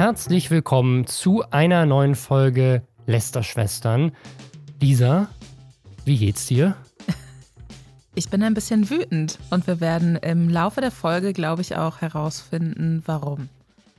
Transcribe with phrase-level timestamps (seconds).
[0.00, 4.12] herzlich willkommen zu einer neuen Folge Lästerschwestern.
[4.80, 5.28] Lisa,
[6.06, 6.74] wie geht's dir?
[8.14, 12.00] Ich bin ein bisschen wütend und wir werden im Laufe der Folge, glaube ich, auch
[12.00, 13.50] herausfinden, warum.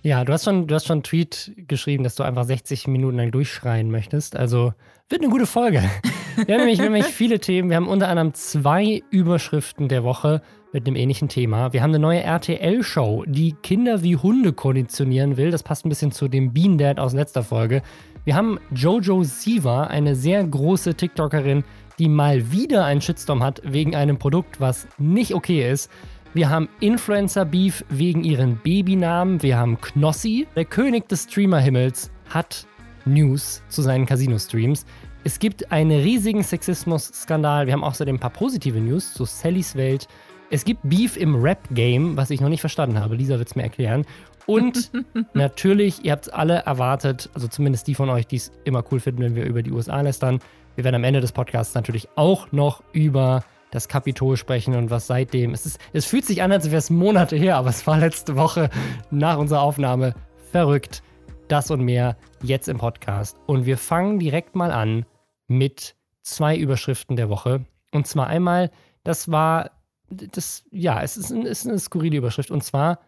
[0.01, 3.17] Ja, du hast schon, du hast schon einen Tweet geschrieben, dass du einfach 60 Minuten
[3.17, 4.35] lang durchschreien möchtest.
[4.35, 4.73] Also
[5.07, 5.83] wird eine gute Folge.
[6.35, 7.69] Wir haben nämlich, nämlich viele Themen.
[7.69, 10.41] Wir haben unter anderem zwei Überschriften der Woche
[10.73, 11.73] mit einem ähnlichen Thema.
[11.73, 15.51] Wir haben eine neue RTL-Show, die Kinder wie Hunde konditionieren will.
[15.51, 17.81] Das passt ein bisschen zu dem Bean Dad aus letzter Folge.
[18.23, 21.63] Wir haben Jojo Siva, eine sehr große TikTokerin,
[21.99, 25.89] die mal wieder einen Shitstorm hat wegen einem Produkt, was nicht okay ist.
[26.33, 29.41] Wir haben Influencer-Beef wegen ihren Babynamen.
[29.43, 30.47] Wir haben Knossi.
[30.55, 32.65] Der König des Streamer-Himmels hat
[33.03, 34.85] News zu seinen Casino-Streams.
[35.23, 37.67] Es gibt einen riesigen Sexismus-Skandal.
[37.67, 40.07] Wir haben außerdem ein paar positive News zu Sallys Welt.
[40.49, 43.15] Es gibt Beef im Rap-Game, was ich noch nicht verstanden habe.
[43.15, 44.03] Lisa wird es mir erklären.
[44.47, 44.91] Und
[45.33, 48.99] natürlich, ihr habt es alle erwartet, also zumindest die von euch, die es immer cool
[48.99, 50.39] finden, wenn wir über die USA lästern.
[50.73, 55.05] Wir werden am Ende des Podcasts natürlich auch noch über das Kapitol sprechen und was
[55.05, 55.53] seitdem.
[55.53, 58.35] Es, ist, es fühlt sich an, als wäre es Monate her, aber es war letzte
[58.37, 58.71] Woche
[59.11, 60.15] nach unserer Aufnahme
[60.51, 61.03] verrückt.
[61.47, 63.37] Das und mehr jetzt im Podcast.
[63.45, 65.05] Und wir fangen direkt mal an
[65.51, 67.65] mit zwei Überschriften der Woche.
[67.91, 68.71] Und zwar einmal,
[69.03, 69.71] das war,
[70.09, 72.51] das, ja, es ist, ein, ist eine skurrile Überschrift.
[72.51, 72.99] Und zwar,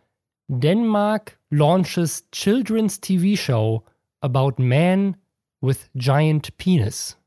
[0.47, 3.83] Denmark launches Children's TV Show
[4.19, 5.15] about man
[5.61, 7.17] with giant penis.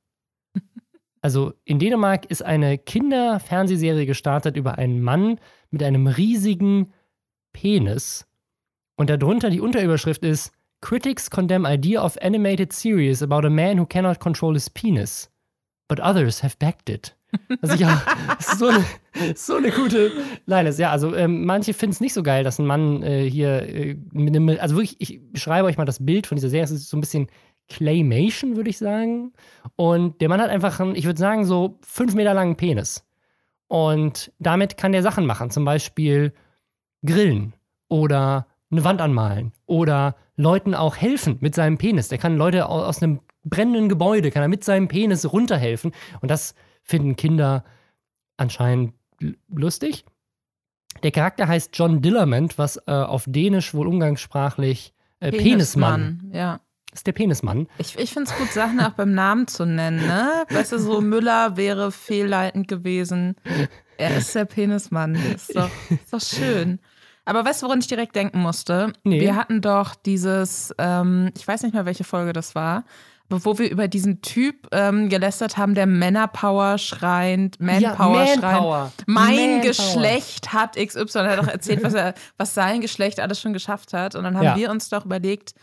[1.22, 5.40] Also in Dänemark ist eine Kinderfernsehserie gestartet über einen Mann
[5.72, 6.92] mit einem riesigen
[7.52, 8.28] Penis.
[8.96, 13.86] Und darunter die Unterüberschrift ist Critics condemn idea of animated series about a man who
[13.86, 15.28] cannot control his penis.
[15.88, 17.14] But others have backed it.
[17.60, 18.02] Also ja,
[18.40, 18.84] so eine,
[19.36, 20.12] so eine gute
[20.46, 20.78] ist.
[20.78, 23.96] Ja, also ähm, manche finden es nicht so geil, dass ein Mann äh, hier äh,
[24.12, 26.64] mit einem, also wirklich, ich beschreibe euch mal das Bild von dieser Serie.
[26.64, 27.28] Es ist so ein bisschen
[27.68, 29.32] Claymation, würde ich sagen.
[29.74, 33.04] Und der Mann hat einfach einen, ich würde sagen, so fünf Meter langen Penis.
[33.68, 36.32] Und damit kann der Sachen machen, zum Beispiel
[37.04, 37.54] grillen
[37.88, 42.08] oder eine Wand anmalen oder Leuten auch helfen mit seinem Penis.
[42.08, 45.92] Der kann Leute aus einem brennenden Gebäude, kann er mit seinem Penis runterhelfen.
[46.20, 47.64] Und das finden Kinder
[48.36, 48.94] anscheinend
[49.48, 50.04] lustig.
[51.02, 56.60] Der Charakter heißt John Dillermand, was äh, auf Dänisch wohl umgangssprachlich äh, Penismann, Penismann ja
[56.96, 57.68] ist der Penismann.
[57.78, 60.44] Ich, ich finde es gut, Sachen auch beim Namen zu nennen, ne?
[60.50, 63.36] Weißt du, so Müller wäre fehlleitend gewesen.
[63.98, 65.14] Er ist der Penismann.
[65.14, 66.80] Ist doch, ist doch schön.
[67.26, 68.92] Aber weißt du, woran ich direkt denken musste?
[69.02, 69.20] Nee.
[69.20, 72.84] Wir hatten doch dieses, ähm, ich weiß nicht mehr, welche Folge das war,
[73.28, 78.92] wo wir über diesen Typ ähm, gelästert haben, der Männerpower schreint, Manpower ja, schreint.
[79.06, 81.18] Mein Man Geschlecht hat XY.
[81.18, 84.14] Er hat doch erzählt, was, er, was sein Geschlecht alles schon geschafft hat.
[84.14, 84.56] Und dann haben ja.
[84.56, 85.54] wir uns doch überlegt,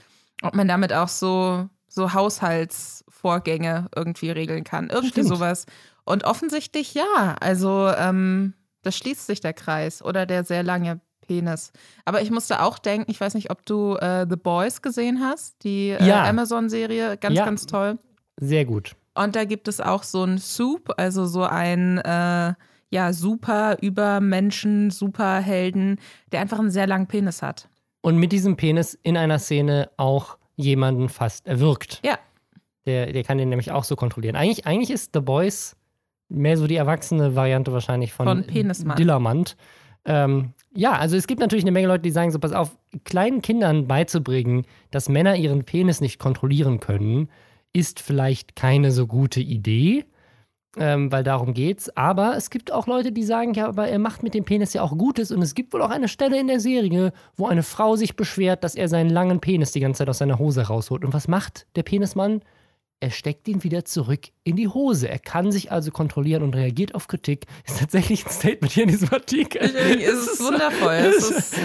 [0.42, 4.90] ob man damit auch so, so Haushaltsvorgänge irgendwie regeln kann.
[4.90, 5.30] Irgendwie Stimmt.
[5.30, 5.66] sowas.
[6.04, 7.38] Und offensichtlich ja.
[7.40, 11.00] Also ähm, das schließt sich der Kreis oder der sehr lange
[11.36, 11.72] Penis.
[12.06, 15.64] Aber ich musste auch denken, ich weiß nicht, ob du äh, The Boys gesehen hast,
[15.64, 16.24] die äh, ja.
[16.26, 17.46] Amazon-Serie, ganz, ja.
[17.46, 17.98] ganz toll.
[18.38, 18.96] Sehr gut.
[19.16, 22.54] Und da gibt es auch so ein Soup, also so ein äh,
[22.90, 26.00] ja, super Übermenschen, Superhelden,
[26.32, 27.70] der einfach einen sehr langen Penis hat
[28.04, 32.02] und mit diesem Penis in einer Szene auch jemanden fast erwürgt.
[32.06, 32.20] Ja.
[32.86, 34.36] Der, der kann den nämlich auch so kontrollieren.
[34.36, 35.76] Eigentlich, eigentlich ist The Boys
[36.28, 38.98] mehr so die erwachsene Variante wahrscheinlich von, von Penismann.
[38.98, 39.56] Dillermand.
[40.06, 43.42] Ähm, ja, also es gibt natürlich eine Menge Leute, die sagen so, pass auf, kleinen
[43.42, 47.30] Kindern beizubringen, dass Männer ihren Penis nicht kontrollieren können,
[47.74, 50.06] ist vielleicht keine so gute Idee
[50.78, 51.96] ähm, weil darum geht's.
[51.96, 54.82] Aber es gibt auch Leute, die sagen, ja, aber er macht mit dem Penis ja
[54.82, 55.32] auch Gutes.
[55.32, 58.64] Und es gibt wohl auch eine Stelle in der Serie, wo eine Frau sich beschwert,
[58.64, 61.06] dass er seinen langen Penis die ganze Zeit aus seiner Hose rausholt.
[61.06, 62.42] Und was macht der Penismann?
[63.04, 65.10] Er steckt ihn wieder zurück in die Hose.
[65.10, 67.48] Er kann sich also kontrollieren und reagiert auf Kritik.
[67.68, 69.62] Ist tatsächlich ein Statement hier in diesem Artikel.
[69.62, 70.94] Es ist wundervoll.
[70.94, 71.60] Es ist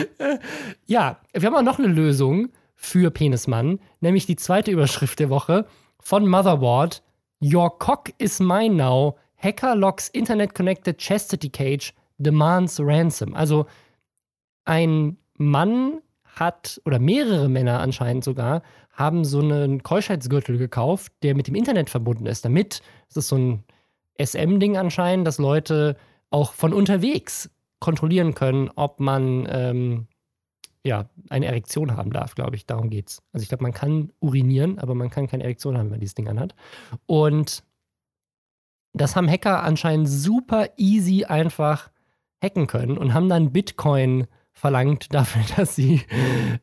[0.87, 5.67] ja, wir haben auch noch eine Lösung für Penismann, nämlich die zweite Überschrift der Woche
[6.01, 7.05] von Motherboard.
[7.41, 9.17] Your cock is mine now.
[9.37, 13.37] Hacker locks Internet Connected Chastity Cage demands ransom.
[13.37, 13.67] Also
[14.65, 18.63] ein Mann hat, oder mehrere Männer anscheinend sogar,
[18.99, 22.45] haben so einen Keuschheitsgürtel gekauft, der mit dem Internet verbunden ist.
[22.45, 23.65] Damit, das ist so ein
[24.21, 25.97] SM-Ding anscheinend, dass Leute
[26.31, 27.49] auch von unterwegs
[27.79, 30.09] kontrollieren können, ob man ähm,
[30.85, 32.67] ja, eine Erektion haben darf, glaube ich.
[32.67, 33.23] Darum geht's.
[33.33, 36.17] Also ich glaube, man kann urinieren, aber man kann keine Erektion haben, wenn man dieses
[36.17, 36.57] Ding anhat.
[37.07, 37.63] Und
[38.95, 41.89] das haben Hacker anscheinend super easy einfach
[42.43, 46.03] hacken können und haben dann Bitcoin verlangt dafür, dass sie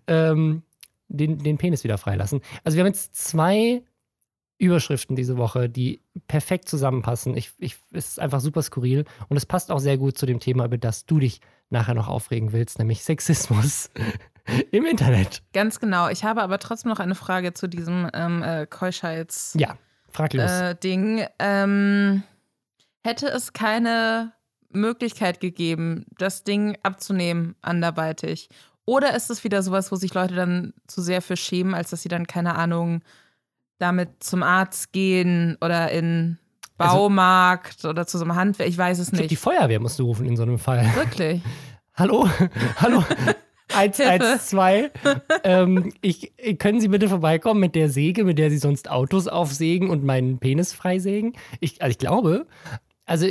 [0.07, 0.63] ähm,
[1.07, 2.41] den, den Penis wieder freilassen.
[2.63, 3.83] Also wir haben jetzt zwei
[4.57, 7.35] Überschriften diese Woche, die perfekt zusammenpassen.
[7.35, 10.39] Ich, ich, es ist einfach super skurril und es passt auch sehr gut zu dem
[10.39, 13.89] Thema, über das du dich nachher noch aufregen willst, nämlich Sexismus
[14.71, 15.43] im Internet.
[15.53, 16.07] Ganz genau.
[16.09, 19.77] Ich habe aber trotzdem noch eine Frage zu diesem ähm, äh, Keuschheits- Ja,
[20.09, 20.49] frag los.
[20.49, 21.25] äh, Ding.
[21.39, 22.23] Ähm,
[23.03, 24.31] hätte es keine
[24.69, 28.49] Möglichkeit gegeben, das Ding abzunehmen anderweitig?
[28.85, 32.03] Oder ist es wieder sowas, wo sich Leute dann zu sehr für schämen, als dass
[32.03, 33.01] sie dann, keine Ahnung,
[33.79, 36.37] damit zum Arzt gehen oder in
[36.77, 38.69] Also Baumarkt oder zu so einem Handwerk?
[38.69, 39.31] Ich weiß es ich glaub, nicht.
[39.31, 40.85] die Feuerwehr musst du rufen in so einem Fall.
[40.95, 41.41] Wirklich.
[41.95, 42.29] Hallo?
[42.77, 43.03] Hallo?
[43.07, 43.35] Hilfe.
[43.73, 44.91] 112.
[45.43, 49.89] ähm, ich, können Sie bitte vorbeikommen mit der Säge, mit der Sie sonst Autos aufsägen
[49.89, 51.33] und meinen Penis freisägen?
[51.59, 52.45] Ich, also ich glaube,
[53.05, 53.27] also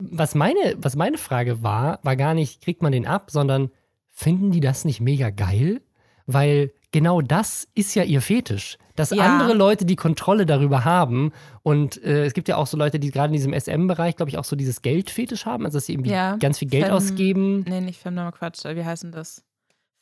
[0.00, 3.70] was meine, was meine Frage war, war gar nicht, kriegt man den ab, sondern
[4.18, 5.80] finden die das nicht mega geil?
[6.26, 8.76] Weil genau das ist ja ihr Fetisch.
[8.96, 9.22] Dass Ja.
[9.24, 11.30] andere Leute die Kontrolle darüber haben.
[11.62, 14.36] Und äh, es gibt ja auch so Leute, die gerade in diesem SM-Bereich, glaube ich,
[14.38, 16.36] auch so dieses Geldfetisch haben, also dass sie irgendwie Ja.
[16.36, 17.64] ganz viel Geld Fem- ausgeben.
[17.68, 18.64] Nee, nicht Femdom, Quatsch.
[18.64, 19.42] Wie heißen das?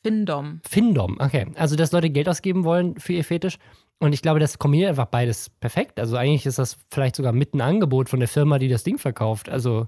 [0.03, 0.61] Findom.
[0.67, 1.47] Findom, okay.
[1.55, 3.57] Also, dass Leute Geld ausgeben wollen für ihr Fetisch.
[3.99, 5.99] Und ich glaube, das kombiniert einfach beides perfekt.
[5.99, 8.97] Also, eigentlich ist das vielleicht sogar mit ein Angebot von der Firma, die das Ding
[8.97, 9.49] verkauft.
[9.49, 9.87] Also,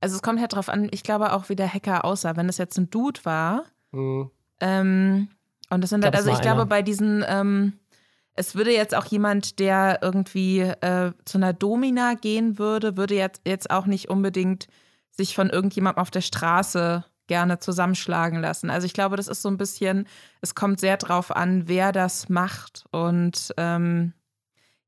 [0.00, 2.36] Also es kommt halt drauf an, ich glaube auch, wie der Hacker aussah.
[2.36, 4.30] Wenn das jetzt ein Dude war, mh,
[4.60, 5.28] ähm,
[5.70, 6.66] und das sind halt, also ich glaube, einer.
[6.66, 7.74] bei diesen, ähm,
[8.34, 13.42] es würde jetzt auch jemand, der irgendwie äh, zu einer Domina gehen würde, würde jetzt,
[13.46, 14.68] jetzt auch nicht unbedingt
[15.10, 18.70] sich von irgendjemandem auf der Straße gerne zusammenschlagen lassen.
[18.70, 20.06] Also ich glaube, das ist so ein bisschen,
[20.40, 22.86] es kommt sehr drauf an, wer das macht.
[22.90, 24.14] Und ähm,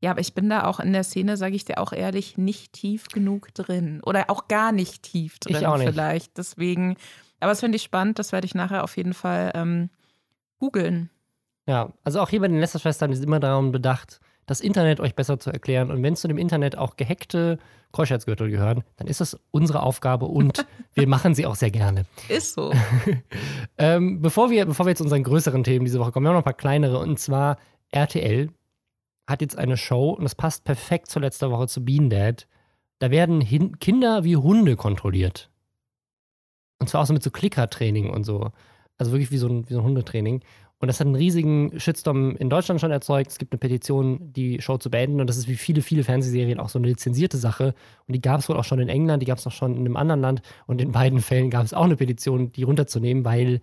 [0.02, 2.72] ja, aber ich bin da auch in der Szene, sage ich dir auch ehrlich, nicht
[2.72, 4.00] tief genug drin.
[4.04, 5.90] Oder auch gar nicht tief drin Ich auch nicht.
[5.90, 6.38] vielleicht.
[6.38, 6.96] Deswegen,
[7.38, 9.90] aber das finde ich spannend, das werde ich nachher auf jeden Fall ähm,
[10.58, 11.10] googeln.
[11.66, 11.92] ja.
[12.04, 15.50] Also, auch hier bei den Lästerschwestern ist immer daran bedacht, das Internet euch besser zu
[15.52, 15.90] erklären.
[15.90, 17.58] Und wenn zu dem Internet auch gehackte
[17.92, 22.04] Keuschheitsgürtel gehören, dann ist das unsere Aufgabe und wir machen sie auch sehr gerne.
[22.28, 22.72] Ist so.
[23.78, 26.42] Ähm, bevor, wir, bevor wir zu unseren größeren Themen diese Woche kommen, wir haben noch
[26.42, 26.98] ein paar kleinere.
[26.98, 27.56] Und zwar
[27.92, 28.50] RTL
[29.30, 32.46] hat jetzt eine Show und das passt perfekt zur letzten Woche zu Bean Dad.
[32.98, 35.50] Da werden Hin Kinder wie Hunde kontrolliert.
[36.78, 38.50] Und zwar auch so mit so Klickertraining und so.
[38.98, 40.42] Also wirklich wie so ein, wie so ein Hundetraining.
[40.80, 43.30] Und das hat einen riesigen Shitstorm in Deutschland schon erzeugt.
[43.30, 45.20] Es gibt eine Petition, die Show zu beenden.
[45.20, 47.74] Und das ist wie viele, viele Fernsehserien auch so eine lizenzierte Sache.
[48.06, 49.80] Und die gab es wohl auch schon in England, die gab es auch schon in
[49.80, 50.40] einem anderen Land.
[50.66, 53.60] Und in beiden Fällen gab es auch eine Petition, die runterzunehmen, weil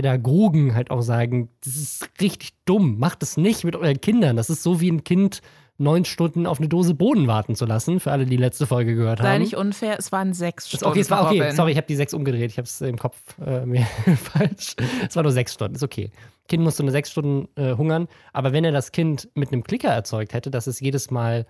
[0.00, 2.98] Pädagogen halt auch sagen, das ist richtig dumm.
[2.98, 4.34] Macht das nicht mit euren Kindern.
[4.34, 5.42] Das ist so wie ein Kind
[5.76, 8.94] neun Stunden auf eine Dose Boden warten zu lassen, für alle, die die letzte Folge
[8.94, 9.42] gehört Sei haben.
[9.42, 10.86] nicht unfair, es waren sechs Stunden.
[10.86, 11.40] okay, es war okay.
[11.40, 11.54] Robin.
[11.54, 12.50] Sorry, ich habe die sechs umgedreht.
[12.50, 13.82] Ich habe es im Kopf äh, mir
[14.16, 14.74] falsch.
[15.06, 15.74] Es war nur sechs Stunden.
[15.74, 16.10] Ist okay.
[16.48, 18.08] Kind musste nur sechs Stunden äh, hungern.
[18.32, 21.46] Aber wenn er das Kind mit einem Klicker erzeugt hätte, dass es jedes Mal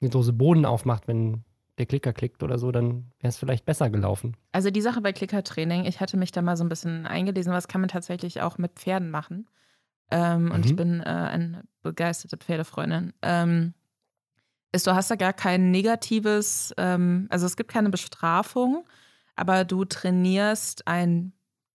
[0.00, 1.44] eine Dose Boden aufmacht, wenn
[1.80, 4.36] der Klicker klickt oder so, dann wäre es vielleicht besser gelaufen.
[4.52, 7.66] Also die Sache bei Klickertraining, ich hatte mich da mal so ein bisschen eingelesen, was
[7.68, 9.48] kann man tatsächlich auch mit Pferden machen.
[10.10, 10.64] Ähm, Und Mhm.
[10.66, 13.12] ich bin äh, eine begeisterte Pferdefreundin.
[13.22, 13.74] Ähm,
[14.72, 18.86] ist, du hast da gar kein negatives, ähm, also es gibt keine Bestrafung,
[19.34, 21.32] aber du trainierst ein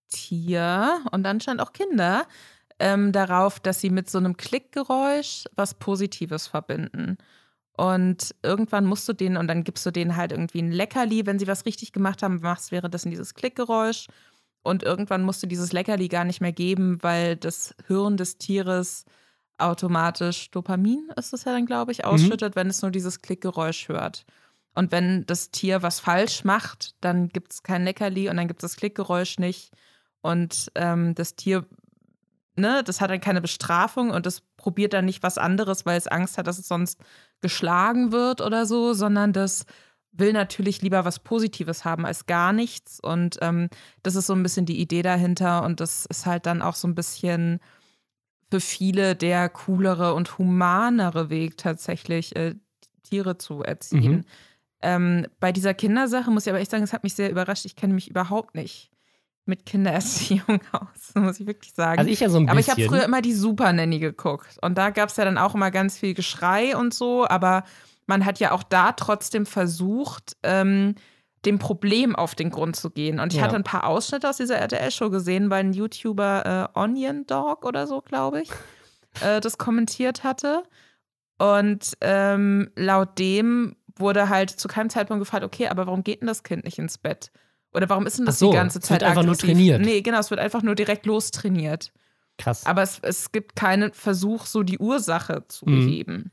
[0.08, 2.26] Tier und anscheinend auch Kinder
[2.78, 7.16] ähm, darauf, dass sie mit so einem Klickgeräusch was Positives verbinden.
[7.76, 11.38] Und irgendwann musst du denen, und dann gibst du denen halt irgendwie ein Leckerli, wenn
[11.38, 14.06] sie was richtig gemacht haben, machst währenddessen dieses Klickgeräusch.
[14.62, 19.04] Und irgendwann musst du dieses Leckerli gar nicht mehr geben, weil das Hirn des Tieres
[19.58, 24.24] automatisch Dopamin ist es ja dann, glaube ich, ausschüttet, wenn es nur dieses Klickgeräusch hört.
[24.74, 28.62] Und wenn das Tier was falsch macht, dann gibt es kein Leckerli und dann gibt
[28.62, 29.72] es das Klickgeräusch nicht.
[30.20, 31.64] Und ähm, das Tier,
[32.56, 36.08] ne, das hat dann keine Bestrafung und das probiert dann nicht was anderes, weil es
[36.08, 37.00] Angst hat, dass es sonst
[37.40, 39.66] geschlagen wird oder so, sondern das
[40.12, 43.00] will natürlich lieber was Positives haben als gar nichts.
[43.00, 43.68] Und ähm,
[44.02, 45.62] das ist so ein bisschen die Idee dahinter.
[45.62, 47.60] Und das ist halt dann auch so ein bisschen
[48.50, 52.54] für viele der coolere und humanere Weg, tatsächlich äh,
[53.02, 54.16] Tiere zu erziehen.
[54.16, 54.24] Mhm.
[54.82, 57.64] Ähm, bei dieser Kindersache muss ich aber echt sagen, es hat mich sehr überrascht.
[57.64, 58.90] Ich kenne mich überhaupt nicht
[59.46, 61.98] mit Kindererziehung aus, muss ich wirklich sagen.
[61.98, 62.84] Also ich ja so ein Aber ich bisschen.
[62.84, 64.58] habe früher immer die Super Nanny geguckt.
[64.62, 67.26] Und da gab es ja dann auch immer ganz viel Geschrei und so.
[67.28, 67.64] Aber
[68.06, 70.94] man hat ja auch da trotzdem versucht, ähm,
[71.44, 73.20] dem Problem auf den Grund zu gehen.
[73.20, 73.44] Und ich Ja.
[73.44, 77.86] hatte ein paar Ausschnitte aus dieser RTL-Show gesehen, weil ein YouTuber äh, Onion Dog oder
[77.86, 78.50] so, glaube ich,
[79.20, 80.64] äh, das kommentiert hatte.
[81.38, 86.26] Und ähm, laut dem wurde halt zu keinem Zeitpunkt gefragt, okay, aber warum geht denn
[86.28, 87.30] das Kind nicht ins Bett?
[87.76, 89.54] Oder warum ist denn das so, die ganze es Zeit wird einfach nur aggressiv?
[89.54, 89.80] trainiert.
[89.82, 91.92] Nee, genau, es wird einfach nur direkt lostrainiert.
[92.38, 92.66] Krass.
[92.66, 95.74] Aber es, es gibt keinen Versuch, so die Ursache zu Mhm.
[95.86, 96.30] beheben.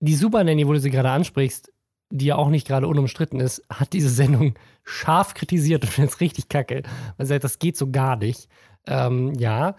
[0.00, 1.72] Die Super Nanny, wo du sie gerade ansprichst,
[2.10, 6.20] die ja auch nicht gerade unumstritten ist, hat diese Sendung scharf kritisiert und findet es
[6.20, 6.82] richtig kacke.
[7.16, 8.48] Weil sie sagt, das geht so gar nicht.
[8.86, 9.76] Ähm, ja,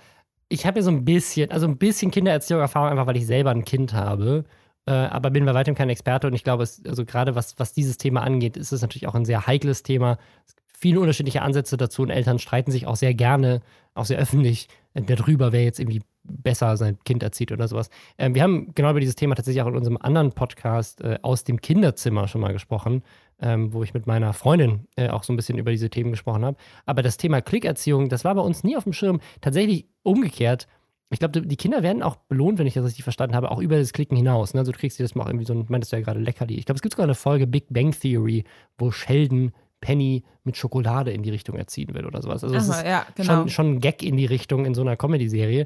[0.49, 3.65] ich habe ja so ein bisschen, also ein bisschen Kindererziehung-Erfahrung, einfach weil ich selber ein
[3.65, 4.45] Kind habe.
[4.85, 7.73] Äh, aber bin bei weitem kein Experte und ich glaube, es, also gerade was, was
[7.73, 10.17] dieses Thema angeht, ist es natürlich auch ein sehr heikles Thema.
[10.45, 13.61] Es gibt viele unterschiedliche Ansätze dazu und Eltern streiten sich auch sehr gerne,
[13.93, 17.89] auch sehr öffentlich äh, darüber, wer jetzt irgendwie besser sein Kind erzieht oder sowas.
[18.17, 21.43] Ähm, wir haben genau über dieses Thema tatsächlich auch in unserem anderen Podcast äh, aus
[21.43, 23.01] dem Kinderzimmer schon mal gesprochen,
[23.41, 26.45] ähm, wo ich mit meiner Freundin äh, auch so ein bisschen über diese Themen gesprochen
[26.45, 26.57] habe.
[26.85, 29.19] Aber das Thema Klickerziehung, das war bei uns nie auf dem Schirm.
[29.41, 30.67] Tatsächlich umgekehrt.
[31.09, 33.77] Ich glaube, die Kinder werden auch belohnt, wenn ich das richtig verstanden habe, auch über
[33.77, 34.53] das Klicken hinaus.
[34.53, 34.59] Ne?
[34.59, 36.55] Also du kriegst dir das mal irgendwie so ein, meintest du ja gerade Leckerli.
[36.55, 38.43] Ich glaube, es gibt sogar eine Folge Big Bang Theory,
[38.77, 42.43] wo Sheldon Penny mit Schokolade in die Richtung erziehen will oder sowas.
[42.43, 43.33] Also es Aber ist ja, genau.
[43.33, 45.65] schon, schon ein Gag in die Richtung in so einer Comedy-Serie.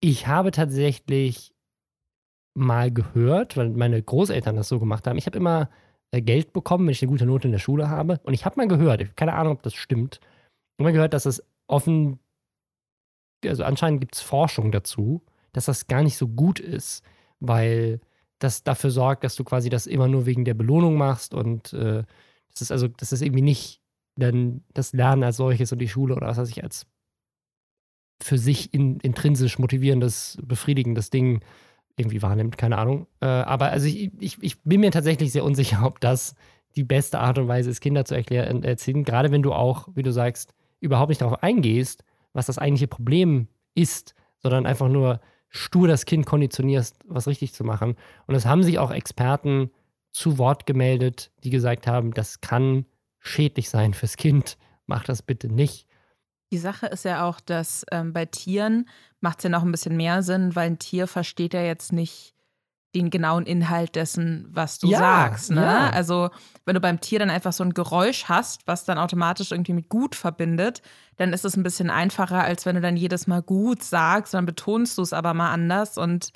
[0.00, 1.54] Ich habe tatsächlich
[2.54, 5.18] mal gehört, weil meine Großeltern das so gemacht haben.
[5.18, 5.70] Ich habe immer
[6.12, 8.20] äh, Geld bekommen, wenn ich eine gute Note in der Schule habe.
[8.22, 10.92] Und ich habe mal gehört, ich habe keine Ahnung, ob das stimmt, ich habe mal
[10.92, 12.20] gehört, dass es offen,
[13.44, 17.02] also anscheinend gibt es Forschung dazu, dass das gar nicht so gut ist,
[17.40, 18.00] weil
[18.44, 22.04] das dafür sorgt, dass du quasi das immer nur wegen der Belohnung machst und äh,
[22.52, 23.80] das ist also, das ist irgendwie nicht
[24.16, 26.86] dann das Lernen als solches und die Schule oder was weiß ich als
[28.22, 31.40] für sich in, intrinsisch motivierendes, befriedigendes Ding
[31.96, 33.06] irgendwie wahrnimmt, keine Ahnung.
[33.20, 36.34] Äh, aber also ich, ich, ich bin mir tatsächlich sehr unsicher, ob das
[36.76, 39.04] die beste Art und Weise ist, Kinder zu erklären, erziehen.
[39.04, 43.48] Gerade wenn du auch, wie du sagst, überhaupt nicht darauf eingehst, was das eigentliche Problem
[43.74, 45.20] ist, sondern einfach nur
[45.54, 47.96] stur das Kind konditionierst, was richtig zu machen.
[48.26, 49.70] Und es haben sich auch Experten
[50.10, 52.86] zu Wort gemeldet, die gesagt haben, das kann
[53.20, 54.56] schädlich sein fürs Kind.
[54.86, 55.86] Mach das bitte nicht.
[56.52, 58.88] Die Sache ist ja auch, dass ähm, bei Tieren
[59.20, 62.33] macht es ja noch ein bisschen mehr Sinn, weil ein Tier versteht ja jetzt nicht
[62.94, 65.50] den genauen Inhalt dessen, was du Ja, sagst.
[65.50, 65.62] Ne?
[65.62, 65.90] ja.
[65.90, 66.30] Also
[66.64, 69.88] wenn du beim Tier dann einfach so ein Geräusch hast, was dann automatisch irgendwie mit
[69.88, 70.82] gut verbindet,
[71.16, 74.46] dann ist es ein bisschen einfacher, als wenn du dann jedes Mal gut sagst, dann
[74.46, 76.30] betonst du es aber mal anders und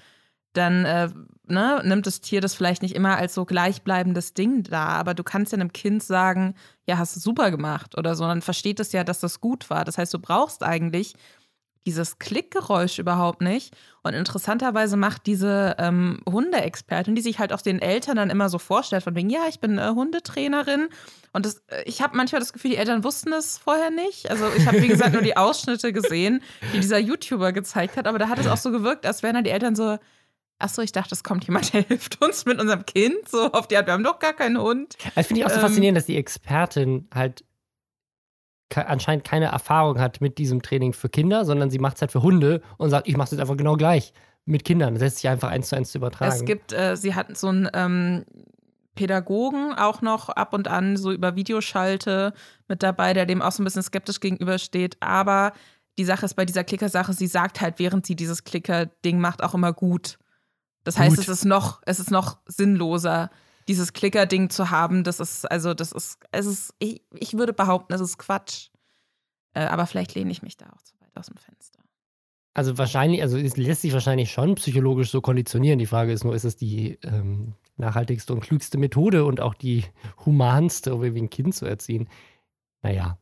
[0.54, 1.08] dann äh,
[1.46, 5.22] ne, nimmt das Tier das vielleicht nicht immer als so gleichbleibendes Ding da, aber du
[5.22, 6.54] kannst ja einem Kind sagen,
[6.86, 9.84] ja, hast du super gemacht oder so, dann versteht es ja, dass das gut war.
[9.84, 11.14] Das heißt, du brauchst eigentlich
[11.88, 13.75] dieses Klickgeräusch überhaupt nicht.
[14.02, 18.59] Und interessanterweise macht diese ähm, Hundeexpertin, die sich halt auch den Eltern dann immer so
[18.59, 20.88] vorstellt, von wegen, ja, ich bin äh, Hundetrainerin.
[21.33, 24.30] Und das, äh, ich habe manchmal das Gefühl, die Eltern wussten es vorher nicht.
[24.30, 26.42] Also ich habe, wie gesagt, nur die Ausschnitte gesehen,
[26.75, 28.07] die dieser YouTuber gezeigt hat.
[28.07, 29.97] Aber da hat es auch so gewirkt, als wären dann die Eltern so,
[30.59, 33.26] ach so, ich dachte, es kommt jemand, der hilft uns mit unserem Kind.
[33.30, 34.99] So auf die Art, wir haben doch gar keinen Hund.
[35.16, 37.45] Ich finde ich auch so Ähm, faszinierend, dass die Expertin halt
[38.75, 42.22] anscheinend keine Erfahrung hat mit diesem Training für Kinder, sondern sie macht es halt für
[42.22, 44.12] Hunde und sagt, ich mache es jetzt einfach genau gleich
[44.44, 44.94] mit Kindern.
[44.94, 46.34] Das lässt sich einfach eins zu eins zu übertragen.
[46.34, 48.25] Es gibt, äh, sie hatten so einen ähm,
[48.94, 52.32] Pädagogen auch noch ab und an so über Videoschalte
[52.66, 54.96] mit dabei, der dem auch so ein bisschen skeptisch gegenübersteht.
[55.00, 55.52] Aber
[55.98, 59.54] die Sache ist bei dieser Klicker-Sache, sie sagt halt, während sie dieses Klicker-Ding macht, auch
[59.54, 60.18] immer gut.
[60.84, 61.25] Das heißt, Gut.
[61.25, 63.30] es ist noch, es ist noch sinnloser,
[63.68, 65.04] dieses Klicker-Ding zu haben.
[65.04, 68.70] Das ist, also, das ist, es ist, ich, ich würde behaupten, es ist Quatsch.
[69.54, 71.78] Äh, aber vielleicht lehne ich mich da auch zu weit aus dem Fenster.
[72.54, 75.78] Also wahrscheinlich, also es lässt sich wahrscheinlich schon psychologisch so konditionieren.
[75.78, 79.84] Die Frage ist nur, ist es die ähm, nachhaltigste und klügste Methode und auch die
[80.26, 82.08] humanste, um irgendwie ein Kind zu erziehen?
[82.82, 83.18] Naja,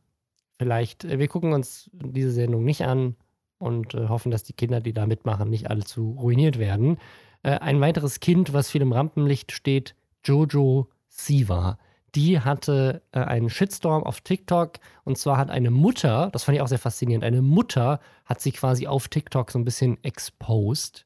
[0.57, 3.15] vielleicht, äh, wir gucken uns diese Sendung nicht an
[3.59, 6.97] und äh, hoffen, dass die Kinder, die da mitmachen, nicht allzu ruiniert werden.
[7.43, 9.95] Äh, ein weiteres Kind, was viel im Rampenlicht steht,
[10.27, 11.77] Jojo Siva.
[12.15, 16.61] Die hatte äh, einen Shitstorm auf TikTok und zwar hat eine Mutter, das fand ich
[16.61, 21.05] auch sehr faszinierend, eine Mutter hat sie quasi auf TikTok so ein bisschen exposed.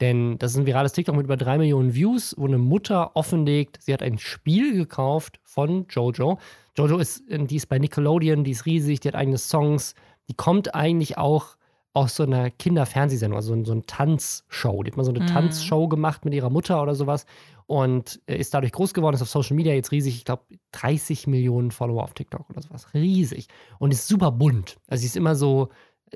[0.00, 3.78] Denn das ist ein virales TikTok mit über drei Millionen Views, wo eine Mutter offenlegt,
[3.82, 6.38] sie hat ein Spiel gekauft von Jojo.
[6.76, 9.94] Jojo ist, äh, die ist bei Nickelodeon, die ist riesig, die hat eigene Songs.
[10.28, 11.56] Die kommt eigentlich auch
[11.94, 14.82] aus so einer Kinderfernsehsendung, also so, so eine Tanzshow.
[14.82, 15.26] Die hat mal so eine Mhm.
[15.26, 17.26] Tanzshow gemacht mit ihrer Mutter oder sowas
[17.68, 20.16] und äh, ist dadurch groß geworden, ist auf Social Media jetzt riesig.
[20.16, 22.92] Ich glaube, 30 Millionen Follower auf TikTok oder sowas.
[22.94, 23.46] Riesig.
[23.78, 24.78] Und ist super bunt.
[24.88, 25.68] Also sie ist immer so,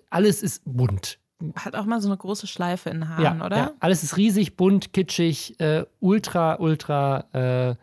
[0.08, 1.18] alles ist bunt.
[1.54, 3.56] Hat auch mal so eine große Schleife in den Haaren, Ja, oder?
[3.56, 7.76] ja, alles ist riesig, bunt, kitschig, äh, ultra, ultra, äh,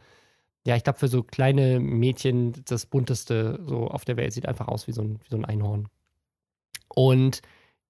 [0.65, 4.67] ja, ich glaube, für so kleine Mädchen das bunteste so auf der Welt sieht einfach
[4.67, 5.89] aus wie so ein, wie so ein Einhorn.
[6.87, 7.41] Und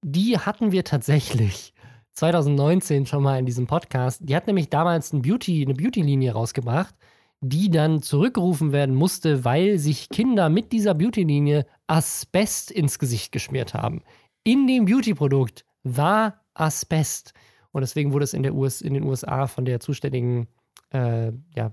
[0.02, 1.74] die hatten wir tatsächlich
[2.14, 4.22] 2019 schon mal in diesem Podcast.
[4.24, 6.96] Die hat nämlich damals ein Beauty, eine Beauty-Linie rausgebracht,
[7.42, 13.74] die dann zurückgerufen werden musste, weil sich Kinder mit dieser Beauty-Linie Asbest ins Gesicht geschmiert
[13.74, 14.04] haben.
[14.44, 17.34] in dem Beauty-Produkt war Asbest.
[17.72, 20.48] Und deswegen wurde es in, US, in den USA von der zuständigen
[20.92, 21.72] äh, ja,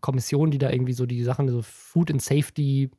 [0.00, 2.90] Kommission, die da irgendwie so die Sachen, so Food and Safety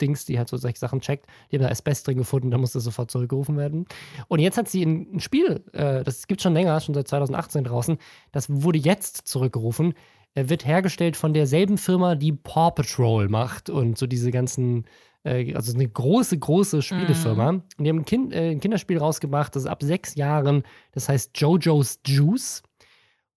[0.00, 2.80] Dings, die halt so solche Sachen checkt, die haben da Asbest drin gefunden, da musste
[2.80, 3.86] sofort zurückgerufen werden.
[4.28, 7.98] Und jetzt hat sie ein, Spiel, äh, das gibt schon länger, schon seit 2018 draußen,
[8.32, 9.94] das wurde jetzt zurückgerufen.
[10.34, 14.84] Er wird hergestellt von derselben Firma, die Paw Patrol macht und so diese ganzen,
[15.24, 17.52] äh, also eine große, große Spielefirma.
[17.52, 17.62] Mm.
[17.78, 21.08] Und die haben ein, kind, äh, ein Kinderspiel rausgebracht, das ist ab sechs Jahren, das
[21.08, 22.62] heißt JoJo's Juice.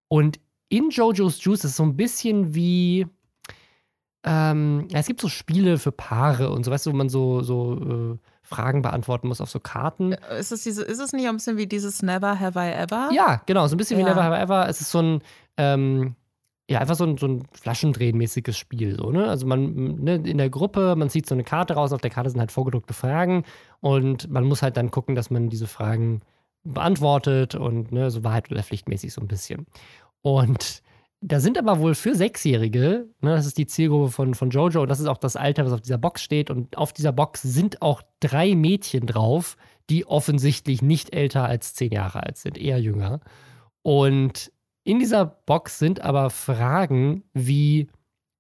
[0.08, 0.40] Und
[0.70, 3.08] in JoJo's Juice ist so ein bisschen wie,
[4.24, 7.42] ähm, ja, es gibt so Spiele für Paare und so, weißt du, wo man so,
[7.42, 10.14] so äh, Fragen beantworten muss auf so Karten.
[10.14, 13.10] Äh, ist es, diese, ist es nicht ein bisschen wie dieses Never Have I Ever?
[13.12, 14.06] Ja, genau, so ein bisschen ja.
[14.06, 14.70] wie Never Have I Ever.
[14.70, 15.22] Es ist so ein,
[15.58, 16.16] ähm,
[16.70, 18.96] ja, einfach so ein, so ein Flaschendrehen-mäßiges Spiel.
[18.96, 19.28] So, ne?
[19.28, 22.30] Also man ne, in der Gruppe, man zieht so eine Karte raus, auf der Karte
[22.30, 23.44] sind halt vorgedruckte Fragen
[23.82, 26.22] und man muss halt dann gucken, dass man diese Fragen
[26.64, 29.66] beantwortet und ne, so Wahrheit oder Pflichtmäßig so ein bisschen.
[30.22, 30.82] Und
[31.26, 34.90] da sind aber wohl für Sechsjährige, ne, das ist die Zielgruppe von, von Jojo und
[34.90, 36.50] das ist auch das Alter, was auf dieser Box steht.
[36.50, 39.56] Und auf dieser Box sind auch drei Mädchen drauf,
[39.90, 43.22] die offensichtlich nicht älter als zehn Jahre alt sind, eher jünger.
[43.84, 44.52] Und
[44.84, 47.90] in dieser Box sind aber Fragen wie: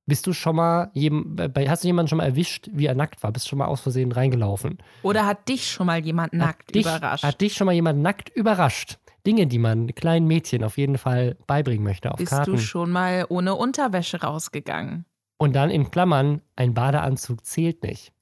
[0.05, 3.31] Bist du schon mal, hast du jemanden schon mal erwischt, wie er nackt war?
[3.31, 4.79] Bist du schon mal aus Versehen reingelaufen?
[5.03, 7.23] Oder hat dich schon mal jemand nackt hat dich, überrascht?
[7.23, 8.97] Hat dich schon mal jemand nackt überrascht?
[9.25, 12.51] Dinge, die man kleinen Mädchen auf jeden Fall beibringen möchte auf Bist Karten.
[12.51, 15.05] du schon mal ohne Unterwäsche rausgegangen?
[15.37, 18.13] Und dann in Klammern, ein Badeanzug zählt nicht.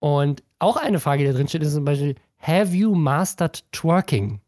[0.00, 4.40] Und auch eine Frage, die da drin steht, ist zum Beispiel, have you mastered twerking?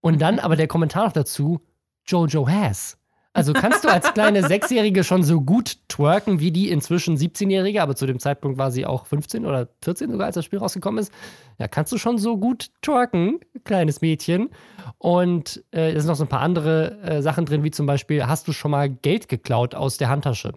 [0.00, 1.60] Und dann aber der Kommentar noch dazu,
[2.04, 2.98] Jojo has.
[3.34, 7.96] Also kannst du als kleine Sechsjährige schon so gut twerken wie die inzwischen 17-Jährige, aber
[7.96, 11.12] zu dem Zeitpunkt war sie auch 15 oder 14 sogar, als das Spiel rausgekommen ist.
[11.58, 14.50] Ja, kannst du schon so gut twerken, kleines Mädchen.
[14.98, 18.26] Und äh, es sind noch so ein paar andere äh, Sachen drin, wie zum Beispiel,
[18.26, 20.52] hast du schon mal Geld geklaut aus der Handtasche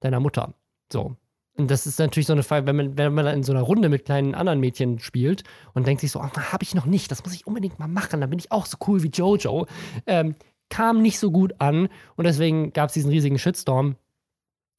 [0.00, 0.54] deiner Mutter?
[0.90, 1.16] So.
[1.56, 3.88] Und das ist natürlich so eine Frage, wenn man, wenn man in so einer Runde
[3.88, 7.22] mit kleinen anderen Mädchen spielt und denkt sich so, oh, habe ich noch nicht, das
[7.22, 9.66] muss ich unbedingt mal machen, dann bin ich auch so cool wie Jojo.
[10.06, 10.34] Ähm,
[10.74, 13.94] kam nicht so gut an und deswegen gab es diesen riesigen Shitstorm.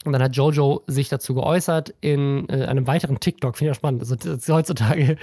[0.04, 3.58] Und dann hat Jojo sich dazu geäußert in äh, einem weiteren TikTok.
[3.58, 4.02] Finde ich auch spannend.
[4.02, 5.16] Also, heutzutage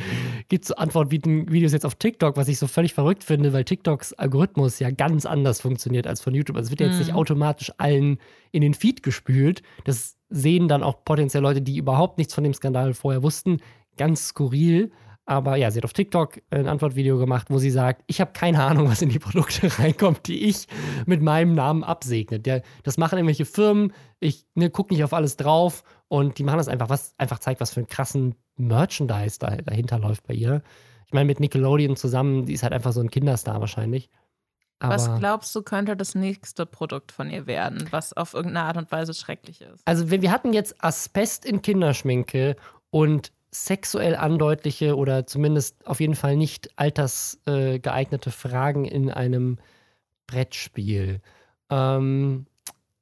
[0.49, 4.15] gibt es so Antwortvideos jetzt auf TikTok, was ich so völlig verrückt finde, weil TikToks
[4.15, 6.57] Algorithmus ja ganz anders funktioniert als von YouTube.
[6.57, 6.99] Also es wird jetzt mhm.
[7.01, 8.19] nicht automatisch allen
[8.51, 9.63] in den Feed gespült.
[9.85, 13.59] Das sehen dann auch potenziell Leute, die überhaupt nichts von dem Skandal vorher wussten.
[13.99, 14.91] Ganz skurril.
[15.25, 18.63] Aber ja, sie hat auf TikTok ein Antwortvideo gemacht, wo sie sagt, ich habe keine
[18.63, 20.67] Ahnung, was in die Produkte reinkommt, die ich
[21.07, 22.41] mit meinem Namen absegne.
[22.41, 26.59] Der, das machen irgendwelche Firmen, ich ne, gucke nicht auf alles drauf und die machen
[26.59, 30.63] das einfach, was einfach zeigt, was für einen krassen Merchandise da, dahinter läuft bei ihr.
[31.07, 34.11] Ich meine, mit Nickelodeon zusammen, die ist halt einfach so ein Kinderstar wahrscheinlich.
[34.81, 38.77] Aber was glaubst du, könnte das nächste Produkt von ihr werden, was auf irgendeine Art
[38.77, 39.81] und Weise schrecklich ist?
[39.85, 42.57] Also, wir hatten jetzt Asbest in Kinderschminke
[42.91, 49.59] und sexuell andeutliche oder zumindest auf jeden Fall nicht altersgeeignete äh, Fragen in einem
[50.27, 51.21] Brettspiel.
[51.71, 52.47] Ähm,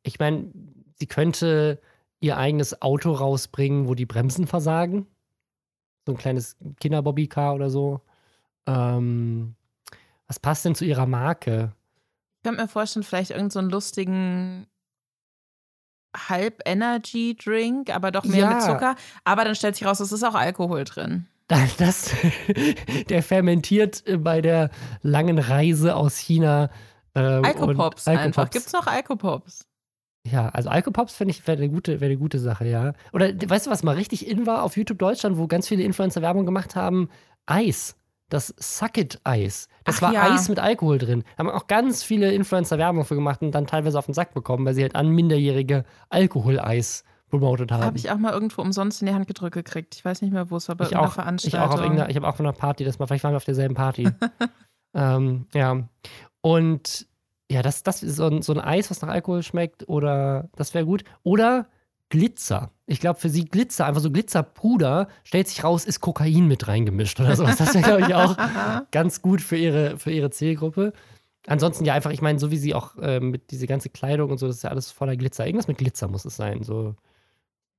[0.02, 0.50] ich meine,
[0.98, 1.80] sie könnte
[2.18, 5.06] ihr eigenes Auto rausbringen, wo die Bremsen versagen.
[6.06, 8.00] So ein kleines Kinderbobbycar oder so.
[8.66, 9.54] Ähm,
[10.26, 11.72] was passt denn zu ihrer Marke?
[12.38, 14.66] Ich könnte mir vorstellen, vielleicht irgendeinen so lustigen
[16.16, 18.54] halb Energy Drink, aber doch mehr ja.
[18.54, 18.96] mit Zucker.
[19.24, 21.26] Aber dann stellt sich raus, es ist auch Alkohol drin.
[21.78, 22.14] Das,
[23.08, 24.70] der fermentiert bei der
[25.02, 26.70] langen Reise aus China.
[27.14, 28.50] Ähm, Alkopops einfach.
[28.50, 29.66] Gibt es noch Alkopops?
[30.28, 32.92] Ja, also Alkopops finde ich wäre eine gute, wär eine gute Sache, ja.
[33.12, 36.22] Oder weißt du, was mal richtig in war auf YouTube Deutschland, wo ganz viele Influencer
[36.22, 37.08] Werbung gemacht haben?
[37.46, 37.96] Eis
[38.30, 39.68] das Suck It Eis.
[39.84, 40.32] Das Ach, war ja.
[40.32, 41.24] Eis mit Alkohol drin.
[41.36, 44.32] Da haben auch ganz viele Influencer Werbung für gemacht und dann teilweise auf den Sack
[44.32, 47.84] bekommen, weil sie halt an minderjährige Alkoholeis promotet haben.
[47.84, 49.94] Habe ich auch mal irgendwo umsonst in die Hand gedrückt gekriegt.
[49.94, 51.60] Ich weiß nicht mehr, wo es war, bei ich irgendeiner auch, Veranstaltung.
[51.60, 53.44] Ich auch, auf ich habe auch von einer Party das mal, vielleicht waren wir auf
[53.44, 54.08] derselben Party.
[54.94, 55.88] ähm, ja.
[56.40, 57.06] Und
[57.50, 60.72] ja, das, das ist so ein, so ein Eis, was nach Alkohol schmeckt, oder das
[60.74, 61.04] wäre gut.
[61.22, 61.66] Oder
[62.08, 62.70] Glitzer.
[62.90, 67.20] Ich glaube, für sie Glitzer, einfach so Glitzerpuder, stellt sich raus, ist Kokain mit reingemischt
[67.20, 67.56] oder sowas.
[67.56, 68.36] Das wäre, glaube ich, auch
[68.90, 70.92] ganz gut für ihre, für ihre Zielgruppe.
[71.46, 74.38] Ansonsten ja einfach, ich meine, so wie sie auch äh, mit diese ganze Kleidung und
[74.38, 75.46] so, das ist ja alles voller Glitzer.
[75.46, 76.64] Irgendwas mit Glitzer muss es sein.
[76.64, 76.96] So.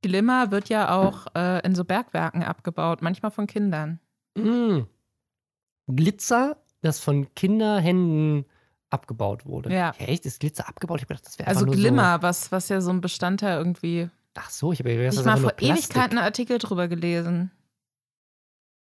[0.01, 3.99] Glimmer wird ja auch äh, in so Bergwerken abgebaut, manchmal von Kindern.
[4.35, 4.83] Mm.
[5.87, 8.45] Glitzer, das von Kinderhänden
[8.89, 9.73] abgebaut wurde.
[9.73, 9.91] Ja.
[9.97, 10.25] Echt?
[10.25, 11.01] Ist Glitzer abgebaut?
[11.01, 14.49] Ich gedacht, das wäre Also Glimmer, so was, was ja so ein Bestandteil irgendwie Ach
[14.49, 17.51] so, ich habe ja Ich habe mal vor Ewigkeiten einen Artikel drüber gelesen.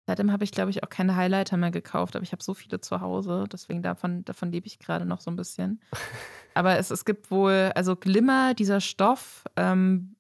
[0.07, 2.81] Seitdem habe ich, glaube ich, auch keine Highlighter mehr gekauft, aber ich habe so viele
[2.81, 3.45] zu Hause.
[3.53, 5.83] Deswegen davon, davon lebe ich gerade noch so ein bisschen.
[6.55, 10.17] Aber es, es gibt wohl, also Glimmer, dieser Stoff, ähm,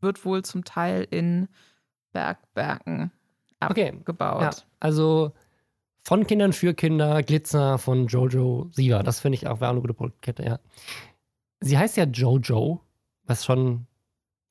[0.00, 1.48] wird wohl zum Teil in
[2.12, 3.12] Bergwerken
[3.60, 4.36] abgebaut.
[4.36, 4.44] Okay.
[4.44, 4.50] Ja,
[4.80, 5.32] also
[6.02, 9.02] von Kindern für Kinder, Glitzer von Jojo Siva.
[9.02, 10.58] Das finde ich auch, war auch eine gute Produktkette, ja.
[11.60, 12.80] Sie heißt ja Jojo,
[13.24, 13.86] was schon,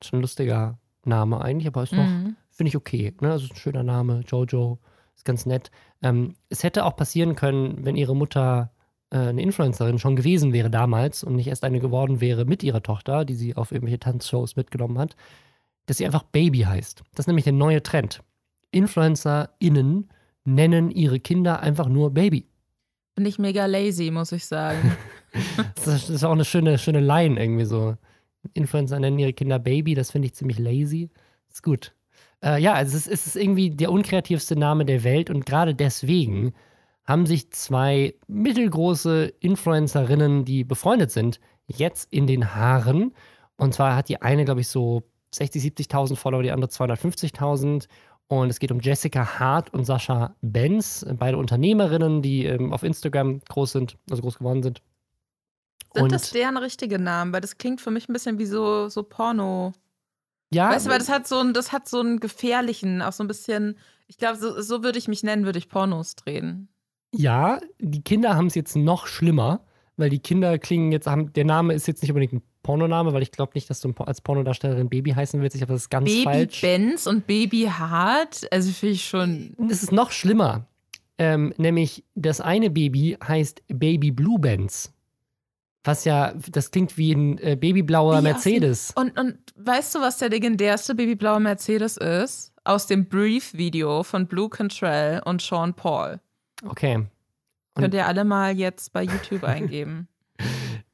[0.04, 2.36] schon ein lustiger Name eigentlich, aber ist noch, mhm.
[2.50, 3.14] finde ich okay.
[3.20, 3.32] Ne?
[3.32, 4.78] Also ein schöner Name, Jojo,
[5.14, 5.70] ist ganz nett.
[6.02, 8.72] Ähm, es hätte auch passieren können, wenn ihre Mutter
[9.10, 12.82] äh, eine Influencerin schon gewesen wäre damals und nicht erst eine geworden wäre mit ihrer
[12.82, 15.16] Tochter, die sie auf irgendwelche Tanzshows mitgenommen hat,
[15.86, 17.02] dass sie einfach Baby heißt.
[17.14, 18.22] Das ist nämlich der neue Trend.
[18.70, 20.08] InfluencerInnen
[20.44, 22.48] nennen ihre Kinder einfach nur Baby.
[23.14, 24.96] Bin ich mega lazy, muss ich sagen.
[25.84, 27.96] das ist auch eine schöne, schöne Line irgendwie so.
[28.54, 31.10] Influencer nennen ihre Kinder Baby, das finde ich ziemlich lazy.
[31.48, 31.94] Ist gut.
[32.42, 35.74] Äh, ja, also es ist, es ist irgendwie der unkreativste Name der Welt und gerade
[35.74, 36.52] deswegen
[37.04, 43.12] haben sich zwei mittelgroße Influencerinnen, die befreundet sind, jetzt in den Haaren.
[43.56, 45.02] Und zwar hat die eine, glaube ich, so
[45.34, 47.86] 60, 70.000 Follower, die andere 250.000.
[48.28, 53.40] Und es geht um Jessica Hart und Sascha Benz, beide Unternehmerinnen, die ähm, auf Instagram
[53.48, 54.82] groß sind, also groß geworden sind.
[55.94, 57.32] Sind und das deren richtige Namen?
[57.32, 59.72] Weil das klingt für mich ein bisschen wie so, so Porno.
[60.52, 60.70] Ja.
[60.70, 63.28] Weißt du, weil das hat so einen, das hat so einen gefährlichen, auch so ein
[63.28, 66.68] bisschen, ich glaube, so, so würde ich mich nennen, würde ich Pornos drehen.
[67.14, 69.64] Ja, die Kinder haben es jetzt noch schlimmer,
[69.96, 73.22] weil die Kinder klingen jetzt, haben, der Name ist jetzt nicht unbedingt ein Pornoname, weil
[73.22, 75.56] ich glaube nicht, dass du als Pornodarstellerin Baby heißen willst.
[75.56, 76.60] Ich glaube, das ist ganz Baby falsch.
[76.60, 79.54] Baby Benz und Baby Hart, also finde ich schon.
[79.58, 80.66] Das ist noch schlimmer.
[81.18, 84.92] Ähm, nämlich das eine Baby heißt Baby Blue Benz.
[85.84, 88.92] Was ja, das klingt wie ein äh, babyblauer wie Mercedes.
[88.94, 92.52] Und, und weißt du, was der legendärste babyblaue Mercedes ist?
[92.64, 96.20] Aus dem Brief-Video von Blue Control und Sean Paul.
[96.64, 96.94] Okay.
[96.94, 97.10] Und
[97.74, 100.06] Könnt ihr alle mal jetzt bei YouTube eingeben.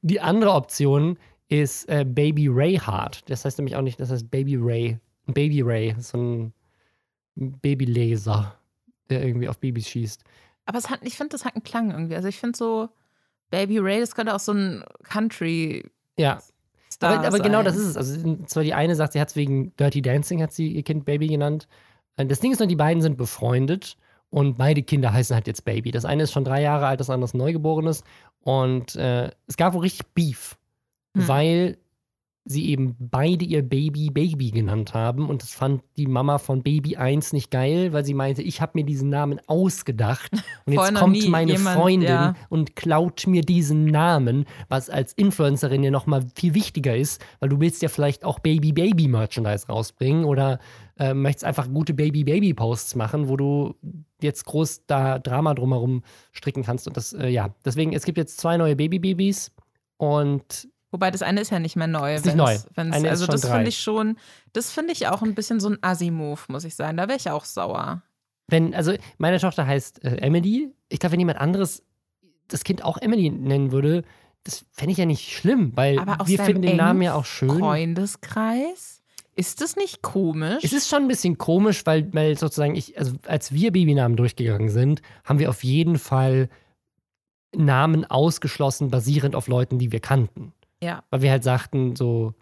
[0.03, 3.29] Die andere Option ist äh, Baby Ray Hart.
[3.29, 4.99] Das heißt nämlich auch nicht, das heißt Baby Ray.
[5.27, 6.53] Baby Ray, so ein
[7.35, 8.59] Babylaser,
[9.11, 10.25] der irgendwie auf Babys schießt.
[10.65, 12.17] Aber es hat, ich finde, das hat einen Klang irgendwie.
[12.17, 12.89] Also ich finde so,
[13.51, 15.85] Baby Ray, das könnte auch so ein Country.
[16.17, 16.41] Ja.
[17.01, 17.97] aber, aber genau das ist es.
[17.97, 21.05] Also zwar die eine sagt, sie hat es wegen Dirty Dancing, hat sie ihr Kind
[21.05, 21.69] Baby genannt.
[22.17, 23.97] Äh, das Ding ist nur, die beiden sind befreundet
[24.31, 25.91] und beide Kinder heißen halt jetzt Baby.
[25.91, 28.05] Das eine ist schon drei Jahre alt, das andere ist Neugeborenes.
[28.41, 30.57] Und äh, es gab wohl richtig Beef
[31.19, 31.29] hm.
[31.29, 31.79] weil
[32.49, 35.29] sie eben beide ihr Baby Baby genannt haben.
[35.29, 38.73] Und das fand die Mama von Baby 1 nicht geil, weil sie meinte, ich habe
[38.75, 40.33] mir diesen Namen ausgedacht.
[40.65, 42.35] Und jetzt kommt meine jemand, Freundin ja.
[42.51, 47.61] und klaut mir diesen Namen, was als Influencerin ja nochmal viel wichtiger ist, weil du
[47.61, 50.59] willst ja vielleicht auch Baby Baby Merchandise rausbringen oder
[50.99, 53.75] äh, möchtest einfach gute Baby Baby Posts machen, wo du
[54.21, 56.87] jetzt groß da Drama drumherum stricken kannst.
[56.87, 59.53] Und das, äh, ja, deswegen, es gibt jetzt zwei neue Baby Babys
[59.97, 62.15] und Wobei das eine ist ja nicht mehr neu.
[62.15, 62.57] Ist nicht neu.
[62.77, 64.17] also das finde ich schon,
[64.53, 66.97] das finde ich auch ein bisschen so ein Assi-Move, muss ich sagen.
[66.97, 68.03] Da wäre ich auch sauer.
[68.47, 70.73] Wenn, also meine Tochter heißt äh, Emily.
[70.89, 71.83] Ich glaube, wenn jemand anderes
[72.49, 74.03] das Kind auch Emily nennen würde,
[74.45, 77.59] das fände ich ja nicht schlimm, weil wir finden den Namen ja auch schön.
[77.59, 79.03] Freundeskreis?
[79.35, 80.65] Ist das nicht komisch?
[80.65, 84.71] Es ist schon ein bisschen komisch, weil, weil sozusagen ich, also als wir Babynamen durchgegangen
[84.71, 86.49] sind, haben wir auf jeden Fall
[87.55, 90.53] Namen ausgeschlossen, basierend auf Leuten, die wir kannten.
[90.83, 91.03] Ja.
[91.11, 92.35] Weil wir halt sagten, so,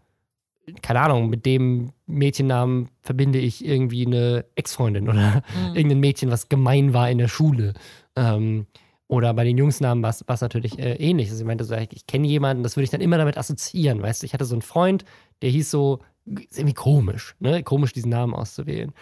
[0.83, 5.77] keine Ahnung, mit dem Mädchennamen verbinde ich irgendwie eine Ex-Freundin oder mhm.
[5.77, 7.75] irgendein Mädchen, was gemein war in der Schule.
[8.17, 8.67] Ähm,
[9.09, 11.31] oder bei den Jungsnamen war es natürlich äh, ähnlich.
[11.31, 14.03] Also ich meinte so, ich, ich kenne jemanden, das würde ich dann immer damit assoziieren,
[14.03, 14.27] weißt du?
[14.27, 15.05] Ich hatte so einen Freund,
[15.43, 17.63] der hieß so, ist irgendwie komisch, ne?
[17.63, 18.93] Komisch, diesen Namen auszuwählen.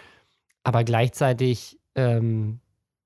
[0.63, 2.59] Aber gleichzeitig ähm,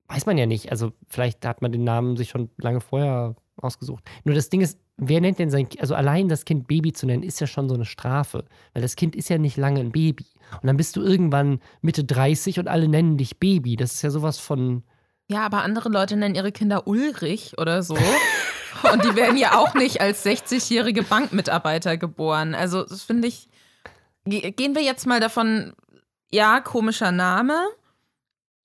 [0.10, 0.72] weiß man ja nicht.
[0.72, 4.04] Also vielleicht hat man den Namen sich schon lange vorher ausgesucht.
[4.24, 7.06] Nur das Ding ist, wer nennt denn sein Kind, also allein das Kind Baby zu
[7.06, 8.46] nennen, ist ja schon so eine Strafe.
[8.74, 10.26] Weil das Kind ist ja nicht lange ein Baby.
[10.62, 13.76] Und dann bist du irgendwann Mitte 30 und alle nennen dich Baby.
[13.76, 14.84] Das ist ja sowas von.
[15.30, 17.96] Ja, aber andere Leute nennen ihre Kinder Ulrich oder so.
[18.94, 22.56] und die werden ja auch nicht als 60-jährige Bankmitarbeiter geboren.
[22.56, 23.48] Also, das finde ich.
[24.26, 25.74] Gehen wir jetzt mal davon,
[26.30, 27.56] ja, komischer Name.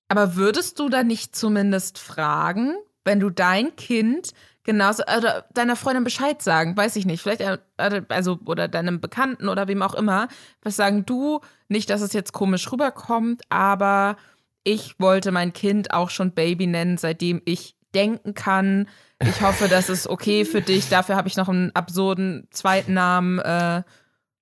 [0.07, 4.33] Aber würdest du da nicht zumindest fragen, wenn du dein Kind
[4.65, 7.21] Genauso, oder deiner Freundin Bescheid sagen, weiß ich nicht.
[7.21, 10.27] Vielleicht, äh, also, oder deinem Bekannten oder wem auch immer.
[10.63, 11.39] Was sagen du?
[11.69, 14.17] Nicht, dass es jetzt komisch rüberkommt, aber
[14.63, 18.87] ich wollte mein Kind auch schon Baby nennen, seitdem ich denken kann.
[19.21, 20.89] Ich hoffe, das ist okay für dich.
[20.89, 23.37] Dafür habe ich noch einen absurden zweiten Namen.
[23.37, 23.83] Äh.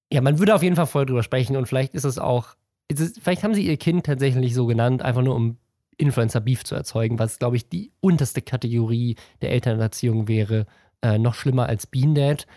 [0.10, 2.56] Ja, man würde auf jeden Fall voll drüber sprechen und vielleicht ist es auch,
[2.88, 5.58] ist es, vielleicht haben sie ihr Kind tatsächlich so genannt, einfach nur um
[5.98, 10.66] Influencer-Beef zu erzeugen, was, glaube ich, die unterste Kategorie der Elternerziehung wäre.
[11.02, 12.48] Äh, noch schlimmer als Bean Dad.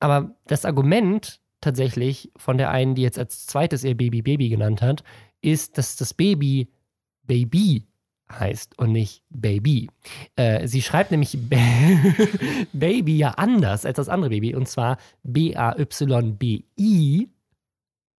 [0.00, 4.82] Aber das Argument tatsächlich von der einen, die jetzt als zweites ihr Baby Baby genannt
[4.82, 5.04] hat,
[5.42, 6.68] ist, dass das Baby
[7.24, 7.86] Baby
[8.30, 9.88] heißt und nicht Baby.
[10.36, 11.38] Äh, sie schreibt nämlich
[12.72, 16.78] Baby ja anders als das andere Baby und zwar B-A-Y-B-I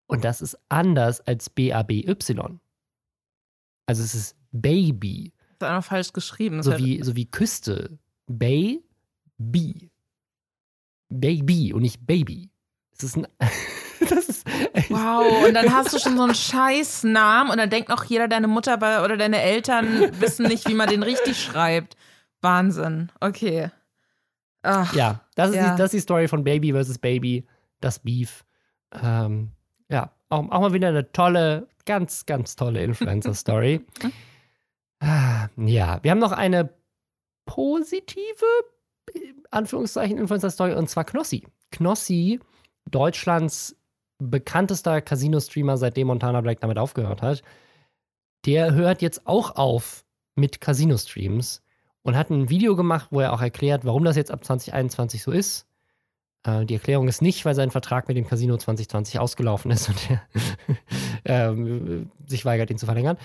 [0.06, 2.60] und das ist anders als B-A-B-Y.
[3.86, 5.32] Also es ist Baby.
[5.58, 6.62] Das ist einfach falsch geschrieben.
[6.62, 7.98] So wie, so wie Küste.
[8.26, 9.90] Baby.
[11.08, 12.50] Baby und nicht Baby.
[12.96, 13.26] Es ist ein.
[14.00, 14.46] das ist
[14.88, 18.28] wow, und dann hast du schon so einen scheiß Namen und dann denkt noch jeder,
[18.28, 21.96] deine Mutter oder deine Eltern wissen nicht, wie man den richtig schreibt.
[22.40, 23.10] Wahnsinn.
[23.20, 23.70] Okay.
[24.62, 25.72] Ach, ja, das ist, ja.
[25.72, 27.46] Die, das ist die Story von Baby versus Baby,
[27.80, 28.44] das Beef.
[28.92, 29.50] Ähm,
[29.90, 33.84] ja, auch, auch mal wieder eine tolle, ganz, ganz tolle Influencer-Story.
[35.56, 36.70] Ja, wir haben noch eine
[37.46, 38.44] positive,
[39.50, 41.46] Anführungszeichen, Influencer-Story und zwar Knossi.
[41.70, 42.40] Knossi
[42.90, 43.76] Deutschlands
[44.18, 47.42] bekanntester Casino-Streamer, seitdem Montana Black damit aufgehört hat,
[48.46, 50.04] der hört jetzt auch auf
[50.36, 51.62] mit Casino-Streams
[52.02, 55.30] und hat ein Video gemacht, wo er auch erklärt, warum das jetzt ab 2021 so
[55.30, 55.66] ist.
[56.44, 59.96] Äh, die Erklärung ist nicht, weil sein Vertrag mit dem Casino 2020 ausgelaufen ist und
[61.24, 63.16] er äh, sich weigert, ihn zu verlängern,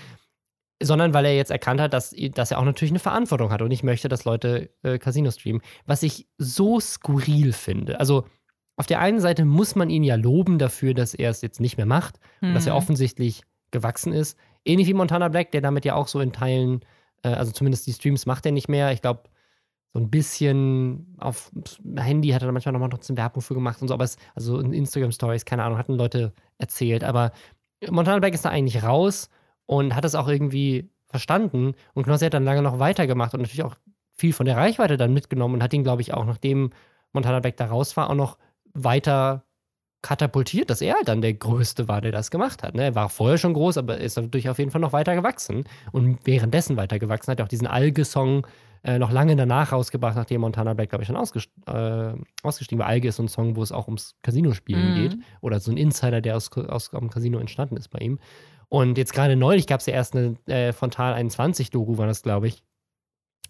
[0.82, 3.70] sondern weil er jetzt erkannt hat, dass, dass er auch natürlich eine Verantwortung hat und
[3.70, 5.62] ich möchte, dass Leute äh, Casino streamen.
[5.86, 8.00] Was ich so skurril finde.
[8.00, 8.26] Also,
[8.76, 11.76] auf der einen Seite muss man ihn ja loben dafür, dass er es jetzt nicht
[11.76, 12.48] mehr macht mhm.
[12.48, 12.78] und dass er mhm.
[12.78, 14.38] offensichtlich gewachsen ist.
[14.64, 16.80] Ähnlich wie Montana Black, der damit ja auch so in Teilen,
[17.22, 18.92] äh, also zumindest die Streams macht er nicht mehr.
[18.92, 19.24] Ich glaube,
[19.92, 21.50] so ein bisschen auf
[21.96, 24.72] Handy hat er manchmal nochmal trotzdem Werbung für gemacht und so, aber es, also in
[24.72, 27.04] Instagram-Stories, keine Ahnung, hatten Leute erzählt.
[27.04, 27.32] Aber
[27.90, 29.28] Montana Black ist da eigentlich raus
[29.70, 31.74] und hat es auch irgendwie verstanden.
[31.94, 33.76] Und Knossi hat dann lange noch weitergemacht und natürlich auch
[34.12, 36.70] viel von der Reichweite dann mitgenommen und hat ihn, glaube ich, auch nachdem
[37.12, 38.36] Montana Black da raus war, auch noch
[38.74, 39.44] weiter
[40.02, 42.74] katapultiert, dass er halt dann der Größte war, der das gemacht hat.
[42.74, 42.82] Ne?
[42.82, 46.18] Er war vorher schon groß, aber ist natürlich auf jeden Fall noch weiter gewachsen und
[46.24, 47.30] währenddessen weiter gewachsen.
[47.30, 48.44] Hat auch diesen Alge-Song
[48.82, 52.88] äh, noch lange danach rausgebracht, nachdem Montana Black, glaube ich, schon ausgest äh, ausgestiegen war.
[52.88, 54.94] Alge ist so ein Song, wo es auch ums Casino-Spielen mhm.
[54.96, 58.18] geht oder so ein Insider, der aus, aus dem Casino entstanden ist bei ihm.
[58.70, 62.46] Und jetzt gerade neulich gab es ja erst eine äh, Frontal 21-Doku, war das, glaube
[62.46, 62.62] ich,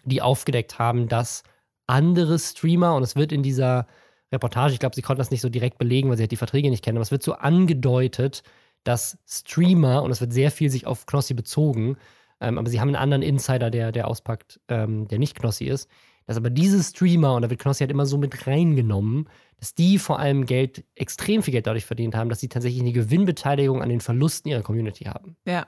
[0.03, 1.43] die aufgedeckt haben, dass
[1.85, 3.85] andere Streamer, und es wird in dieser
[4.31, 6.71] Reportage, ich glaube, sie konnten das nicht so direkt belegen, weil sie halt die Verträge
[6.71, 8.41] nicht kennen, aber es wird so angedeutet,
[8.83, 11.97] dass Streamer, und es wird sehr viel sich auf Knossi bezogen,
[12.39, 15.87] ähm, aber sie haben einen anderen Insider, der, der auspackt, ähm, der nicht Knossi ist,
[16.25, 19.29] dass aber diese Streamer, und da wird Knossi halt immer so mit reingenommen,
[19.61, 22.93] dass die vor allem Geld, extrem viel Geld dadurch verdient haben, dass sie tatsächlich eine
[22.93, 25.37] Gewinnbeteiligung an den Verlusten ihrer Community haben.
[25.45, 25.67] Ja.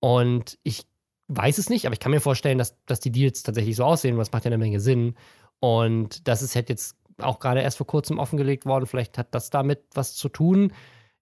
[0.00, 0.84] Und ich
[1.28, 4.18] weiß es nicht, aber ich kann mir vorstellen, dass, dass die Deals tatsächlich so aussehen,
[4.18, 5.14] was macht ja eine Menge Sinn.
[5.60, 8.86] Und das ist halt jetzt auch gerade erst vor kurzem offengelegt worden.
[8.86, 10.72] Vielleicht hat das damit was zu tun.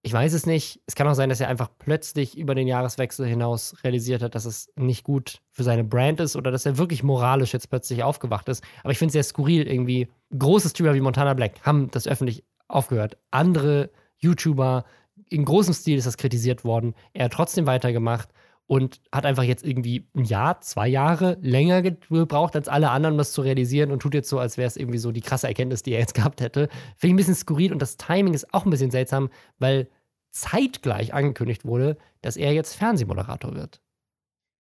[0.02, 0.80] Ich weiß es nicht.
[0.86, 4.44] Es kann auch sein, dass er einfach plötzlich über den Jahreswechsel hinaus realisiert hat, dass
[4.44, 8.48] es nicht gut für seine Brand ist oder dass er wirklich moralisch jetzt plötzlich aufgewacht
[8.48, 8.62] ist.
[8.82, 10.08] Aber ich finde es sehr skurril irgendwie.
[10.36, 13.16] Große Streamer wie Montana Black haben das öffentlich aufgehört.
[13.32, 14.84] Andere YouTuber
[15.28, 16.94] in großem Stil ist das kritisiert worden.
[17.12, 18.28] Er hat trotzdem weitergemacht
[18.68, 23.18] und hat einfach jetzt irgendwie ein Jahr, zwei Jahre länger gebraucht als alle anderen, um
[23.18, 25.82] das zu realisieren und tut jetzt so, als wäre es irgendwie so die krasse Erkenntnis,
[25.82, 26.68] die er jetzt gehabt hätte.
[26.96, 29.88] Finde ich ein bisschen skurril und das Timing ist auch ein bisschen seltsam, weil
[30.30, 33.80] zeitgleich angekündigt wurde, dass er jetzt Fernsehmoderator wird.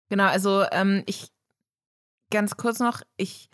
[0.08, 1.30] Genau, also ähm, ich
[2.30, 3.50] ganz kurz noch, ich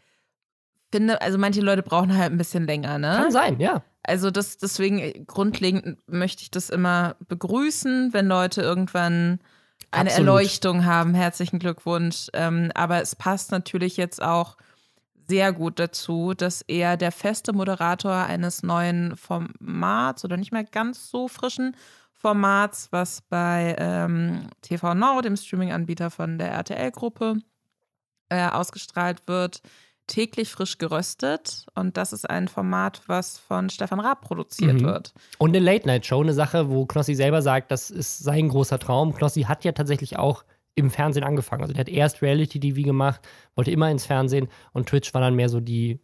[0.93, 3.17] finde, also manche Leute brauchen halt ein bisschen länger, ne?
[3.17, 3.83] Kann sein, ja.
[4.05, 9.41] Also das, deswegen grundlegend möchte ich das immer begrüßen, wenn Leute irgendwann
[9.91, 10.29] eine Absolut.
[10.29, 11.15] Erleuchtung haben.
[11.15, 12.29] Herzlichen Glückwunsch.
[12.33, 14.57] Ähm, aber es passt natürlich jetzt auch
[15.29, 21.11] sehr gut dazu, dass er der feste Moderator eines neuen Formats oder nicht mehr ganz
[21.11, 21.77] so frischen
[22.13, 27.41] Formats, was bei ähm, TV Now, dem Streaming-Anbieter von der RTL-Gruppe,
[28.29, 29.61] äh, ausgestrahlt wird,
[30.07, 31.67] täglich frisch geröstet.
[31.75, 34.85] Und das ist ein Format, was von Stefan Raab produziert mhm.
[34.85, 35.15] wird.
[35.39, 39.15] Und eine Late-Night-Show, eine Sache, wo Knossi selber sagt, das ist sein großer Traum.
[39.15, 41.63] Knossi hat ja tatsächlich auch im Fernsehen angefangen.
[41.63, 45.49] Also der hat erst Reality-TV gemacht, wollte immer ins Fernsehen und Twitch war dann mehr
[45.49, 46.01] so die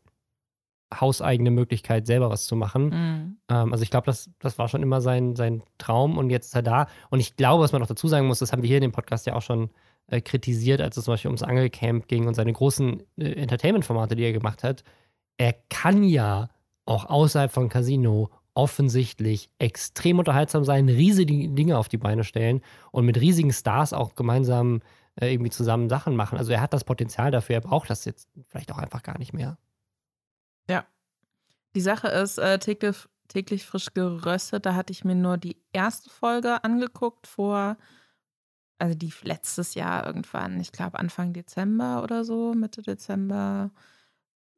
[1.00, 2.84] hauseigene Möglichkeit, selber was zu machen.
[2.84, 3.36] Mhm.
[3.48, 6.54] Ähm, also ich glaube, das, das war schon immer sein, sein Traum und jetzt ist
[6.54, 6.86] er da.
[7.10, 8.92] Und ich glaube, was man noch dazu sagen muss, das haben wir hier in dem
[8.92, 9.70] Podcast ja auch schon
[10.08, 14.24] äh, kritisiert, als es zum Beispiel ums Angelcamp ging und seine großen äh, Entertainment-Formate, die
[14.24, 14.84] er gemacht hat.
[15.36, 16.50] Er kann ja
[16.84, 22.60] auch außerhalb von Casino offensichtlich extrem unterhaltsam sein, riesige Dinge auf die Beine stellen
[22.90, 24.82] und mit riesigen Stars auch gemeinsam
[25.20, 26.38] äh, irgendwie zusammen Sachen machen.
[26.38, 29.32] Also er hat das Potenzial dafür, er braucht das jetzt vielleicht auch einfach gar nicht
[29.32, 29.58] mehr.
[30.68, 30.84] Ja.
[31.74, 36.10] Die Sache ist, äh, täglich, täglich frisch geröstet, da hatte ich mir nur die erste
[36.10, 37.78] Folge angeguckt vor,
[38.78, 43.70] also die letztes Jahr irgendwann, ich glaube Anfang Dezember oder so, Mitte Dezember.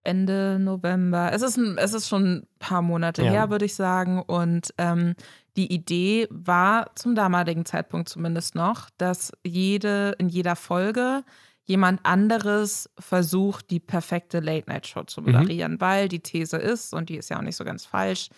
[0.05, 1.33] Ende November.
[1.33, 3.31] Es ist, ein, es ist schon ein paar Monate ja.
[3.31, 4.21] her, würde ich sagen.
[4.21, 5.15] Und ähm,
[5.57, 11.25] die Idee war zum damaligen Zeitpunkt zumindest noch, dass jede, in jeder Folge
[11.65, 15.33] jemand anderes versucht, die perfekte Late-Night-Show zu mhm.
[15.33, 15.81] moderieren, mhm.
[15.81, 18.29] weil die These ist, und die ist ja auch nicht so ganz falsch,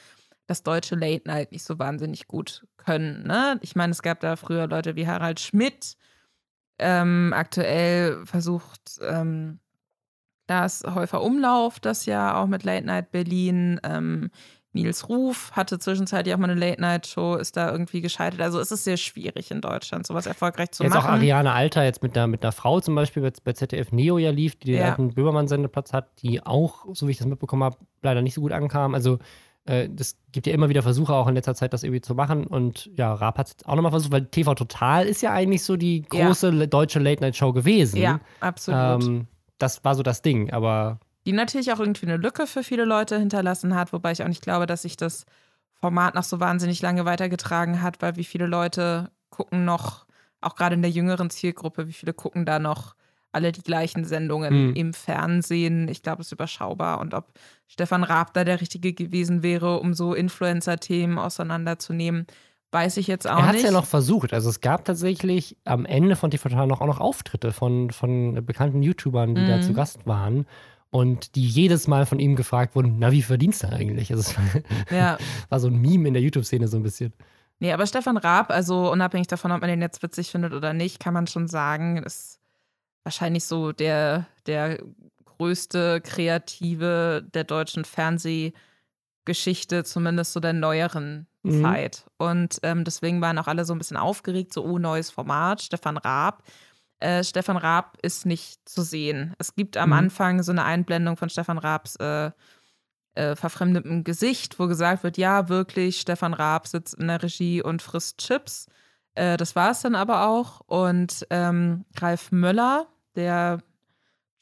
[0.47, 3.27] dass deutsche Late-Night nicht so wahnsinnig gut können.
[3.27, 3.59] Ne?
[3.63, 5.97] Ich meine, es gab da früher Leute wie Harald Schmidt,
[6.79, 9.61] ähm, aktuell versucht ähm,
[10.47, 14.31] das Häufer Umlauf, das ja auch mit Late Night Berlin, ähm,
[14.77, 18.41] Nils Ruf hatte zwischenzeitlich auch mal eine Late-Night-Show, ist da irgendwie gescheitert.
[18.41, 21.03] Also es ist sehr schwierig in Deutschland, sowas erfolgreich zu jetzt machen.
[21.03, 23.91] Jetzt auch Ariane Alter jetzt mit einer, mit einer Frau zum Beispiel bei, bei ZDF
[23.91, 24.91] Neo ja lief, die den ja.
[24.91, 28.53] alten Böhmermann-Sendeplatz hat, die auch, so wie ich das mitbekommen habe, leider nicht so gut
[28.53, 28.95] ankam.
[28.95, 29.19] Also
[29.67, 32.47] das gibt ja immer wieder Versuche auch in letzter Zeit, das irgendwie zu machen.
[32.47, 35.77] Und ja, Raab hat es auch nochmal versucht, weil TV Total ist ja eigentlich so
[35.77, 36.67] die große ja.
[36.67, 37.97] deutsche Late-Night-Show gewesen.
[37.97, 39.05] Ja, absolut.
[39.05, 39.27] Ähm,
[39.59, 41.01] das war so das Ding, aber.
[41.27, 44.43] Die natürlich auch irgendwie eine Lücke für viele Leute hinterlassen hat, wobei ich auch nicht
[44.43, 45.27] glaube, dass sich das
[45.81, 50.07] Format noch so wahnsinnig lange weitergetragen hat, weil wie viele Leute gucken noch,
[50.41, 52.95] auch gerade in der jüngeren Zielgruppe, wie viele gucken da noch
[53.33, 54.75] alle die gleichen Sendungen mhm.
[54.75, 55.89] im Fernsehen.
[55.89, 57.01] Ich glaube, es ist überschaubar.
[57.01, 57.33] Und ob
[57.67, 62.27] Stefan Raab da der Richtige gewesen wäre, um so Influencer-Themen auseinanderzunehmen,
[62.73, 63.45] weiß ich jetzt auch nicht.
[63.45, 64.33] Er hat es ja noch versucht.
[64.33, 68.45] Also es gab tatsächlich am Ende von TV Total noch auch noch Auftritte von, von
[68.45, 69.49] bekannten YouTubern, die mhm.
[69.49, 70.47] da zu Gast waren.
[70.91, 74.11] Und die jedes Mal von ihm gefragt wurden, na, wie verdienst du eigentlich?
[74.13, 75.19] Also es war, ja.
[75.49, 77.13] war so ein Meme in der YouTube-Szene so ein bisschen.
[77.59, 81.01] Nee, aber Stefan Raab, also unabhängig davon, ob man den jetzt witzig findet oder nicht,
[81.01, 82.39] kann man schon sagen, ist
[83.07, 84.83] wahrscheinlich so der, der
[85.25, 91.63] größte Kreative der deutschen Fernsehgeschichte, zumindest so der neueren mhm.
[91.63, 92.05] Zeit.
[92.19, 95.99] Und ähm, deswegen waren auch alle so ein bisschen aufgeregt, so, oh, neues Format, Stefan
[95.99, 96.43] Raab.
[96.99, 99.35] Äh, Stefan Raab ist nicht zu sehen.
[99.39, 99.97] Es gibt am mhm.
[99.97, 102.33] Anfang so eine Einblendung von Stefan Raabs äh,
[103.15, 107.83] äh, verfremdetem Gesicht, wo gesagt wird, ja, wirklich, Stefan Raab sitzt in der Regie und
[107.83, 108.67] frisst Chips.
[109.15, 110.61] Äh, das war es dann aber auch.
[110.67, 113.59] Und ähm, Ralf Möller, der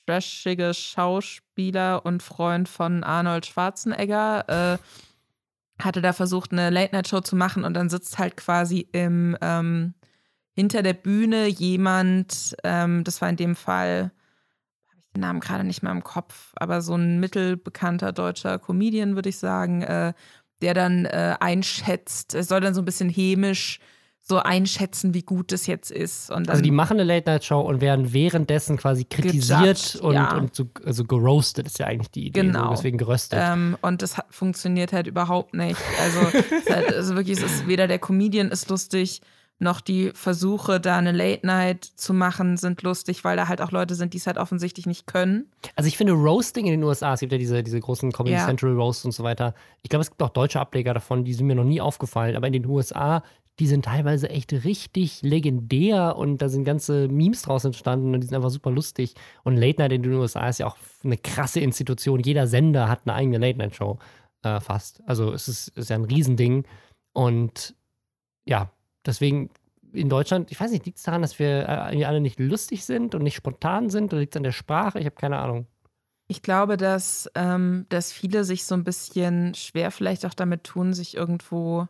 [0.06, 7.64] trashige Schauspieler und Freund von Arnold Schwarzenegger, äh, hatte da versucht, eine Late-Night-Show zu machen
[7.64, 9.94] und dann sitzt halt quasi im ähm,
[10.54, 14.12] hinter der Bühne jemand, ähm, das war in dem Fall,
[14.88, 19.16] habe ich den Namen gerade nicht mehr im Kopf, aber so ein mittelbekannter deutscher Comedian,
[19.16, 20.12] würde ich sagen, äh,
[20.62, 23.80] der dann äh, einschätzt, es soll dann so ein bisschen hämisch
[24.26, 26.32] so einschätzen, wie gut das jetzt ist.
[26.32, 30.34] also die machen eine Late-Night-Show und werden währendlich quasi kritisiert und, ja.
[30.34, 32.40] und so also geroastet ist ja eigentlich die Idee.
[32.40, 32.68] Genau.
[32.68, 33.38] So, deswegen geröstet.
[33.42, 35.78] Ähm, und das hat, funktioniert halt überhaupt nicht.
[36.00, 39.20] Also, es halt, also wirklich, es ist weder der Comedian ist lustig,
[39.58, 43.70] noch die Versuche, da eine Late Night zu machen, sind lustig, weil da halt auch
[43.70, 45.50] Leute sind, die es halt offensichtlich nicht können.
[45.76, 48.46] Also ich finde Roasting in den USA, es gibt ja diese, diese großen Comedy ja.
[48.46, 49.54] Central Roasts und so weiter.
[49.82, 52.46] Ich glaube, es gibt auch deutsche Ableger davon, die sind mir noch nie aufgefallen, aber
[52.46, 53.22] in den USA
[53.60, 58.26] die sind teilweise echt richtig legendär und da sind ganze Memes draus entstanden und die
[58.26, 59.14] sind einfach super lustig.
[59.44, 62.20] Und Late Night in den USA ist ja auch eine krasse Institution.
[62.20, 63.98] Jeder Sender hat eine eigene Late Night Show
[64.42, 65.02] äh, fast.
[65.06, 66.64] Also es ist, ist ja ein Riesending.
[67.12, 67.76] Und
[68.44, 68.70] ja,
[69.06, 69.50] deswegen
[69.92, 73.14] in Deutschland, ich weiß nicht, liegt es daran, dass wir äh, alle nicht lustig sind
[73.14, 74.98] und nicht spontan sind oder liegt es an der Sprache?
[74.98, 75.68] Ich habe keine Ahnung.
[76.26, 80.92] Ich glaube, dass, ähm, dass viele sich so ein bisschen schwer vielleicht auch damit tun,
[80.92, 81.86] sich irgendwo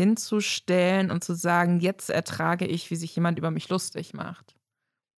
[0.00, 4.54] hinzustellen und zu sagen, jetzt ertrage ich, wie sich jemand über mich lustig macht.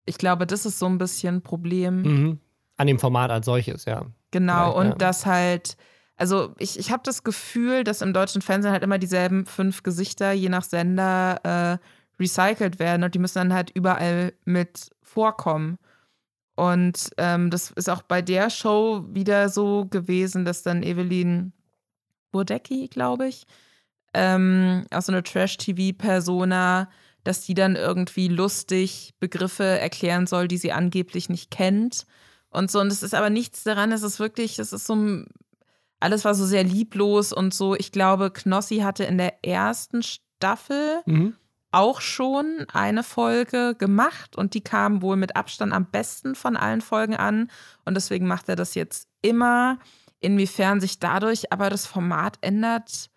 [0.06, 2.02] Ich glaube, das ist so ein bisschen ein Problem.
[2.02, 2.40] Mhm.
[2.76, 4.06] An dem Format als solches, ja.
[4.32, 4.94] Genau, und ja.
[4.96, 5.76] das halt,
[6.16, 10.32] also ich, ich habe das Gefühl, dass im deutschen Fernsehen halt immer dieselben fünf Gesichter
[10.32, 15.78] je nach Sender äh, recycelt werden und die müssen dann halt überall mit vorkommen.
[16.56, 21.52] Und ähm, das ist auch bei der Show wieder so gewesen, dass dann Evelyn
[22.32, 23.46] Burdecki, glaube ich,
[24.14, 26.88] ähm, auch so eine Trash-TV-Persona,
[27.24, 32.06] dass die dann irgendwie lustig Begriffe erklären soll, die sie angeblich nicht kennt.
[32.50, 35.24] Und so, und es ist aber nichts daran, es ist wirklich, es ist so
[36.02, 37.76] alles war so sehr lieblos und so.
[37.76, 41.36] Ich glaube, Knossi hatte in der ersten Staffel mhm.
[41.70, 46.80] auch schon eine Folge gemacht und die kam wohl mit Abstand am besten von allen
[46.80, 47.50] Folgen an.
[47.84, 49.78] Und deswegen macht er das jetzt immer.
[50.18, 53.08] Inwiefern sich dadurch aber das Format ändert,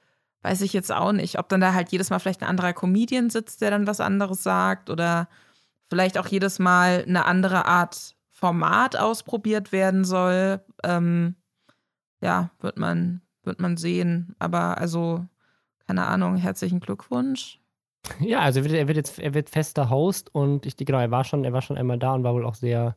[0.46, 1.40] weiß ich jetzt auch nicht.
[1.40, 4.44] Ob dann da halt jedes Mal vielleicht ein anderer Comedian sitzt, der dann was anderes
[4.44, 5.28] sagt oder
[5.90, 10.62] vielleicht auch jedes Mal eine andere Art Format ausprobiert werden soll.
[10.84, 11.36] Ähm,
[12.22, 14.36] ja, wird man, wird man sehen.
[14.38, 15.26] Aber also,
[15.88, 17.60] keine Ahnung, herzlichen Glückwunsch.
[18.20, 21.10] Ja, also er wird, er wird jetzt er wird fester Host und ich genau, er
[21.10, 22.96] war schon, er war schon einmal da und war wohl auch sehr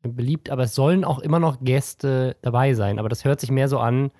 [0.00, 2.98] beliebt, aber es sollen auch immer noch Gäste dabei sein.
[2.98, 4.10] Aber das hört sich mehr so an,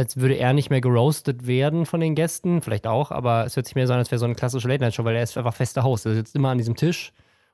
[0.00, 3.66] als würde er nicht mehr geroastet werden von den Gästen, vielleicht auch, aber es hört
[3.66, 5.84] sich mehr so an, als wäre so eine klassische Late-Night-Show, weil er ist einfach fester
[5.84, 6.06] Host.
[6.06, 7.12] Er sitzt immer an diesem Tisch.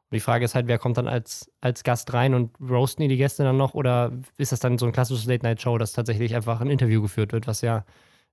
[0.08, 3.08] Und die Frage ist halt, wer kommt dann als, als Gast rein und roasten die,
[3.08, 3.74] die Gäste dann noch?
[3.74, 7.48] Oder ist das dann so ein klassisches Late-Night-Show, dass tatsächlich einfach ein Interview geführt wird,
[7.48, 7.84] was ja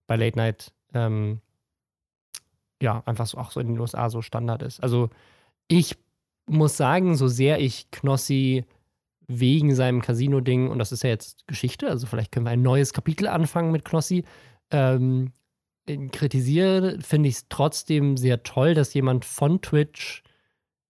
[0.06, 1.42] bei Late-Night ähm,
[2.80, 4.84] ja einfach so auch so in den USA so Standard ist.
[4.84, 5.10] Also
[5.68, 5.98] ich
[6.46, 8.64] muss sagen, so sehr ich Knossi
[9.28, 12.94] wegen seinem Casino-Ding, und das ist ja jetzt Geschichte, also vielleicht können wir ein neues
[12.94, 14.24] Kapitel anfangen mit Knossi,
[14.72, 15.32] ähm,
[16.12, 20.24] kritisiere, finde ich es trotzdem sehr toll, dass jemand von Twitch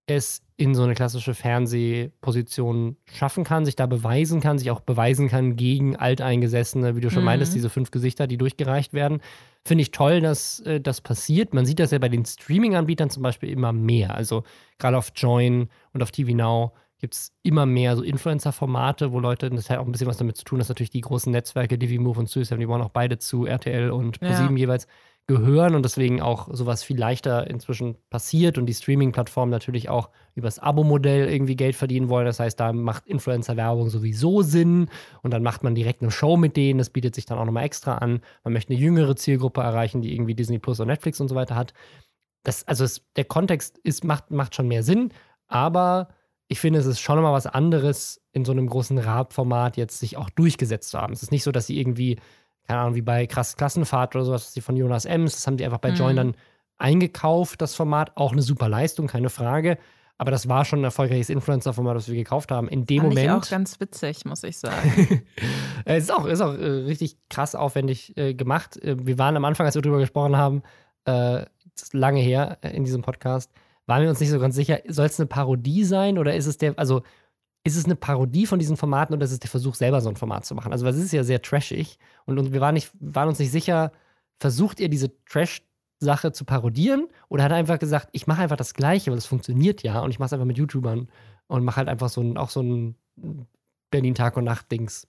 [0.05, 5.27] es in so eine klassische Fernsehposition schaffen kann, sich da beweisen kann, sich auch beweisen
[5.27, 7.27] kann gegen Alteingesessene, wie du schon mhm.
[7.27, 9.21] meintest, diese fünf Gesichter, die durchgereicht werden.
[9.65, 11.53] Finde ich toll, dass äh, das passiert.
[11.53, 14.13] Man sieht das ja bei den Streaming-Anbietern zum Beispiel immer mehr.
[14.13, 14.43] Also
[14.77, 16.73] gerade auf Join und auf TV Now
[17.03, 20.37] gibt es immer mehr so Influencer-Formate, wo Leute, das hat auch ein bisschen was damit
[20.37, 23.45] zu tun, dass natürlich die großen Netzwerke, DiviMove und Suicide, die wollen auch beide zu
[23.45, 24.61] RTL und ProSieben ja.
[24.61, 24.87] jeweils
[25.27, 30.59] gehören und deswegen auch sowas viel leichter inzwischen passiert und die Streaming-Plattformen natürlich auch übers
[30.59, 32.25] Abo-Modell irgendwie Geld verdienen wollen.
[32.25, 34.87] Das heißt, da macht Influencer-Werbung sowieso Sinn
[35.23, 36.77] und dann macht man direkt eine Show mit denen.
[36.77, 38.21] Das bietet sich dann auch nochmal extra an.
[38.45, 41.55] Man möchte eine jüngere Zielgruppe erreichen, die irgendwie Disney Plus und Netflix und so weiter
[41.55, 41.73] hat.
[42.43, 45.11] Das, also es, der Kontext ist, macht, macht schon mehr Sinn,
[45.49, 46.07] aber
[46.47, 50.17] ich finde, es ist schon mal was anderes, in so einem großen Radformat jetzt sich
[50.17, 51.13] auch durchgesetzt zu haben.
[51.13, 52.19] Es ist nicht so, dass sie irgendwie,
[52.67, 55.65] keine Ahnung, wie bei Krass Klassenfahrt oder sowas, die von Jonas Ems, das haben die
[55.65, 55.95] einfach bei mhm.
[55.95, 56.35] Join dann
[56.77, 58.15] eingekauft, das Format.
[58.15, 59.77] Auch eine super Leistung, keine Frage.
[60.17, 62.67] Aber das war schon ein erfolgreiches Influencer-Format, das wir gekauft haben.
[62.67, 63.25] In dem Fand Moment.
[63.25, 65.23] Ich auch ganz witzig, muss ich sagen.
[65.85, 68.77] es ist auch, ist auch äh, richtig krass aufwendig äh, gemacht.
[68.77, 70.61] Äh, wir waren am Anfang, als wir darüber gesprochen haben,
[71.05, 71.45] äh,
[71.91, 73.51] lange her in diesem Podcast,
[73.85, 76.57] waren wir uns nicht so ganz sicher, soll es eine Parodie sein oder ist es
[76.57, 77.03] der, also
[77.63, 80.17] ist es eine Parodie von diesen Formaten oder ist es der Versuch, selber so ein
[80.17, 80.71] Format zu machen?
[80.73, 83.91] Also, es ist ja sehr trashig und, und wir waren, nicht, waren uns nicht sicher,
[84.39, 88.73] versucht ihr diese Trash-Sache zu parodieren oder hat er einfach gesagt, ich mache einfach das
[88.73, 91.07] Gleiche, weil es funktioniert ja und ich mache es einfach mit YouTubern
[91.47, 92.95] und mache halt einfach so ein, auch so ein
[93.91, 95.07] Berlin-Tag- und Nacht-Dings.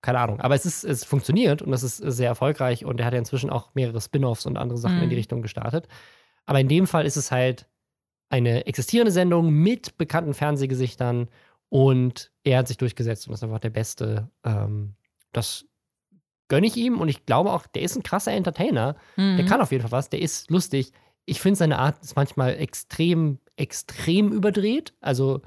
[0.00, 0.40] Keine Ahnung.
[0.40, 3.50] Aber es ist, es funktioniert und es ist sehr erfolgreich und er hat ja inzwischen
[3.50, 5.04] auch mehrere Spin-offs und andere Sachen mhm.
[5.04, 5.88] in die Richtung gestartet.
[6.46, 7.66] Aber in dem Fall ist es halt
[8.28, 11.28] eine existierende Sendung mit bekannten Fernsehgesichtern
[11.68, 14.30] und er hat sich durchgesetzt und ist einfach der Beste.
[14.44, 14.94] Ähm,
[15.32, 15.66] das
[16.48, 18.96] gönne ich ihm und ich glaube auch, der ist ein krasser Entertainer.
[19.16, 19.36] Mhm.
[19.36, 20.92] Der kann auf jeden Fall was, der ist lustig.
[21.26, 24.94] Ich finde, seine Art ist manchmal extrem, extrem überdreht.
[25.00, 25.40] Also,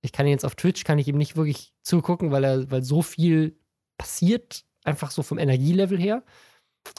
[0.00, 3.02] ich kann jetzt auf Twitch kann ich ihm nicht wirklich zugucken, weil er, weil so
[3.02, 3.58] viel
[3.98, 6.22] passiert, einfach so vom Energielevel her.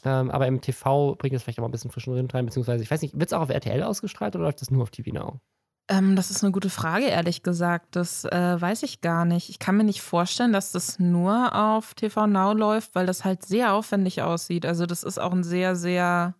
[0.04, 2.84] Ähm, aber im TV bringt es vielleicht auch mal ein bisschen frischen Wind rein, beziehungsweise,
[2.84, 5.12] ich weiß nicht, wird es auch auf RTL ausgestrahlt oder läuft das nur auf TV
[5.12, 5.40] Now?
[5.88, 7.96] Ähm, das ist eine gute Frage, ehrlich gesagt.
[7.96, 9.50] Das äh, weiß ich gar nicht.
[9.50, 13.46] Ich kann mir nicht vorstellen, dass das nur auf TV Now läuft, weil das halt
[13.46, 14.66] sehr aufwendig aussieht.
[14.66, 16.36] Also, das ist auch ein sehr, sehr.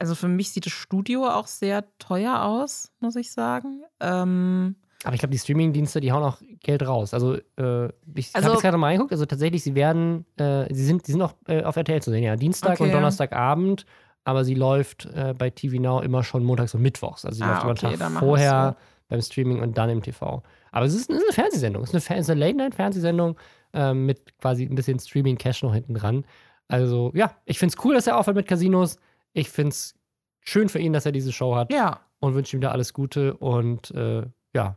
[0.00, 3.82] Also, für mich sieht das Studio auch sehr teuer aus, muss ich sagen.
[4.00, 7.14] Ähm, aber ich glaube, die Streaming-Dienste, die hauen auch Geld raus.
[7.14, 9.12] Also, äh, ich also, habe jetzt gerade mal reingeguckt.
[9.12, 12.24] Also, tatsächlich, sie werden, äh, sie sind, sie sind auch äh, auf RTL zu sehen,
[12.24, 12.34] ja.
[12.34, 13.86] Dienstag okay, und Donnerstagabend.
[14.24, 17.24] Aber sie läuft äh, bei TV Now immer schon montags und mittwochs.
[17.24, 18.76] Also, sie ah, läuft okay, immer Tag vorher
[19.08, 20.42] beim Streaming und dann im TV.
[20.72, 21.82] Aber es ist, es ist eine Fernsehsendung.
[21.84, 23.36] Es ist eine, eine Late-Night-Fernsehsendung
[23.72, 26.24] ähm, mit quasi ein bisschen Streaming-Cash noch hinten dran.
[26.66, 28.98] Also, ja, ich finde es cool, dass er aufhört mit Casinos.
[29.32, 29.94] Ich finde es
[30.40, 31.72] schön für ihn, dass er diese Show hat.
[31.72, 32.00] Ja.
[32.20, 33.34] Und wünsche ihm da alles Gute.
[33.34, 34.76] Und äh, ja,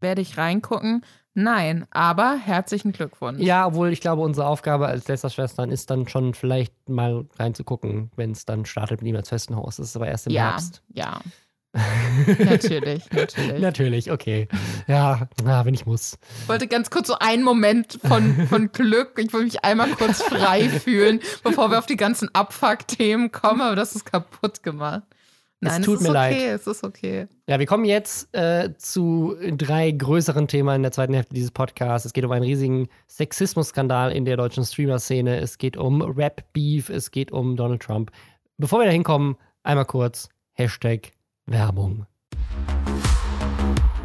[0.00, 1.04] werde ich reingucken?
[1.34, 3.40] Nein, aber herzlichen Glückwunsch.
[3.40, 8.32] Ja, obwohl ich glaube, unsere Aufgabe als Lästerschwestern ist dann schon vielleicht mal reinzugucken, wenn
[8.32, 9.76] es dann startet mit ihm als Festenhaus.
[9.76, 10.82] Das ist aber erst im ja, Herbst.
[10.92, 11.20] Ja,
[12.44, 13.60] natürlich, natürlich.
[13.60, 14.48] natürlich, okay.
[14.88, 16.18] Ja, na, wenn ich muss.
[16.42, 19.18] Ich wollte ganz kurz so einen Moment von, von Glück.
[19.18, 23.76] Ich wollte mich einmal kurz frei fühlen, bevor wir auf die ganzen Abfuck-Themen kommen, aber
[23.76, 25.02] das ist kaputt gemacht.
[25.60, 26.60] Nein, es tut es ist mir okay, leid.
[26.60, 27.28] Es ist okay.
[27.50, 32.06] Ja, wir kommen jetzt äh, zu drei größeren Themen in der zweiten Hälfte dieses Podcasts.
[32.06, 35.40] Es geht um einen riesigen Sexismus-Skandal in der deutschen Streamer-Szene.
[35.40, 36.90] Es geht um Rap-Beef.
[36.90, 38.12] Es geht um Donald Trump.
[38.58, 41.10] Bevor wir da hinkommen, einmal kurz Hashtag
[41.46, 42.06] Werbung.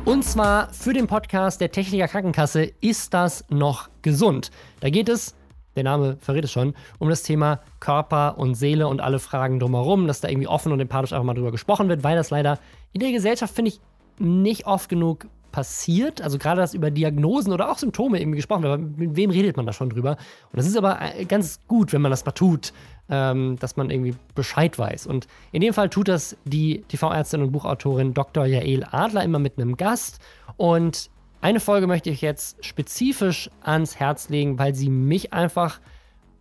[0.06, 4.50] Und zwar für den Podcast der Techniker Krankenkasse ist das noch gesund.
[4.80, 5.36] Da geht es
[5.76, 10.08] der Name verrät es schon, um das Thema Körper und Seele und alle Fragen drumherum,
[10.08, 12.60] dass da irgendwie offen und empathisch einfach mal drüber gesprochen wird, weil das leider
[12.94, 13.80] in der Gesellschaft, finde ich,
[14.18, 16.22] nicht oft genug passiert.
[16.22, 18.98] Also gerade, dass über Diagnosen oder auch Symptome irgendwie gesprochen wird.
[18.98, 20.18] Mit wem redet man da schon drüber?
[20.52, 22.74] Und das ist aber äh, ganz gut, wenn man das mal tut,
[23.08, 25.08] ähm, dass man irgendwie Bescheid weiß.
[25.08, 28.46] Und in dem Fall tut das die TV-Ärztin und Buchautorin Dr.
[28.46, 30.20] Jael Adler immer mit einem Gast.
[30.58, 31.10] Und
[31.42, 35.80] eine Folge möchte ich jetzt spezifisch ans Herz legen, weil sie mich einfach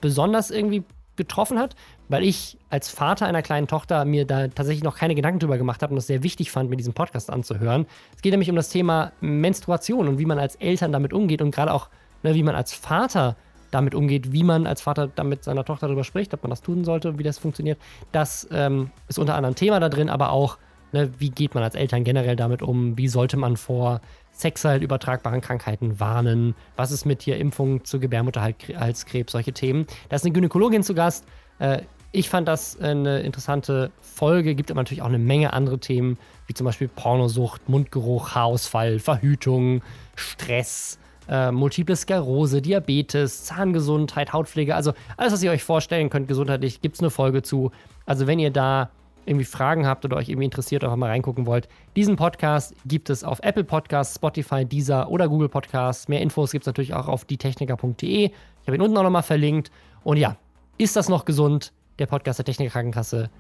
[0.00, 0.84] besonders irgendwie
[1.16, 1.76] getroffen hat,
[2.08, 5.82] weil ich als Vater einer kleinen Tochter mir da tatsächlich noch keine Gedanken drüber gemacht
[5.82, 7.86] habe und das sehr wichtig fand, mir diesen Podcast anzuhören.
[8.14, 11.54] Es geht nämlich um das Thema Menstruation und wie man als Eltern damit umgeht und
[11.54, 11.88] gerade auch,
[12.22, 13.36] ne, wie man als Vater
[13.70, 16.84] damit umgeht, wie man als Vater damit seiner Tochter darüber spricht, ob man das tun
[16.84, 17.78] sollte, wie das funktioniert.
[18.12, 20.58] Das ähm, ist unter anderem Thema da drin, aber auch,
[20.92, 24.00] ne, wie geht man als Eltern generell damit um, wie sollte man vor
[24.34, 29.86] sexuell übertragbaren Krankheiten warnen, was ist mit hier Impfungen zu Gebärmutterhalskrebs, solche Themen.
[30.08, 31.24] Da ist eine Gynäkologin zu Gast.
[31.60, 31.82] Äh,
[32.12, 34.54] ich fand das eine interessante Folge.
[34.54, 39.82] Gibt aber natürlich auch eine Menge andere Themen, wie zum Beispiel Pornosucht, Mundgeruch, Haarausfall, Verhütung,
[40.14, 44.74] Stress, äh, Multiple Sklerose, Diabetes, Zahngesundheit, Hautpflege.
[44.74, 47.72] Also alles, was ihr euch vorstellen könnt, gesundheitlich, gibt es eine Folge zu.
[48.06, 48.90] Also wenn ihr da
[49.26, 53.24] irgendwie Fragen habt oder euch irgendwie interessiert, einfach mal reingucken wollt, diesen Podcast gibt es
[53.24, 56.08] auf Apple Podcasts, Spotify, Deezer oder Google Podcasts.
[56.08, 58.24] Mehr Infos gibt es natürlich auch auf dietechniker.de.
[58.26, 58.32] Ich
[58.66, 59.70] habe ihn unten auch nochmal verlinkt.
[60.02, 60.36] Und ja,
[60.78, 61.72] ist das noch gesund?
[61.98, 63.30] Der Podcast der Techniker Krankenkasse.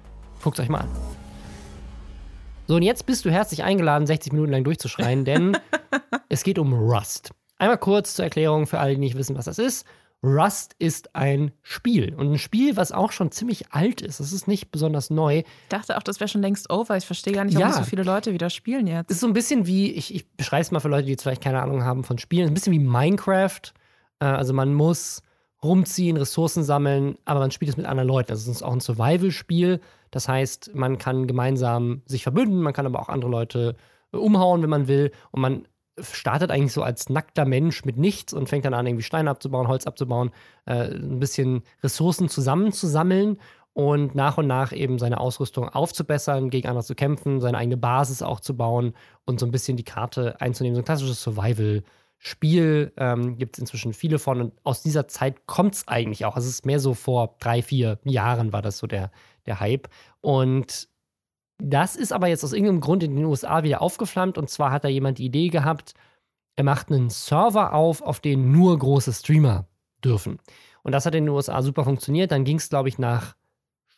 [0.42, 0.88] Guckt es euch mal an.
[2.66, 5.56] So, und jetzt bist du herzlich eingeladen, 60 Minuten lang durchzuschreien, denn
[6.28, 7.32] es geht um Rust.
[7.58, 9.86] Einmal kurz zur Erklärung für alle, die nicht wissen, was das ist.
[10.24, 14.20] Rust ist ein Spiel und ein Spiel, was auch schon ziemlich alt ist.
[14.20, 15.38] Es ist nicht besonders neu.
[15.40, 16.96] Ich dachte auch, das wäre schon längst over.
[16.96, 17.76] Ich verstehe gar nicht, warum ja.
[17.76, 19.10] so viele Leute wieder spielen jetzt.
[19.10, 21.24] Es ist so ein bisschen wie, ich, ich beschreibe es mal für Leute, die jetzt
[21.24, 23.60] vielleicht keine Ahnung haben von Spielen, ein bisschen wie Minecraft.
[24.20, 25.20] Äh, also man muss
[25.62, 28.30] rumziehen, Ressourcen sammeln, aber man spielt es mit anderen Leuten.
[28.30, 29.80] Also es ist auch ein Survival-Spiel.
[30.10, 33.76] Das heißt, man kann gemeinsam sich verbünden, man kann aber auch andere Leute
[34.10, 35.10] umhauen, wenn man will.
[35.32, 35.68] Und man
[36.00, 39.68] startet eigentlich so als nackter Mensch mit nichts und fängt dann an, irgendwie Steine abzubauen,
[39.68, 40.30] Holz abzubauen,
[40.66, 43.38] äh, ein bisschen Ressourcen zusammenzusammeln
[43.74, 48.22] und nach und nach eben seine Ausrüstung aufzubessern, gegen andere zu kämpfen, seine eigene Basis
[48.22, 50.76] auch zu bauen und so ein bisschen die Karte einzunehmen.
[50.76, 55.74] So ein klassisches Survival-Spiel ähm, gibt es inzwischen viele von und aus dieser Zeit kommt
[55.74, 56.36] es eigentlich auch.
[56.36, 59.10] Also es ist mehr so vor drei, vier Jahren war das so der,
[59.46, 59.88] der Hype.
[60.20, 60.88] Und
[61.58, 64.38] das ist aber jetzt aus irgendeinem Grund in den USA wieder aufgeflammt.
[64.38, 65.94] Und zwar hat da jemand die Idee gehabt,
[66.56, 69.66] er macht einen Server auf, auf den nur große Streamer
[70.04, 70.38] dürfen.
[70.82, 72.30] Und das hat in den USA super funktioniert.
[72.30, 73.34] Dann ging es, glaube ich, nach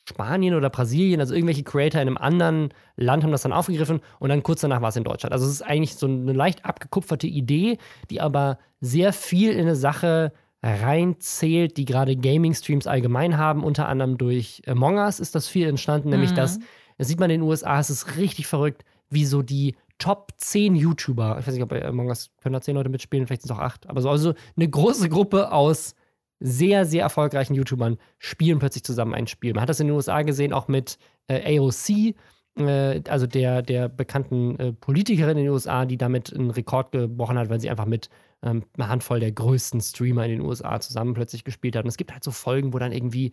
[0.09, 4.29] Spanien oder Brasilien, also irgendwelche Creator in einem anderen Land haben das dann aufgegriffen und
[4.29, 5.33] dann kurz danach war es in Deutschland.
[5.33, 7.79] Also es ist eigentlich so eine leicht abgekupferte Idee,
[8.09, 10.33] die aber sehr viel in eine Sache
[10.63, 13.65] reinzählt, die gerade Gaming-Streams allgemein haben.
[13.65, 16.37] Unter anderem durch Among Us ist das viel entstanden, nämlich mhm.
[16.37, 16.61] dass
[16.99, 20.75] das sieht man in den USA, es ist richtig verrückt, wie so die Top 10
[20.75, 23.51] YouTuber, ich weiß nicht, ob bei Among Us können da 10 Leute mitspielen, vielleicht sind
[23.51, 25.95] es auch 8, aber so also eine große Gruppe aus
[26.39, 29.55] sehr, sehr erfolgreichen YouTubern spielen plötzlich zusammen ein Spiel.
[29.55, 32.15] Man hat das in den USA gesehen, auch mit äh, AOC,
[32.59, 37.39] äh, also der, der bekannten äh, Politikerin in den USA, die damit einen Rekord gebrochen
[37.39, 38.11] hat, weil sie einfach mit
[38.43, 41.85] ähm, einer Handvoll der größten Streamer in den USA zusammen plötzlich gespielt hat.
[41.85, 43.33] Und es gibt halt so Folgen, wo dann irgendwie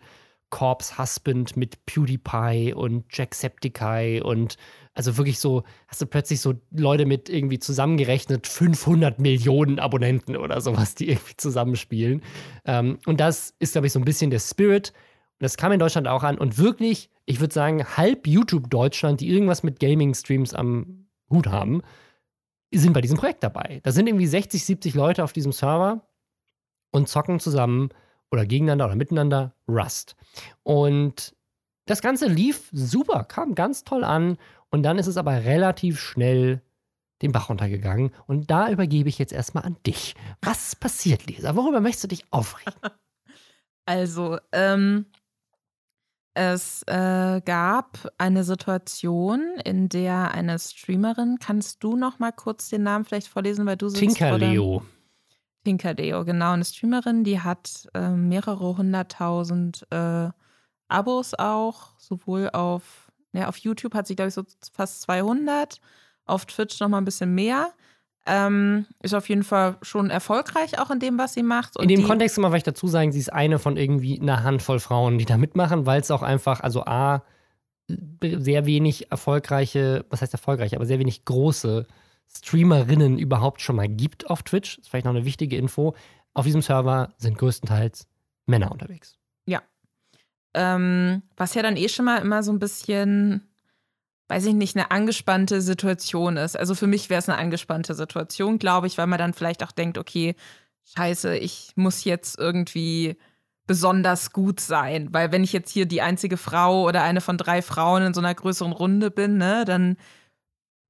[0.54, 4.56] Corpse Husband mit PewDiePie und Jacksepticeye und
[4.92, 10.60] also wirklich so, hast du plötzlich so Leute mit irgendwie zusammengerechnet 500 Millionen Abonnenten oder
[10.60, 12.22] sowas, die irgendwie zusammenspielen.
[12.66, 14.92] Ähm, und das ist, glaube ich, so ein bisschen der Spirit.
[15.40, 16.38] Und das kam in Deutschland auch an.
[16.38, 21.82] Und wirklich, ich würde sagen, halb YouTube Deutschland, die irgendwas mit Gaming-Streams am Hut haben,
[22.72, 23.80] sind bei diesem Projekt dabei.
[23.82, 26.06] Da sind irgendwie 60, 70 Leute auf diesem Server
[26.92, 27.88] und zocken zusammen
[28.34, 30.16] oder gegeneinander oder miteinander Rust.
[30.62, 31.34] Und
[31.86, 34.36] das Ganze lief super, kam ganz toll an
[34.70, 36.62] und dann ist es aber relativ schnell
[37.22, 38.10] den Bach runtergegangen.
[38.26, 40.14] Und da übergebe ich jetzt erstmal an dich.
[40.42, 41.56] Was passiert, Lisa?
[41.56, 42.74] Worüber möchtest du dich aufregen?
[43.86, 45.04] Also, ähm,
[46.32, 52.82] es äh, gab eine Situation, in der eine Streamerin, kannst du noch mal kurz den
[52.82, 54.82] Namen vielleicht vorlesen, weil du sitzt Tinkerleo.
[55.64, 60.28] Tinkerdeo, genau, eine Streamerin, die hat äh, mehrere hunderttausend äh,
[60.88, 65.80] Abos auch, sowohl auf, ja, auf YouTube hat sie, glaube ich, so fast 200,
[66.26, 67.72] auf Twitch nochmal ein bisschen mehr.
[68.26, 71.78] Ähm, ist auf jeden Fall schon erfolgreich auch in dem, was sie macht.
[71.78, 75.18] In dem Kontext mal vielleicht dazu sagen, sie ist eine von irgendwie einer Handvoll Frauen,
[75.18, 77.22] die da mitmachen, weil es auch einfach, also A,
[77.88, 81.86] sehr wenig erfolgreiche, was heißt erfolgreich, aber sehr wenig große
[82.36, 84.76] Streamerinnen überhaupt schon mal gibt auf Twitch.
[84.76, 85.94] Das ist vielleicht noch eine wichtige Info.
[86.32, 88.06] Auf diesem Server sind größtenteils
[88.46, 89.16] Männer unterwegs.
[89.46, 89.62] Ja.
[90.54, 93.48] Ähm, was ja dann eh schon mal immer so ein bisschen
[94.28, 96.56] weiß ich nicht, eine angespannte Situation ist.
[96.58, 99.72] Also für mich wäre es eine angespannte Situation, glaube ich, weil man dann vielleicht auch
[99.72, 100.34] denkt, okay,
[100.96, 103.16] scheiße, ich muss jetzt irgendwie
[103.66, 105.08] besonders gut sein.
[105.12, 108.20] Weil wenn ich jetzt hier die einzige Frau oder eine von drei Frauen in so
[108.20, 109.96] einer größeren Runde bin, ne, dann,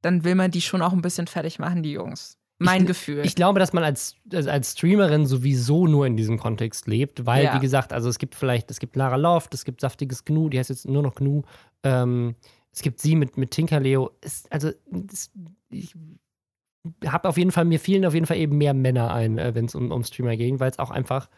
[0.04, 2.38] dann will man die schon auch ein bisschen fertig machen, die Jungs.
[2.58, 3.24] Mein ich, Gefühl.
[3.24, 7.54] Ich glaube, dass man als, als Streamerin sowieso nur in diesem Kontext lebt, weil, Ja.
[7.54, 10.58] wie gesagt, also es gibt vielleicht, es gibt Lara Loft, es gibt saftiges Gnu, die
[10.58, 11.42] heißt jetzt nur noch Gnu.
[11.82, 12.36] Ähm,
[12.72, 14.10] es gibt sie mit, mit Tinkerleo.
[14.20, 14.70] Es, also,
[15.10, 15.30] es,
[15.70, 15.94] ich
[17.06, 19.64] habe auf jeden Fall, mir fielen auf jeden Fall eben mehr Männer ein, äh, wenn
[19.64, 21.28] es um, um Streamer ging, weil es auch einfach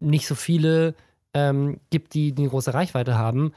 [0.00, 0.94] nicht so viele
[1.34, 3.52] ähm, gibt, die, die eine große Reichweite haben.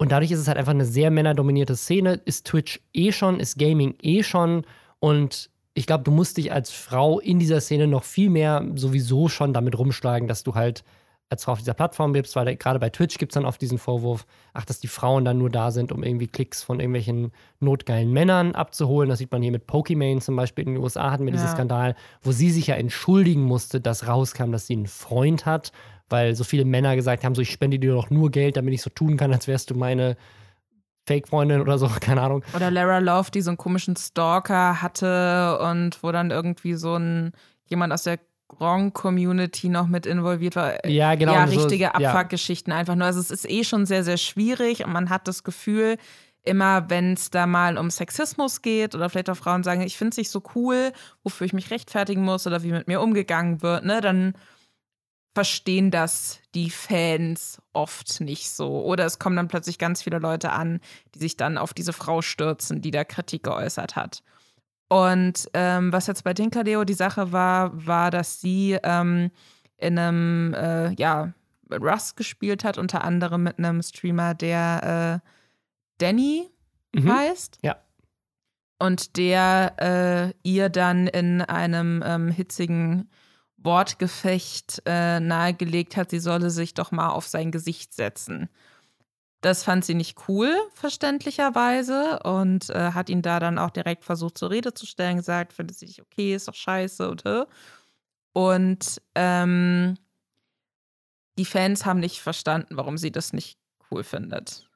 [0.00, 2.22] Und dadurch ist es halt einfach eine sehr männerdominierte Szene.
[2.24, 4.64] Ist Twitch eh schon, ist Gaming eh schon.
[4.98, 9.28] Und ich glaube, du musst dich als Frau in dieser Szene noch viel mehr sowieso
[9.28, 10.84] schon damit rumschlagen, dass du halt
[11.28, 13.76] als Frau auf dieser Plattform bist, weil gerade bei Twitch gibt es dann oft diesen
[13.76, 14.24] Vorwurf,
[14.54, 17.30] ach, dass die Frauen dann nur da sind, um irgendwie Klicks von irgendwelchen
[17.60, 19.10] notgeilen Männern abzuholen.
[19.10, 20.66] Das sieht man hier mit Pokimane zum Beispiel.
[20.66, 21.52] In den USA hatten wir diesen Ja.
[21.52, 25.72] Skandal, wo sie sich ja entschuldigen musste, dass rauskam, dass sie einen Freund hat,
[26.10, 28.82] weil so viele Männer gesagt haben, so ich spende dir doch nur Geld, damit ich
[28.82, 30.16] so tun kann, als wärst du meine
[31.06, 32.44] Fake-Freundin oder so, keine Ahnung.
[32.54, 37.32] Oder Lara Love, die so einen komischen Stalker hatte und wo dann irgendwie so ein
[37.64, 40.84] jemand aus der Gronk-Community noch mit involviert war.
[40.86, 41.32] Ja, genau.
[41.32, 41.92] ja, so- richtige ja.
[41.92, 43.06] Abfuck-Geschichten einfach nur.
[43.06, 45.96] Also es ist eh schon sehr, sehr schwierig und man hat das Gefühl,
[46.42, 50.10] immer wenn es da mal um Sexismus geht oder vielleicht auch Frauen sagen, ich finde
[50.10, 50.92] es nicht so cool,
[51.22, 54.34] wofür ich mich rechtfertigen muss oder wie mit mir umgegangen wird, ne, dann
[55.34, 58.84] verstehen das die Fans oft nicht so.
[58.84, 60.80] Oder es kommen dann plötzlich ganz viele Leute an,
[61.14, 64.22] die sich dann auf diese Frau stürzen, die da Kritik geäußert hat.
[64.88, 69.30] Und ähm, was jetzt bei Tinkerleo die Sache war, war, dass sie ähm,
[69.76, 71.32] in einem, äh, ja,
[71.70, 75.28] Rust gespielt hat, unter anderem mit einem Streamer, der äh,
[75.98, 76.50] Danny
[76.94, 77.12] Mhm.
[77.12, 77.58] heißt.
[77.62, 77.76] Ja.
[78.78, 83.10] Und der äh, ihr dann in einem ähm, hitzigen
[83.62, 88.48] Wortgefecht äh, nahegelegt hat, sie solle sich doch mal auf sein Gesicht setzen.
[89.42, 94.36] Das fand sie nicht cool, verständlicherweise, und äh, hat ihn da dann auch direkt versucht
[94.36, 97.46] zur Rede zu stellen, gesagt, findet sie nicht okay, ist doch scheiße und äh.
[98.32, 99.96] Und ähm,
[101.38, 103.58] die Fans haben nicht verstanden, warum sie das nicht
[103.90, 104.68] cool findet.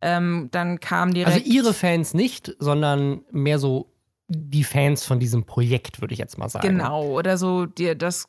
[0.00, 1.36] Ähm, dann kam direkt.
[1.36, 3.93] Also ihre Fans nicht, sondern mehr so
[4.36, 6.66] die Fans von diesem Projekt, würde ich jetzt mal sagen.
[6.66, 8.28] Genau, oder so dir das,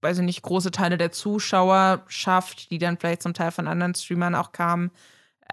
[0.00, 4.34] weiß ich nicht, große Teile der Zuschauerschaft, die dann vielleicht zum Teil von anderen Streamern
[4.34, 4.90] auch kamen.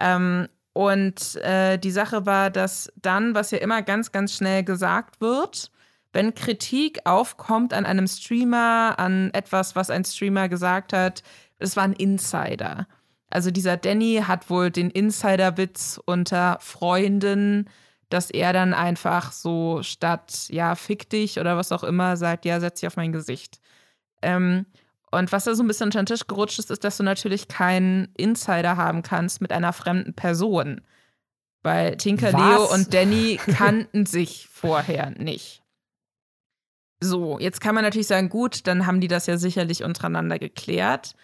[0.00, 5.20] Ähm, und äh, die Sache war, dass dann, was ja immer ganz, ganz schnell gesagt
[5.20, 5.70] wird,
[6.12, 11.22] wenn Kritik aufkommt an einem Streamer, an etwas, was ein Streamer gesagt hat,
[11.58, 12.86] es war ein Insider.
[13.30, 17.68] Also dieser Danny hat wohl den Insider-Witz unter Freunden,
[18.10, 22.60] dass er dann einfach so statt, ja, fick dich oder was auch immer, sagt, ja,
[22.60, 23.60] setz dich auf mein Gesicht.
[24.22, 24.66] Ähm,
[25.10, 27.48] und was da so ein bisschen unter den Tisch gerutscht ist, ist, dass du natürlich
[27.48, 30.82] keinen Insider haben kannst mit einer fremden Person.
[31.62, 32.40] Weil Tinker, Was?
[32.40, 35.62] Leo und Danny kannten sich vorher nicht.
[37.02, 41.14] So, jetzt kann man natürlich sagen, gut, dann haben die das ja sicherlich untereinander geklärt.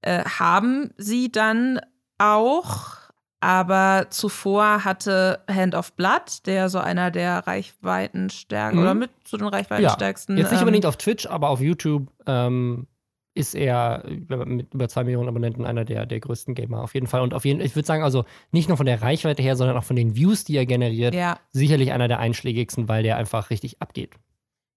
[0.00, 1.80] Äh, haben sie dann
[2.18, 2.96] auch,
[3.40, 8.82] aber zuvor hatte Hand of Blood, der so einer der Reichweitenstärken Mhm.
[8.84, 10.36] oder mit zu den Reichweitenstärksten.
[10.36, 12.86] Jetzt nicht ähm, unbedingt auf Twitch, aber auf YouTube ähm,
[13.34, 14.02] ist er
[14.46, 17.20] mit über zwei Millionen Abonnenten einer der, der größten Gamer auf jeden Fall.
[17.20, 19.84] Und auf jeden ich würde sagen, also nicht nur von der Reichweite her, sondern auch
[19.84, 23.82] von den Views, die er generiert, Ja, sicherlich einer der einschlägigsten, weil der einfach richtig
[23.82, 24.14] abgeht.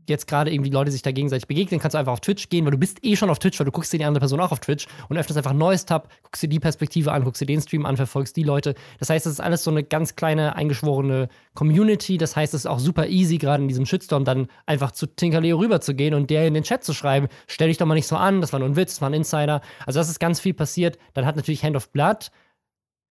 [0.08, 2.72] jetzt gerade irgendwie Leute sich da gegenseitig begegnen, kannst du einfach auf Twitch gehen, weil
[2.72, 4.60] du bist eh schon auf Twitch, weil du guckst dir die andere Person auch auf
[4.60, 7.62] Twitch und öffnest einfach ein neues Tab, guckst dir die Perspektive an, guckst dir den
[7.62, 8.76] Stream an, verfolgst die Leute.
[9.00, 12.18] Das heißt, das ist alles so eine ganz kleine, eingeschworene Community.
[12.18, 15.58] Das heißt, es ist auch super easy, gerade in diesem Shitstorm dann einfach zu Tinkerleo
[15.58, 18.42] rüberzugehen und der in den Chat zu schreiben, stell dich doch mal nicht so an,
[18.42, 19.62] das war nur ein Witz, das war ein Insider.
[19.86, 20.98] Also das ist ganz viel passiert.
[21.14, 22.32] Dann hat natürlich Hand of Blood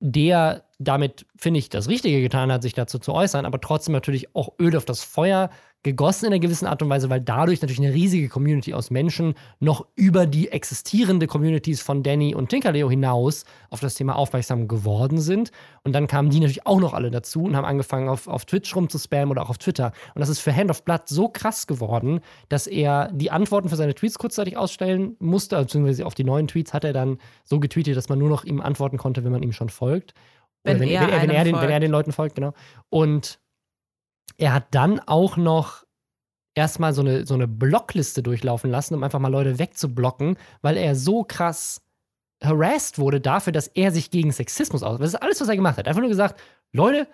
[0.05, 4.35] der damit, finde ich, das Richtige getan hat, sich dazu zu äußern, aber trotzdem natürlich
[4.35, 5.49] auch Öl auf das Feuer
[5.83, 9.35] gegossen in einer gewissen Art und Weise, weil dadurch natürlich eine riesige Community aus Menschen
[9.59, 15.21] noch über die existierende Communities von Danny und Tinkerleo hinaus auf das Thema aufmerksam geworden
[15.21, 15.51] sind.
[15.83, 18.75] Und dann kamen die natürlich auch noch alle dazu und haben angefangen, auf, auf Twitch
[18.77, 19.93] rumzuspammen oder auch auf Twitter.
[20.15, 23.77] Und das ist für Hand of Blood so krass geworden, dass er die Antworten für
[23.77, 27.97] seine Tweets kurzzeitig ausstellen musste, beziehungsweise auf die neuen Tweets hat er dann so getweetet,
[27.97, 30.15] dass man nur noch ihm antworten konnte, wenn man ihm schon folgt.
[30.65, 32.53] Wenn, wenn, er, wenn, wenn, er den, wenn er den Leuten folgt, genau.
[32.89, 33.41] Und
[34.37, 35.85] er hat dann auch noch
[36.55, 40.95] erstmal so eine, so eine Blockliste durchlaufen lassen, um einfach mal Leute wegzublocken, weil er
[40.95, 41.83] so krass
[42.43, 44.99] harassed wurde dafür, dass er sich gegen Sexismus aus.
[44.99, 45.87] Das ist alles, was er gemacht hat.
[45.87, 46.41] Einfach nur gesagt,
[46.73, 47.07] Leute,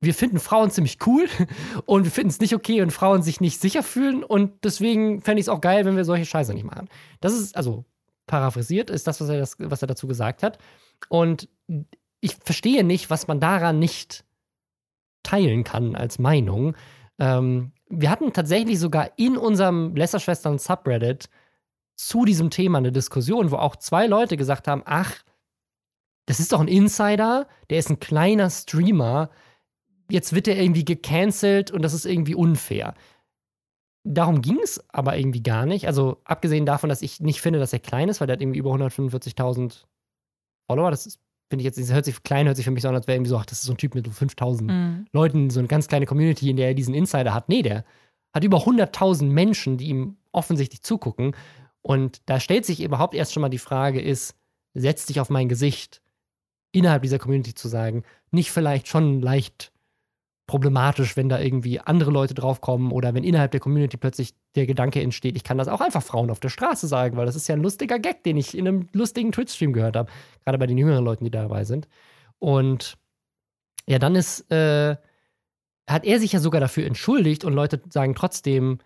[0.00, 1.28] wir finden Frauen ziemlich cool
[1.86, 5.40] und wir finden es nicht okay, wenn Frauen sich nicht sicher fühlen und deswegen fände
[5.40, 6.88] ich es auch geil, wenn wir solche Scheiße nicht machen.
[7.20, 7.84] Das ist, also
[8.26, 10.58] paraphrasiert, ist das, was er, das, was er dazu gesagt hat.
[11.08, 11.48] Und
[12.20, 14.24] ich verstehe nicht, was man daran nicht
[15.22, 16.76] teilen kann als Meinung.
[17.18, 21.28] Ähm, wir hatten tatsächlich sogar in unserem Lästerschwestern Subreddit
[21.94, 25.22] zu diesem Thema eine Diskussion, wo auch zwei Leute gesagt haben: Ach,
[26.26, 29.30] das ist doch ein Insider, der ist ein kleiner Streamer,
[30.10, 32.94] jetzt wird er irgendwie gecancelt und das ist irgendwie unfair.
[34.04, 35.86] Darum ging es aber irgendwie gar nicht.
[35.86, 38.58] Also, abgesehen davon, dass ich nicht finde, dass er klein ist, weil der hat irgendwie
[38.58, 39.84] über 145.000
[40.68, 40.90] Follower.
[40.90, 41.20] Das ist
[41.52, 43.16] finde ich jetzt, das hört sich klein, hört sich für mich so an, als wäre
[43.16, 45.06] irgendwie so, ach, das ist so ein Typ mit 5000 mhm.
[45.12, 47.50] Leuten, so eine ganz kleine Community, in der er diesen Insider hat.
[47.50, 47.84] Nee, der
[48.32, 51.36] hat über 100.000 Menschen, die ihm offensichtlich zugucken.
[51.82, 54.34] Und da stellt sich überhaupt erst schon mal die Frage, ist,
[54.72, 56.00] setz dich auf mein Gesicht,
[56.72, 59.71] innerhalb dieser Community zu sagen, nicht vielleicht schon leicht
[60.46, 65.00] problematisch, wenn da irgendwie andere Leute draufkommen oder wenn innerhalb der Community plötzlich der Gedanke
[65.00, 67.54] entsteht, ich kann das auch einfach Frauen auf der Straße sagen, weil das ist ja
[67.54, 70.10] ein lustiger Gag, den ich in einem lustigen Twitch-Stream gehört habe,
[70.44, 71.88] gerade bei den jüngeren Leuten, die dabei sind.
[72.38, 72.98] Und
[73.86, 74.96] ja, dann ist, äh,
[75.88, 78.78] hat er sich ja sogar dafür entschuldigt und Leute sagen trotzdem,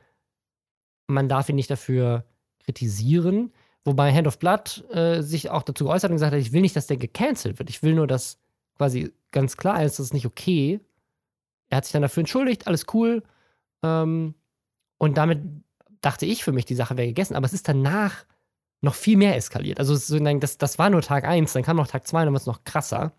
[1.06, 2.24] man darf ihn nicht dafür
[2.64, 3.52] kritisieren.
[3.84, 6.76] Wobei Hand of Blood äh, sich auch dazu geäußert und gesagt hat, ich will nicht,
[6.76, 7.70] dass der gecancelt wird.
[7.70, 8.38] Ich will nur, dass
[8.76, 10.80] quasi ganz klar ist, das ist nicht okay
[11.68, 13.22] er hat sich dann dafür entschuldigt, alles cool.
[13.82, 14.34] Ähm,
[14.98, 15.40] und damit
[16.00, 17.36] dachte ich für mich, die Sache wäre gegessen.
[17.36, 18.24] Aber es ist danach
[18.80, 19.78] noch viel mehr eskaliert.
[19.78, 22.46] Also das, das war nur Tag 1, dann kam noch Tag 2, dann war es
[22.46, 23.12] noch krasser.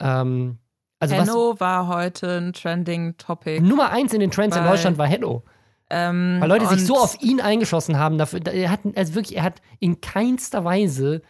[0.00, 0.58] Ähm,
[0.98, 3.60] also Hello was, war heute ein Trending Topic.
[3.60, 5.42] Nummer 1 in den Trends in Deutschland war Hello.
[5.90, 8.16] Ähm, Weil Leute sich so auf ihn eingeschossen haben.
[8.18, 11.20] Dafür, er hat, also wirklich, er hat in keinster Weise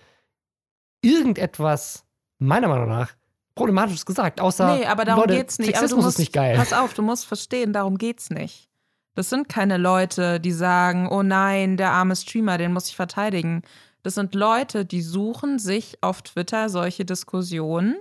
[1.03, 2.07] irgendetwas,
[2.39, 3.15] meiner Meinung nach,
[3.55, 5.77] Problematisches gesagt, außer Nee, aber darum Leute, geht's nicht.
[5.77, 6.57] Sexismus musst, ist nicht geil.
[6.57, 8.69] Pass auf, du musst verstehen, darum geht's nicht.
[9.15, 13.63] Das sind keine Leute, die sagen, oh nein, der arme Streamer, den muss ich verteidigen.
[14.03, 17.97] Das sind Leute, die suchen sich auf Twitter solche Diskussionen,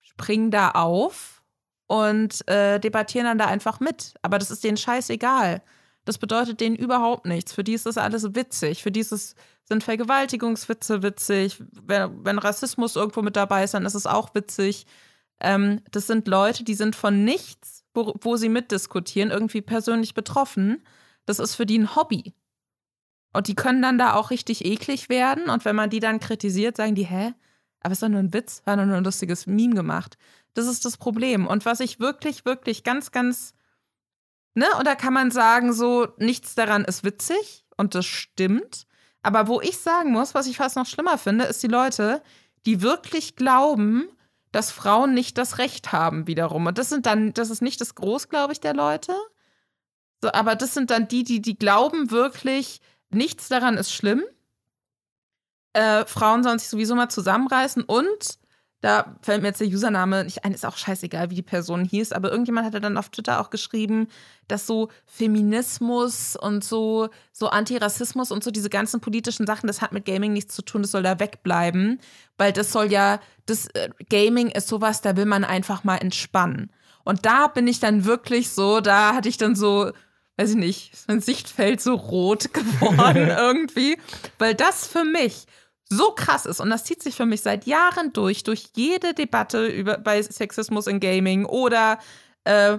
[0.00, 1.42] springen da auf
[1.86, 4.14] und äh, debattieren dann da einfach mit.
[4.22, 5.62] Aber das ist denen scheißegal.
[6.04, 7.52] Das bedeutet denen überhaupt nichts.
[7.52, 8.82] Für die ist das alles witzig.
[8.82, 9.36] Für die ist es
[9.68, 11.62] sind Vergewaltigungswitze witzig.
[11.82, 14.86] Wenn, wenn, Rassismus irgendwo mit dabei ist, dann ist es auch witzig.
[15.40, 20.82] Ähm, das sind Leute, die sind von nichts, wo, wo sie mitdiskutieren, irgendwie persönlich betroffen.
[21.26, 22.34] Das ist für die ein Hobby.
[23.34, 25.50] Und die können dann da auch richtig eklig werden.
[25.50, 27.34] Und wenn man die dann kritisiert, sagen die, hä?
[27.80, 30.16] Aber es ist doch nur ein Witz, war nur ein lustiges Meme gemacht.
[30.54, 31.46] Das ist das Problem.
[31.46, 33.54] Und was ich wirklich, wirklich ganz, ganz,
[34.54, 38.87] ne, und da kann man sagen, so, nichts daran ist witzig und das stimmt.
[39.22, 42.22] Aber wo ich sagen muss, was ich fast noch schlimmer finde, ist die Leute,
[42.66, 44.08] die wirklich glauben,
[44.52, 46.66] dass Frauen nicht das Recht haben wiederum.
[46.66, 49.14] Und das sind dann, das ist nicht das Groß, glaube ich, der Leute.
[50.22, 54.22] So, aber das sind dann die, die, die glauben wirklich, nichts daran ist schlimm.
[55.74, 58.38] Äh, Frauen sollen sich sowieso mal zusammenreißen und
[58.80, 62.12] da fällt mir jetzt der Username nicht ein, ist auch scheißegal, wie die Person hieß,
[62.12, 64.06] aber irgendjemand hatte dann auf Twitter auch geschrieben,
[64.46, 69.92] dass so Feminismus und so, so Antirassismus und so diese ganzen politischen Sachen, das hat
[69.92, 72.00] mit Gaming nichts zu tun, das soll da wegbleiben,
[72.36, 76.70] weil das soll ja, das äh, Gaming ist sowas, da will man einfach mal entspannen.
[77.04, 79.90] Und da bin ich dann wirklich so, da hatte ich dann so,
[80.36, 83.98] weiß ich nicht, mein Sichtfeld so rot geworden irgendwie,
[84.38, 85.46] weil das für mich
[85.88, 89.66] so krass ist und das zieht sich für mich seit Jahren durch, durch jede Debatte
[89.66, 91.98] über, bei Sexismus in Gaming oder
[92.44, 92.78] äh,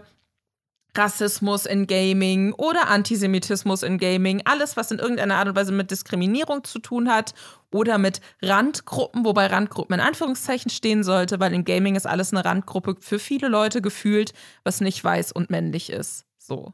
[0.95, 5.91] Rassismus in Gaming oder Antisemitismus in Gaming, alles, was in irgendeiner Art und Weise mit
[5.91, 7.34] Diskriminierung zu tun hat
[7.72, 12.43] oder mit Randgruppen, wobei Randgruppen in Anführungszeichen stehen sollte, weil in Gaming ist alles eine
[12.43, 14.34] Randgruppe für viele Leute gefühlt,
[14.64, 16.26] was nicht weiß und männlich ist.
[16.38, 16.74] So.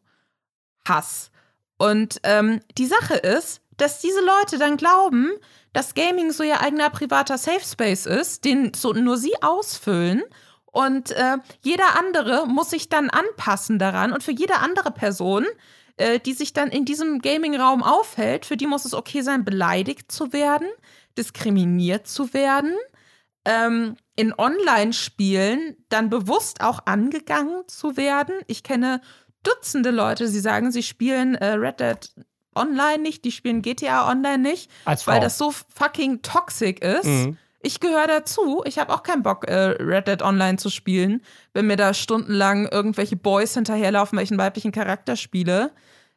[0.88, 1.32] Hass.
[1.78, 5.32] Und ähm, die Sache ist, dass diese Leute dann glauben,
[5.74, 10.24] dass Gaming so ihr eigener privater Safe Space ist, den so nur sie ausfüllen
[10.76, 14.12] und äh, jeder andere muss sich dann anpassen daran.
[14.12, 15.46] Und für jede andere Person,
[15.96, 20.12] äh, die sich dann in diesem Gaming-Raum aufhält, für die muss es okay sein, beleidigt
[20.12, 20.68] zu werden,
[21.18, 22.76] diskriminiert zu werden,
[23.46, 28.36] ähm, in Online-Spielen dann bewusst auch angegangen zu werden.
[28.48, 29.00] Ich kenne
[29.44, 34.40] Dutzende Leute, die sagen, sie spielen äh, Red Dead Online nicht, die spielen GTA Online
[34.40, 34.72] nicht,
[35.06, 37.06] weil das so fucking toxic ist.
[37.06, 38.62] Mhm ich gehöre dazu.
[38.66, 41.22] Ich habe auch keinen Bock, äh, Red Dead Online zu spielen,
[41.54, 45.72] wenn mir da stundenlang irgendwelche Boys hinterherlaufen, welchen weiblichen Charakter spiele.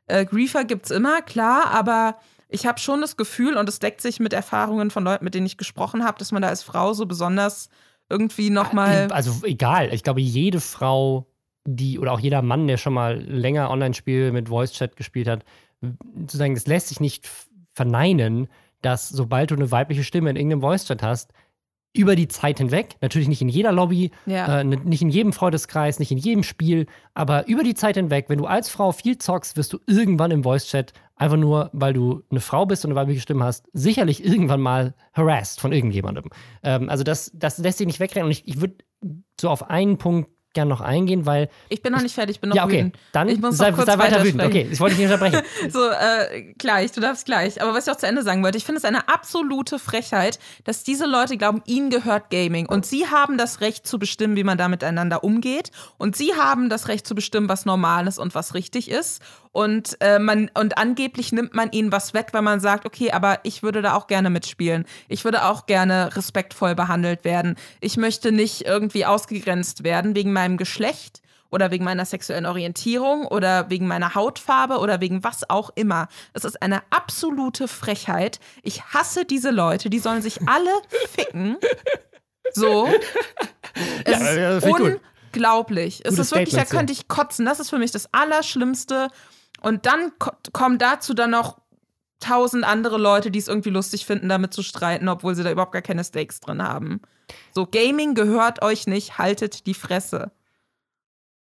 [0.07, 2.17] Äh, Griefer gibt's immer, klar, aber
[2.49, 5.47] ich habe schon das Gefühl, und es deckt sich mit Erfahrungen von Leuten, mit denen
[5.47, 7.69] ich gesprochen habe, dass man da als Frau so besonders
[8.11, 9.09] irgendwie nochmal.
[9.11, 11.27] Also egal, ich glaube, jede Frau,
[11.67, 15.45] die oder auch jeder Mann, der schon mal länger Online-Spiele mit Voice-Chat gespielt hat,
[15.81, 17.29] sozusagen, das lässt sich nicht
[17.75, 18.49] verneinen,
[18.83, 21.33] dass sobald du eine weibliche Stimme in irgendeinem Voice-Chat hast,
[21.95, 24.61] über die Zeit hinweg, natürlich nicht in jeder Lobby, ja.
[24.61, 28.39] äh, nicht in jedem Freundeskreis, nicht in jedem Spiel, aber über die Zeit hinweg, wenn
[28.39, 32.41] du als Frau viel zockst, wirst du irgendwann im Voice-Chat, einfach nur weil du eine
[32.41, 36.31] Frau bist und eine weibliche Stimme hast, sicherlich irgendwann mal harassed von irgendjemandem.
[36.63, 38.77] Ähm, also das, das lässt sich nicht wegrennen und ich, ich würde
[39.41, 41.49] so auf einen Punkt gerne noch eingehen, weil.
[41.69, 42.79] Ich bin noch nicht fertig, ich bin noch ja, okay.
[42.79, 42.97] wütend.
[43.13, 44.43] Dann ich muss sei, kurz sei weiter wütend.
[44.43, 45.45] Okay, ich wollte dich nicht unterbrechen.
[45.71, 47.61] so, äh, gleich, du darfst gleich.
[47.63, 50.85] Aber was ich auch zu Ende sagen wollte, ich finde es eine absolute Frechheit, dass
[50.85, 52.67] diese Leute glauben, ihnen gehört Gaming.
[52.67, 55.71] Und sie haben das Recht zu bestimmen, wie man da miteinander umgeht.
[55.99, 59.23] Und sie haben das Recht zu bestimmen, was normal ist und was richtig ist.
[59.53, 63.41] Und, äh, man, und angeblich nimmt man ihnen was weg, weil man sagt, okay, aber
[63.43, 64.85] ich würde da auch gerne mitspielen.
[65.09, 67.57] Ich würde auch gerne respektvoll behandelt werden.
[67.81, 73.71] Ich möchte nicht irgendwie ausgegrenzt werden wegen meinem Geschlecht oder wegen meiner sexuellen Orientierung oder
[73.71, 76.09] wegen meiner Hautfarbe oder wegen was auch immer.
[76.35, 78.39] Es ist eine absolute Frechheit.
[78.63, 80.71] Ich hasse diese Leute, die sollen sich alle
[81.11, 81.57] ficken.
[82.53, 82.89] So.
[84.05, 84.67] Es ja, ist
[85.33, 86.03] unglaublich.
[86.05, 87.47] Es ist wirklich, da könnte ich kotzen.
[87.47, 89.09] Das ist für mich das Allerschlimmste.
[89.61, 90.13] Und dann
[90.53, 91.59] kommen dazu dann noch
[92.21, 95.73] tausend andere Leute, die es irgendwie lustig finden, damit zu streiten, obwohl sie da überhaupt
[95.73, 97.01] gar keine Stakes drin haben.
[97.55, 100.33] So, Gaming gehört euch nicht, haltet die Fresse.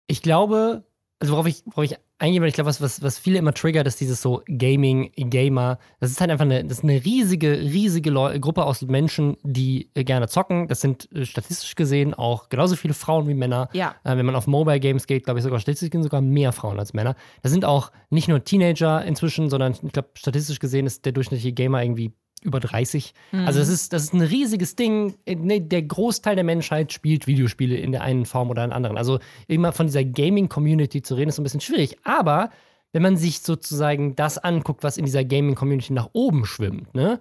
[0.06, 0.84] Ich glaube,
[1.18, 3.86] also worauf ich, worauf ich eingehen will, ich glaube, was, was, was viele immer triggert,
[3.86, 5.78] ist dieses so Gaming, Gamer.
[5.98, 9.90] Das ist halt einfach eine, das ist eine riesige, riesige Leu Gruppe aus Menschen, die
[9.94, 10.68] äh, gerne zocken.
[10.68, 13.68] Das sind äh, statistisch gesehen auch genauso viele Frauen wie Männer.
[13.72, 13.96] Ja.
[14.04, 16.78] Äh, wenn man auf Mobile Games geht, glaube ich sogar statistisch gesehen sogar mehr Frauen
[16.78, 17.16] als Männer.
[17.42, 21.52] Das sind auch nicht nur Teenager inzwischen, sondern ich glaube, statistisch gesehen ist der durchschnittliche
[21.52, 22.12] Gamer irgendwie
[22.42, 23.14] über 30.
[23.32, 23.46] Mhm.
[23.46, 25.14] Also das ist, das ist ein riesiges Ding.
[25.26, 28.98] Ne, der Großteil der Menschheit spielt Videospiele in der einen Form oder in der anderen.
[28.98, 29.18] Also
[29.48, 31.96] immer von dieser Gaming-Community zu reden, ist so ein bisschen schwierig.
[32.04, 32.50] Aber
[32.92, 37.20] wenn man sich sozusagen das anguckt, was in dieser Gaming-Community nach oben schwimmt, ne?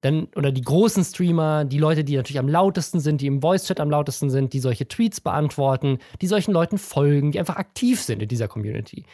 [0.00, 3.80] Dann, oder die großen Streamer, die Leute, die natürlich am lautesten sind, die im Voice-Chat
[3.80, 8.20] am lautesten sind, die solche Tweets beantworten, die solchen Leuten folgen, die einfach aktiv sind
[8.20, 9.04] in dieser Community.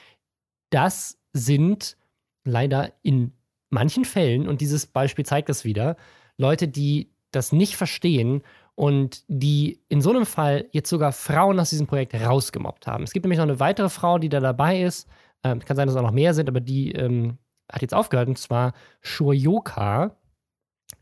[0.70, 1.96] Das sind
[2.44, 3.32] leider in
[3.70, 5.96] manchen Fällen, und dieses Beispiel zeigt das wieder,
[6.36, 8.42] Leute, die das nicht verstehen
[8.74, 13.04] und die in so einem Fall jetzt sogar Frauen aus diesem Projekt rausgemobbt haben.
[13.04, 15.08] Es gibt nämlich noch eine weitere Frau, die da dabei ist.
[15.44, 17.38] Ähm, kann sein, dass es auch noch mehr sind, aber die ähm,
[17.70, 20.16] hat jetzt aufgehört, und zwar Shuryoka.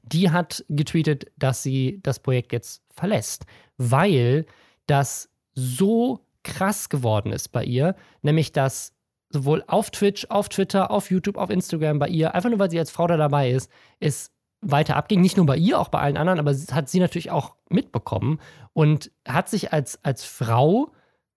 [0.03, 3.47] Die hat getweetet, dass sie das Projekt jetzt verlässt,
[3.77, 4.47] weil
[4.87, 8.95] das so krass geworden ist bei ihr, nämlich dass
[9.31, 12.79] sowohl auf Twitch, auf Twitter, auf YouTube, auf Instagram bei ihr, einfach nur weil sie
[12.79, 13.71] als Frau da dabei ist,
[14.01, 15.21] es weiter abging.
[15.21, 18.41] Nicht nur bei ihr, auch bei allen anderen, aber hat sie natürlich auch mitbekommen
[18.73, 20.93] und hat sich als, als Frau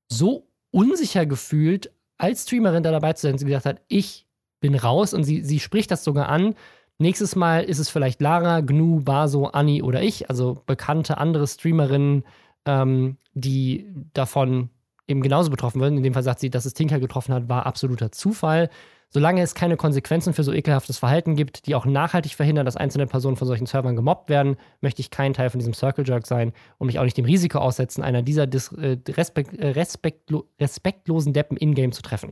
[0.07, 4.27] so unsicher gefühlt, als Streamerin da dabei zu sein, sie gesagt hat, ich
[4.59, 6.55] bin raus und sie, sie spricht das sogar an.
[6.97, 12.23] Nächstes Mal ist es vielleicht Lara, Gnu, Baso, Anni oder ich, also bekannte andere Streamerinnen,
[12.65, 14.69] ähm, die davon
[15.07, 15.97] eben genauso betroffen würden.
[15.97, 18.69] In dem Fall sagt sie, dass es Tinker getroffen hat, war absoluter Zufall.
[19.13, 23.07] solange es keine Konsequenzen für so ekelhaftes Verhalten gibt, die auch nachhaltig verhindern, dass einzelne
[23.07, 26.53] Personen von solchen Servern gemobbt werden, möchte ich kein Teil von diesem Circle Jerk sein
[26.77, 31.33] und mich auch nicht dem Risiko aussetzen, einer dieser dis, äh, respekt, äh, respektlo respektlosen
[31.33, 32.31] Deppen in-game zu treffen.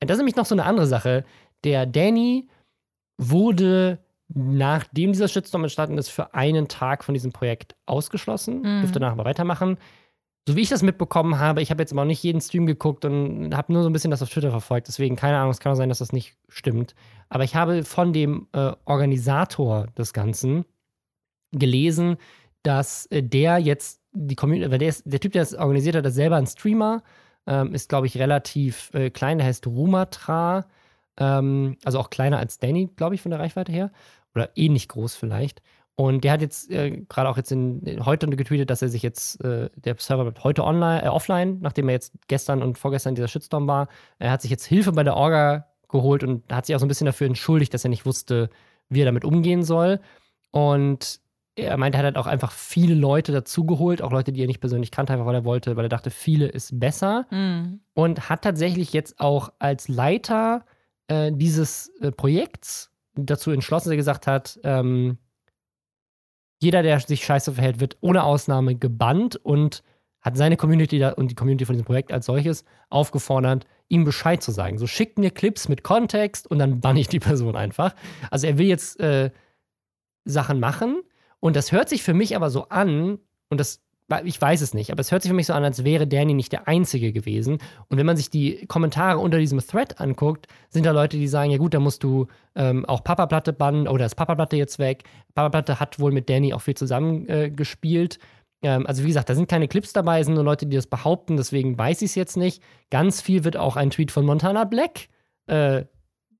[0.00, 1.24] Das ist nämlich noch so eine andere Sache.
[1.62, 2.48] Der Danny
[3.18, 8.80] wurde, nachdem dieser Shitstorm entstanden ist, für einen Tag von diesem Projekt ausgeschlossen, mhm.
[8.80, 9.78] dürfte danach aber weitermachen
[10.48, 13.54] so wie ich das mitbekommen habe, ich habe jetzt aber nicht jeden Stream geguckt und
[13.54, 14.86] habe nur so ein bisschen das auf Twitter verfolgt.
[14.86, 16.94] Deswegen, keine Ahnung, es kann auch sein, dass das nicht stimmt.
[17.28, 20.64] Aber ich habe von dem äh, Organisator des Ganzen
[21.50, 22.16] gelesen,
[22.62, 26.06] dass äh, der jetzt die Community, weil der, ist, der Typ, der das organisiert hat,
[26.06, 27.02] ist selber ein Streamer,
[27.46, 30.66] ähm, ist, glaube ich, relativ äh, klein, der heißt Rumatra,
[31.18, 33.90] ähm, also auch kleiner als Danny, glaube ich, von der Reichweite her.
[34.34, 35.62] Oder ähnlich groß vielleicht.
[35.96, 39.42] Und der hat jetzt äh, gerade auch jetzt in, heute getweetet, dass er sich jetzt,
[39.42, 43.28] äh, der Server bleibt heute online, äh, offline, nachdem er jetzt gestern und vorgestern dieser
[43.28, 43.88] Shitstorm war.
[44.18, 46.88] Er hat sich jetzt Hilfe bei der Orga geholt und hat sich auch so ein
[46.88, 48.50] bisschen dafür entschuldigt, dass er nicht wusste,
[48.90, 50.00] wie er damit umgehen soll.
[50.50, 51.20] Und
[51.56, 54.60] er meinte, er hat halt auch einfach viele Leute dazugeholt, auch Leute, die er nicht
[54.60, 57.26] persönlich kannte, einfach weil er wollte, weil er dachte, viele ist besser.
[57.30, 57.80] Mhm.
[57.94, 60.66] Und hat tatsächlich jetzt auch als Leiter
[61.08, 65.16] äh, dieses äh, Projekts dazu entschlossen, dass er gesagt hat, ähm,
[66.58, 69.82] jeder, der sich scheiße verhält, wird ohne Ausnahme gebannt und
[70.20, 74.50] hat seine Community und die Community von diesem Projekt als solches aufgefordert, ihm Bescheid zu
[74.50, 74.78] sagen.
[74.78, 77.94] So schickt mir Clips mit Kontext und dann banne ich die Person einfach.
[78.30, 79.30] Also er will jetzt äh,
[80.24, 81.02] Sachen machen
[81.38, 83.80] und das hört sich für mich aber so an, und das
[84.24, 86.34] ich weiß es nicht, aber es hört sich für mich so an, als wäre Danny
[86.34, 87.58] nicht der Einzige gewesen.
[87.88, 91.50] Und wenn man sich die Kommentare unter diesem Thread anguckt, sind da Leute, die sagen,
[91.50, 94.78] ja gut, da musst du ähm, auch Papa Platte bannen oder ist Papa Platte jetzt
[94.78, 95.04] weg.
[95.34, 98.16] Papa Platte hat wohl mit Danny auch viel zusammengespielt.
[98.16, 98.18] Äh,
[98.62, 100.86] ähm, also wie gesagt, da sind keine Clips dabei, es sind nur Leute, die das
[100.86, 102.62] behaupten, deswegen weiß ich es jetzt nicht.
[102.90, 105.08] Ganz viel wird auch ein Tweet von Montana Black
[105.46, 105.84] äh,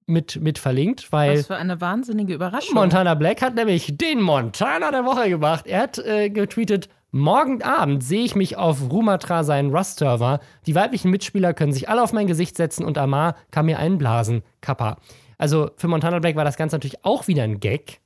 [0.07, 1.39] mit, mit verlinkt, weil.
[1.39, 2.75] Was für eine wahnsinnige Überraschung.
[2.75, 5.67] Montana Black hat nämlich den Montana der Woche gemacht.
[5.67, 10.41] Er hat äh, getweetet, Morgen Abend sehe ich mich auf Rumatra seinen Rust-Server.
[10.67, 13.97] Die weiblichen Mitspieler können sich alle auf mein Gesicht setzen und Amar kann mir einen
[13.97, 14.43] blasen.
[14.61, 14.99] Kappa.
[15.39, 18.01] Also für Montana Black war das Ganze natürlich auch wieder ein Gag.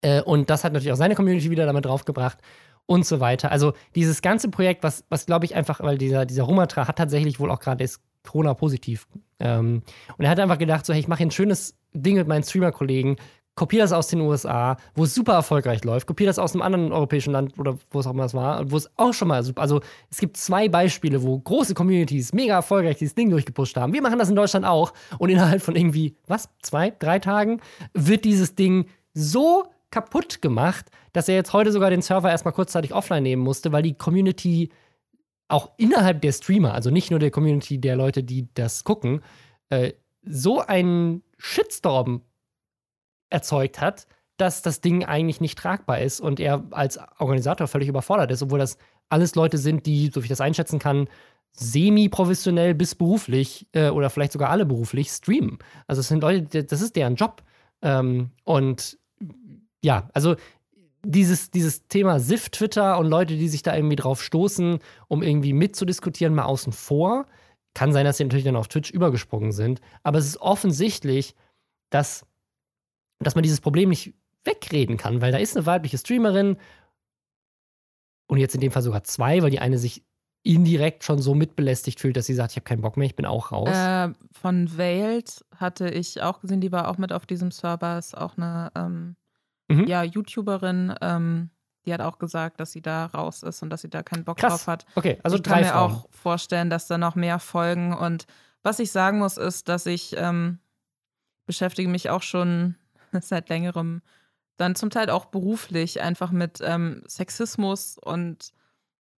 [0.00, 2.38] Äh, und das hat natürlich auch seine Community wieder damit draufgebracht
[2.86, 3.50] und so weiter.
[3.50, 7.40] Also dieses ganze Projekt, was, was glaube ich einfach, weil dieser, dieser Rumatra hat tatsächlich
[7.40, 9.06] wohl auch gerade ist Corona-positiv.
[9.38, 9.82] Ähm,
[10.16, 13.16] und er hat einfach gedacht, so, hey, ich mache ein schönes Ding mit meinen Streamer-Kollegen,
[13.54, 16.92] kopiere das aus den USA, wo es super erfolgreich läuft, kopiere das aus einem anderen
[16.92, 19.62] europäischen Land oder wo es auch immer es war, wo es auch schon mal super,
[19.62, 19.80] also
[20.10, 23.92] es gibt zwei Beispiele, wo große Communities mega erfolgreich dieses Ding durchgepusht haben.
[23.92, 27.60] Wir machen das in Deutschland auch und innerhalb von irgendwie, was, zwei, drei Tagen
[27.92, 32.92] wird dieses Ding so kaputt gemacht, dass er jetzt heute sogar den Server erstmal kurzzeitig
[32.92, 34.70] offline nehmen musste, weil die Community
[35.46, 39.20] auch innerhalb der Streamer, also nicht nur der Community der Leute, die das gucken,
[39.68, 39.92] äh,
[40.22, 42.22] so einen Shitstorm
[43.30, 44.06] erzeugt hat,
[44.36, 48.58] dass das Ding eigentlich nicht tragbar ist und er als Organisator völlig überfordert ist, obwohl
[48.58, 51.08] das alles Leute sind, die, so wie ich das einschätzen kann,
[51.52, 55.58] semi-professionell bis beruflich äh, oder vielleicht sogar alle beruflich streamen.
[55.86, 57.42] Also es sind Leute, das ist deren Job.
[57.80, 58.98] Ähm, und
[59.82, 60.34] ja, also
[61.04, 66.34] dieses, dieses Thema SIF-Twitter und Leute, die sich da irgendwie drauf stoßen, um irgendwie mitzudiskutieren,
[66.34, 67.26] mal außen vor.
[67.74, 69.80] Kann sein, dass sie natürlich dann auf Twitch übergesprungen sind.
[70.02, 71.34] Aber es ist offensichtlich,
[71.90, 72.26] dass
[73.24, 74.14] dass man dieses Problem nicht
[74.44, 76.56] wegreden kann, weil da ist eine weibliche Streamerin
[78.26, 80.04] und jetzt in dem Fall sogar zwei, weil die eine sich
[80.42, 83.24] indirekt schon so mitbelästigt fühlt, dass sie sagt, ich habe keinen Bock mehr, ich bin
[83.24, 83.70] auch raus.
[83.70, 88.16] Äh, von Veiled hatte ich auch gesehen, die war auch mit auf diesem Server, ist
[88.16, 89.16] auch eine ähm,
[89.68, 89.86] mhm.
[89.86, 91.50] ja, YouTuberin, ähm,
[91.86, 94.36] die hat auch gesagt, dass sie da raus ist und dass sie da keinen Bock
[94.36, 94.52] Krass.
[94.52, 94.86] drauf hat.
[94.94, 95.92] Okay, also ich drei kann mir Frauen.
[95.92, 98.26] auch vorstellen, dass da noch mehr folgen und
[98.62, 100.58] was ich sagen muss, ist, dass ich ähm,
[101.46, 102.76] beschäftige mich auch schon
[103.28, 104.02] seit längerem
[104.56, 108.52] dann zum Teil auch beruflich einfach mit ähm, Sexismus und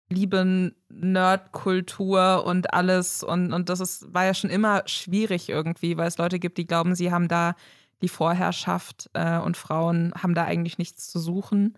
[0.09, 3.23] Liebe, Nerdkultur und alles.
[3.23, 6.67] Und, und das ist, war ja schon immer schwierig irgendwie, weil es Leute gibt, die
[6.67, 7.55] glauben, sie haben da
[8.01, 11.77] die Vorherrschaft äh, und Frauen haben da eigentlich nichts zu suchen.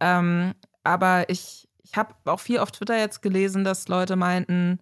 [0.00, 4.78] Ähm, aber ich, ich habe auch viel auf Twitter jetzt gelesen, dass Leute meinten,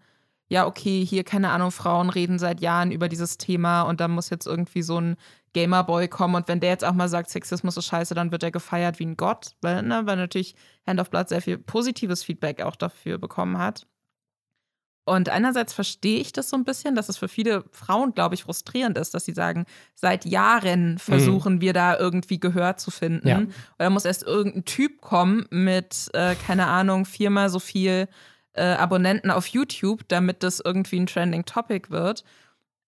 [0.49, 4.31] ja, okay, hier, keine Ahnung, Frauen reden seit Jahren über dieses Thema und da muss
[4.31, 5.17] jetzt irgendwie so ein
[5.55, 8.51] Gamerboy kommen und wenn der jetzt auch mal sagt, Sexismus ist scheiße, dann wird er
[8.51, 10.55] gefeiert wie ein Gott, weil, ne, weil natürlich
[10.87, 13.87] Hand of Blood sehr viel positives Feedback auch dafür bekommen hat.
[15.09, 18.43] Und einerseits verstehe ich das so ein bisschen, dass es für viele Frauen, glaube ich,
[18.43, 21.61] frustrierend ist, dass sie sagen, seit Jahren versuchen mhm.
[21.61, 23.29] wir da irgendwie Gehör zu finden.
[23.29, 23.43] Ja.
[23.79, 28.09] Oder muss erst irgendein Typ kommen mit, äh, keine Ahnung, viermal so viel
[28.57, 32.25] äh, Abonnenten auf YouTube, damit das irgendwie ein Trending Topic wird.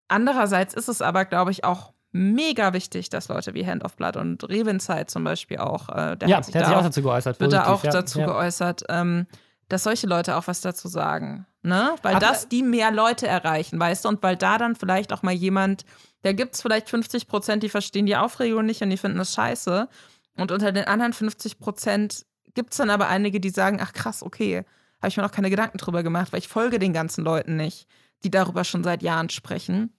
[0.08, 4.16] Andererseits ist es aber, glaube ich, auch mega wichtig, dass Leute wie Hand of Blood
[4.16, 6.82] und Revenside zum Beispiel auch, äh, der ja, hat sich, der da hat sich auch
[6.88, 7.40] dazu geäußert.
[7.40, 8.26] wird da auch ja, dazu ja.
[8.26, 9.26] geäußert, ähm,
[9.68, 11.46] dass solche Leute auch was dazu sagen.
[11.62, 11.94] Ne?
[12.02, 14.08] Weil Aber- das die mehr Leute erreichen, weißt du?
[14.08, 15.84] Und weil da dann vielleicht auch mal jemand,
[16.22, 19.34] da gibt es vielleicht 50 Prozent, die verstehen die Aufregung nicht und die finden das
[19.34, 19.88] scheiße.
[20.36, 24.22] Und unter den anderen 50 Prozent gibt es dann aber einige, die sagen, ach krass,
[24.22, 24.64] okay,
[24.98, 27.86] habe ich mir noch keine Gedanken drüber gemacht, weil ich folge den ganzen Leuten nicht,
[28.24, 29.92] die darüber schon seit Jahren sprechen.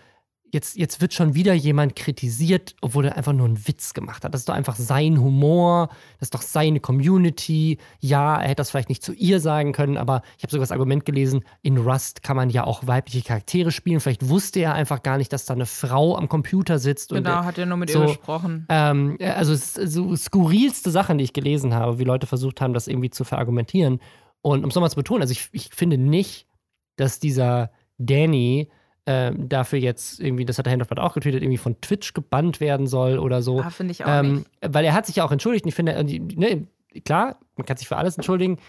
[0.51, 4.33] jetzt, jetzt wird schon wieder jemand kritisiert, obwohl er einfach nur einen Witz gemacht hat.
[4.33, 5.89] Das ist doch einfach sein Humor,
[6.19, 7.77] das ist doch seine Community.
[7.99, 10.71] Ja, er hätte das vielleicht nicht zu ihr sagen können, aber ich habe sogar das
[10.71, 13.99] Argument gelesen, in Rust kann man ja auch weibliche Charaktere spielen.
[13.99, 17.09] Vielleicht wusste er einfach gar nicht, dass da eine Frau am Computer sitzt.
[17.09, 18.65] genau, er- hat ja nur mit so, ihr gesprochen.
[18.69, 22.73] ähm, also es ist so skurrilste Sachen, die ich gelesen habe, wie Leute versucht haben,
[22.73, 23.99] das irgendwie zu verargumentieren.
[24.41, 26.47] Und um es nochmal zu betonen, also ich, ich finde nicht,
[26.95, 28.69] dass dieser Danny
[29.11, 32.85] ähm, dafür jetzt irgendwie, das hat der Blood auch getweetet, irgendwie von Twitch gebannt werden
[32.85, 33.59] soll oder so.
[33.59, 34.49] Ah, finde ich auch Ähm, nicht.
[34.67, 35.65] weil er hat sich ja auch entschuldigt.
[35.65, 36.67] Und ich finde, ne,
[37.05, 38.59] klar, man kann sich für alles entschuldigen.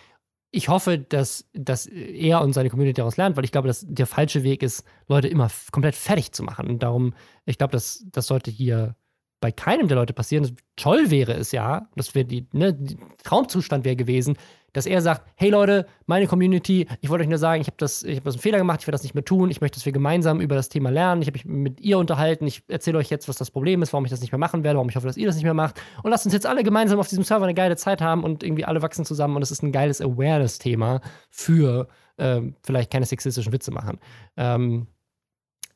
[0.51, 4.07] Ich hoffe, dass, dass er und seine Community daraus lernt, weil ich glaube, dass der
[4.07, 6.69] falsche Weg ist, Leute immer komplett fertig zu machen.
[6.69, 7.13] Und darum,
[7.45, 8.97] ich glaube, dass das sollte hier
[9.43, 10.45] bei keinem der Leute passieren.
[10.45, 14.39] Das, toll wäre es ja, das wäre die, ne, die Traumzustand wäre gewesen,
[14.73, 18.03] dass er sagt, hey Leute, meine Community, ich wollte euch nur sagen, ich habe das,
[18.03, 19.85] ich habe das einen Fehler gemacht, ich werde das nicht mehr tun, ich möchte, dass
[19.87, 23.11] wir gemeinsam über das Thema lernen, ich habe mich mit ihr unterhalten, ich erzähle euch
[23.11, 25.07] jetzt, was das Problem ist, warum ich das nicht mehr machen werde, warum ich hoffe,
[25.07, 27.45] dass ihr das nicht mehr macht und lasst uns jetzt alle gemeinsam auf diesem Server
[27.45, 31.01] eine geile Zeit haben und irgendwie alle wachsen zusammen und es ist ein geiles Awareness-Thema
[31.31, 33.99] für ähm, vielleicht keine sexistischen Witze machen.
[34.37, 34.87] Ähm,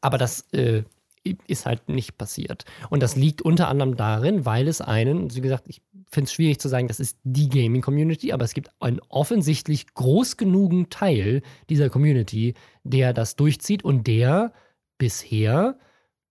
[0.01, 0.83] aber das äh,
[1.47, 2.65] ist halt nicht passiert.
[2.91, 5.81] Und das liegt unter anderem darin, weil es einen, wie gesagt, ich
[6.15, 10.37] finde es schwierig zu sagen, das ist die Gaming-Community, aber es gibt einen offensichtlich groß
[10.37, 12.55] genugen Teil dieser Community,
[12.85, 14.53] der das durchzieht und der
[14.99, 15.79] bisher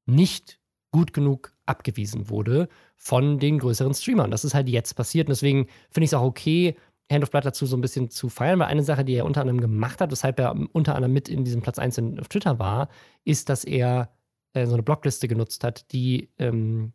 [0.06, 0.60] nicht
[0.92, 4.32] gut genug abgewiesen wurde von den größeren Streamern.
[4.32, 6.76] Das ist halt jetzt passiert und deswegen finde ich es auch okay,
[7.12, 9.42] Hand of Blood dazu so ein bisschen zu feiern, weil eine Sache, die er unter
[9.42, 12.60] anderem gemacht hat, weshalb er unter anderem mit in diesem Platz 1 in- auf Twitter
[12.60, 12.90] war,
[13.26, 14.10] ist, dass er
[14.54, 16.94] äh, so eine Blockliste genutzt hat, die ähm,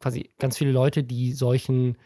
[0.00, 1.96] quasi ganz viele Leute, die solchen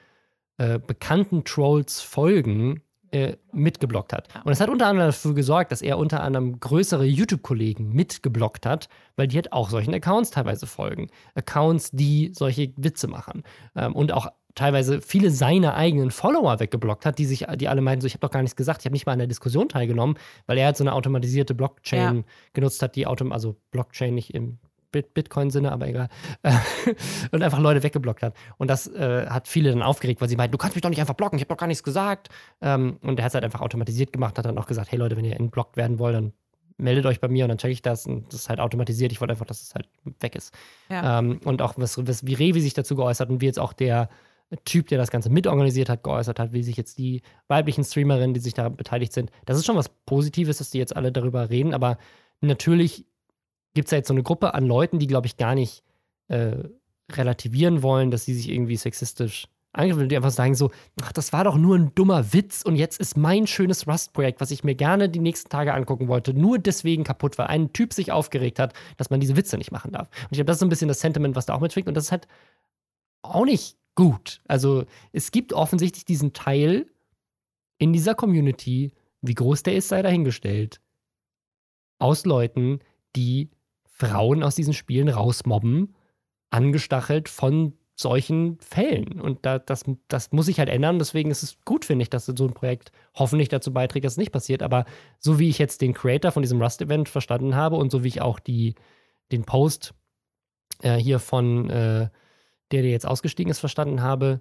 [0.61, 2.83] äh, bekannten Trolls folgen,
[3.13, 4.29] äh, mitgeblockt hat.
[4.45, 8.89] Und das hat unter anderem dafür gesorgt, dass er unter anderem größere YouTube-Kollegen mitgeblockt hat,
[9.17, 11.09] weil die halt auch solchen Accounts teilweise folgen.
[11.35, 13.43] Accounts, die solche Witze machen.
[13.75, 18.03] Ähm, und auch teilweise viele seiner eigenen Follower weggeblockt hat, die sich, die alle meinten,
[18.03, 20.17] so, ich habe doch gar nichts gesagt, ich habe nicht mal an der Diskussion teilgenommen,
[20.47, 22.23] weil er halt so eine automatisierte Blockchain Ja.
[22.53, 24.59] genutzt hat, die autom also Blockchain nicht im
[24.93, 26.09] Bitcoin-Sinne, aber egal.
[27.31, 28.35] und einfach Leute weggeblockt hat.
[28.59, 31.01] Und das äh, hat viele dann aufgeregt, weil sie meinten, du kannst mich doch nicht
[31.01, 32.29] einfach blocken, ich habe doch gar nichts gesagt.
[32.61, 35.17] Ähm, und er hat es halt einfach automatisiert gemacht, hat dann auch gesagt, hey Leute,
[35.17, 36.33] wenn ihr entblockt werden wollt, dann
[36.81, 39.13] meldet euch bei mir und dann checke ich das und das ist halt automatisiert.
[39.13, 39.89] Ich wollte einfach, dass es halt
[40.21, 40.55] weg ist.
[40.89, 41.19] Ja.
[41.19, 44.09] Ähm, und auch was, was, wie Revi sich dazu geäußert und wie jetzt auch der
[44.65, 48.41] Typ, der das Ganze mitorganisiert hat, geäußert hat, wie sich jetzt die weiblichen Streamerinnen, die
[48.41, 49.31] sich da beteiligt sind.
[49.45, 51.99] Das ist schon was Positives, dass die jetzt alle darüber reden, aber
[52.41, 53.07] natürlich
[53.75, 55.83] gibt es ja jetzt so eine Gruppe an Leuten, die, glaube ich, gar nicht
[56.29, 56.57] äh,
[57.13, 60.71] relativieren wollen, dass sie sich irgendwie sexistisch angegriffen die einfach sagen so,
[61.01, 64.51] ach, das war doch nur ein dummer Witz und jetzt ist mein schönes Rust-Projekt, was
[64.51, 68.11] ich mir gerne die nächsten Tage angucken wollte, nur deswegen kaputt, weil ein Typ sich
[68.11, 70.09] aufgeregt hat, dass man diese Witze nicht machen darf.
[70.09, 71.95] Und ich glaube, das ist so ein bisschen das Sentiment, was da auch mitschwingt und
[71.95, 72.27] das ist halt
[73.23, 74.41] auch nicht gut.
[74.49, 76.87] Also es gibt offensichtlich diesen Teil
[77.79, 78.93] in dieser Community,
[79.23, 80.81] wie groß der ist, sei dahingestellt,
[81.99, 82.81] aus Leuten,
[83.15, 83.51] die
[84.01, 85.95] Frauen aus diesen Spielen rausmobben,
[86.51, 89.21] angestachelt von solchen Fällen.
[89.21, 90.99] Und da, das, das muss sich halt ändern.
[90.99, 94.19] Deswegen ist es gut, finde ich, dass so ein Projekt hoffentlich dazu beiträgt, dass es
[94.19, 94.63] nicht passiert.
[94.63, 94.87] Aber
[95.19, 98.23] so wie ich jetzt den Creator von diesem Rust-Event verstanden habe und so wie ich
[98.23, 98.75] auch die,
[99.33, 99.93] den Post
[100.81, 102.09] äh, hier von äh,
[102.71, 104.41] der, der jetzt ausgestiegen ist, verstanden habe,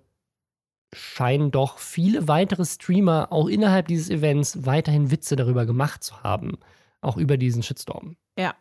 [0.93, 6.57] scheinen doch viele weitere Streamer auch innerhalb dieses Events weiterhin Witze darüber gemacht zu haben.
[7.01, 8.15] Auch über diesen Shitstorm.
[8.37, 8.55] Ja.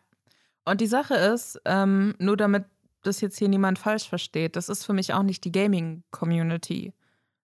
[0.69, 2.65] Und die Sache ist, ähm, nur damit
[3.01, 6.93] das jetzt hier niemand falsch versteht, das ist für mich auch nicht die Gaming-Community.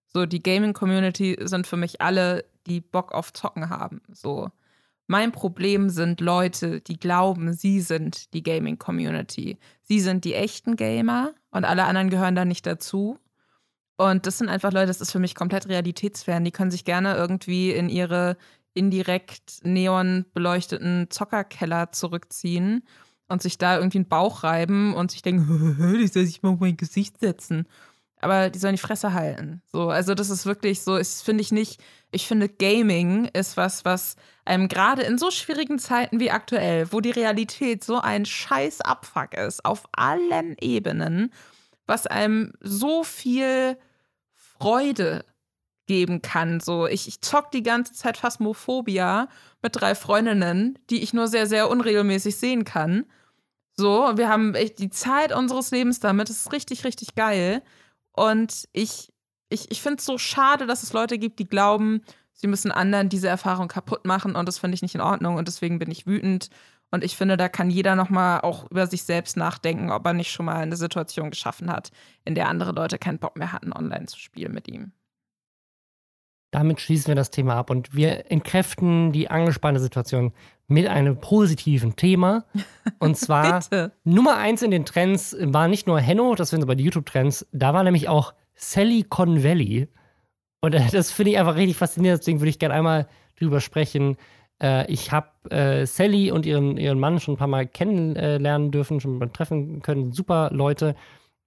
[0.05, 4.01] So, die Gaming-Community sind für mich alle, die Bock auf Zocken haben.
[4.11, 4.51] So.
[5.07, 9.57] Mein Problem sind Leute, die glauben, sie sind die Gaming-Community.
[9.81, 13.17] Sie sind die echten Gamer und alle anderen gehören da nicht dazu.
[13.97, 16.43] Und das sind einfach Leute, das ist für mich komplett realitätsfern.
[16.43, 18.37] Die können sich gerne irgendwie in ihre
[18.75, 22.83] indirekt neon beleuchteten Zockerkeller zurückziehen
[23.27, 26.59] und sich da irgendwie einen Bauch reiben und sich denken, ich soll sich mal auf
[26.59, 27.67] mein Gesicht setzen.
[28.21, 29.61] Aber die sollen die Fresse halten.
[29.71, 31.81] So, also das ist wirklich so, das finde ich nicht,
[32.11, 34.15] ich finde Gaming ist was, was
[34.45, 39.33] einem gerade in so schwierigen Zeiten wie aktuell, wo die Realität so ein scheiß Abfuck
[39.33, 41.31] ist, auf allen Ebenen,
[41.85, 43.77] was einem so viel
[44.33, 45.25] Freude
[45.85, 46.59] geben kann.
[46.59, 49.27] So, ich, ich zock die ganze Zeit Phasmophobia
[49.61, 53.05] mit drei Freundinnen, die ich nur sehr, sehr unregelmäßig sehen kann.
[53.77, 56.29] So, wir haben echt die Zeit unseres Lebens damit.
[56.29, 57.61] Das ist richtig, richtig geil.
[58.11, 59.11] Und ich,
[59.49, 62.01] ich, ich finde es so schade, dass es Leute gibt, die glauben,
[62.33, 64.35] sie müssen anderen diese Erfahrung kaputt machen.
[64.35, 65.35] Und das finde ich nicht in Ordnung.
[65.35, 66.49] Und deswegen bin ich wütend.
[66.91, 70.31] Und ich finde, da kann jeder nochmal auch über sich selbst nachdenken, ob er nicht
[70.31, 71.91] schon mal eine Situation geschaffen hat,
[72.23, 74.93] in der andere Leute keinen Bock mehr hatten, online zu spielen mit ihm.
[76.55, 80.31] Damit schließen wir das Thema ab und wir entkräften die angespannte Situation
[80.69, 82.45] mit einem positiven Thema.
[82.97, 83.59] Und zwar
[84.05, 87.73] Nummer eins in den Trends war nicht nur Henno, das sind aber die YouTube-Trends, da
[87.73, 89.89] war nämlich auch Sally Con Valley.
[90.61, 94.15] Und äh, das finde ich einfach richtig faszinierend, deswegen würde ich gerne einmal drüber sprechen.
[94.63, 99.01] Äh, ich habe äh, Sally und ihren, ihren Mann schon ein paar Mal kennenlernen dürfen,
[99.01, 100.13] schon mal treffen können.
[100.13, 100.95] Super Leute.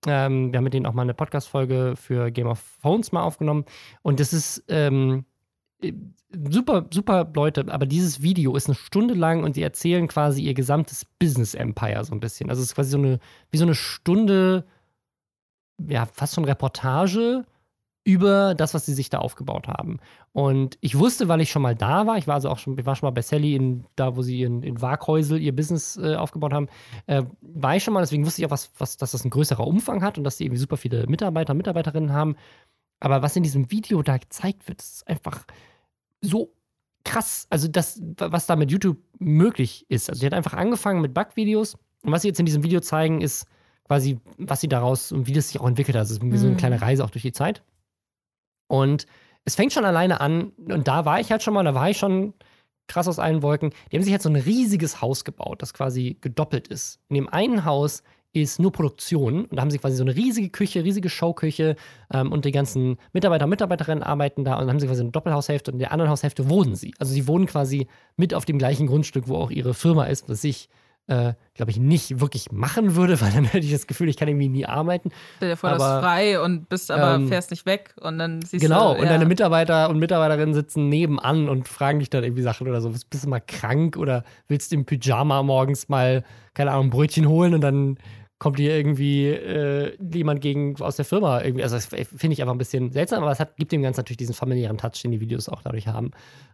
[0.06, 3.64] Ähm, wir haben mit denen auch mal eine Podcast-Folge für Game of Phones mal aufgenommen.
[4.02, 5.24] Und das ist ähm,
[5.82, 5.92] äh,
[6.48, 10.54] super, super Leute, aber dieses Video ist eine Stunde lang und sie erzählen quasi ihr
[10.54, 12.50] gesamtes Business-Empire so ein bisschen.
[12.50, 13.18] Also es ist quasi so eine,
[13.50, 14.64] wie so eine Stunde,
[15.78, 17.44] ja, fast schon Reportage
[18.08, 20.00] über das, was sie sich da aufgebaut haben.
[20.32, 22.86] Und ich wusste, weil ich schon mal da war, ich war also auch schon, ich
[22.86, 26.14] war schon mal bei Sally, in, da wo sie in, in Waghäusel ihr Business äh,
[26.14, 26.68] aufgebaut haben,
[27.06, 29.66] äh, war ich schon mal, deswegen wusste ich auch, was, was, dass das ein größerer
[29.66, 32.36] Umfang hat und dass sie irgendwie super viele Mitarbeiter und Mitarbeiterinnen haben.
[32.98, 35.44] Aber was in diesem Video da gezeigt wird, ist einfach
[36.22, 36.54] so
[37.04, 37.46] krass.
[37.50, 40.08] Also das, was da mit YouTube möglich ist.
[40.08, 41.74] Also sie hat einfach angefangen mit Bug-Videos
[42.04, 43.46] und was sie jetzt in diesem Video zeigen, ist
[43.86, 46.00] quasi, was sie daraus und wie das sich auch entwickelt hat.
[46.00, 46.58] Also es ist wie so eine mhm.
[46.58, 47.62] kleine Reise auch durch die Zeit.
[48.68, 49.06] Und
[49.44, 51.98] es fängt schon alleine an, und da war ich halt schon mal, da war ich
[51.98, 52.34] schon
[52.86, 53.72] krass aus allen Wolken.
[53.90, 57.00] Die haben sich jetzt so ein riesiges Haus gebaut, das quasi gedoppelt ist.
[57.08, 60.50] In dem einen Haus ist nur Produktion und da haben sie quasi so eine riesige
[60.50, 61.76] Küche, riesige Showküche
[62.12, 65.10] ähm, und die ganzen Mitarbeiter und Mitarbeiterinnen arbeiten da und dann haben sie quasi eine
[65.10, 66.94] Doppelhaushälfte und in der anderen Haushälfte wohnen sie.
[66.98, 70.44] Also sie wohnen quasi mit auf dem gleichen Grundstück, wo auch ihre Firma ist, was
[70.44, 70.68] ich
[71.08, 74.28] äh, glaube ich, nicht wirklich machen würde, weil dann hätte ich das Gefühl, ich kann
[74.28, 75.10] irgendwie nie arbeiten.
[75.36, 78.42] Stell dir vor, aber, das frei und bist aber ähm, fährst nicht weg und dann
[78.42, 78.94] siehst genau, du.
[78.94, 82.80] Genau, und deine Mitarbeiter und Mitarbeiterinnen sitzen nebenan und fragen dich dann irgendwie Sachen oder
[82.80, 82.90] so.
[82.90, 86.24] Bist du mal krank oder willst du im Pyjama morgens mal,
[86.54, 87.98] keine Ahnung, ein Brötchen holen und dann
[88.38, 91.64] kommt dir irgendwie äh, jemand gegen aus der Firma irgendwie.
[91.64, 94.18] Also das finde ich einfach ein bisschen seltsam, aber es hat, gibt dem Ganzen natürlich
[94.18, 96.12] diesen familiären Touch, den die Videos auch dadurch haben.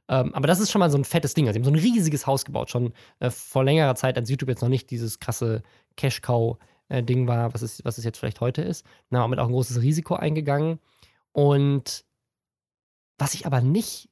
[0.09, 1.47] Ähm, aber das ist schon mal so ein fettes Ding.
[1.47, 4.48] Also, sie haben so ein riesiges Haus gebaut, schon äh, vor längerer Zeit, als YouTube
[4.48, 5.62] jetzt noch nicht dieses krasse
[5.97, 8.86] Cash-Cow-Ding war, was es, was es jetzt vielleicht heute ist.
[9.11, 10.78] Na, damit auch ein großes Risiko eingegangen.
[11.32, 12.05] Und
[13.19, 14.09] was ich aber nicht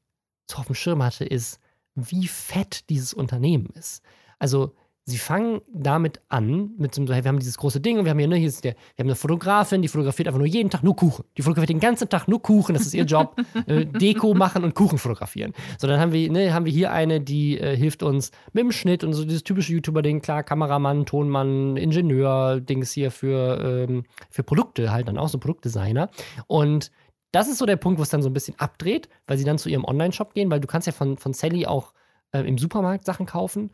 [0.51, 1.59] so auf dem Schirm hatte, ist,
[1.94, 4.03] wie fett dieses Unternehmen ist.
[4.39, 4.74] Also,
[5.05, 8.19] sie fangen damit an, mit so, hey, wir haben dieses große Ding und wir haben
[8.19, 10.85] hier, ne, hier ist der, wir haben eine Fotografin, die fotografiert einfach nur jeden Tag
[10.85, 11.24] nur Kuchen.
[11.37, 13.37] Die fotografiert den ganzen Tag nur Kuchen, das ist ihr Job.
[13.66, 15.55] äh, Deko machen und Kuchen fotografieren.
[15.79, 18.70] So, dann haben wir, ne, haben wir hier eine, die äh, hilft uns mit dem
[18.73, 24.45] Schnitt und so dieses typische YouTuber-Ding, klar, Kameramann, Tonmann, Ingenieur, Dings hier für, ähm, für
[24.45, 26.11] Produkte halt dann auch, so Produktdesigner.
[26.47, 26.93] Und
[27.33, 29.59] das ist so der Punkt, wo es dann so ein bisschen abdreht, weil sie dann
[29.59, 31.93] zu ihrem Online-Shop gehen, weil du kannst ja von, von Sally auch
[32.33, 33.70] äh, im Supermarkt Sachen kaufen.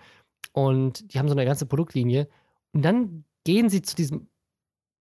[0.53, 2.29] Und die haben so eine ganze Produktlinie.
[2.73, 4.29] Und dann gehen sie zu diesem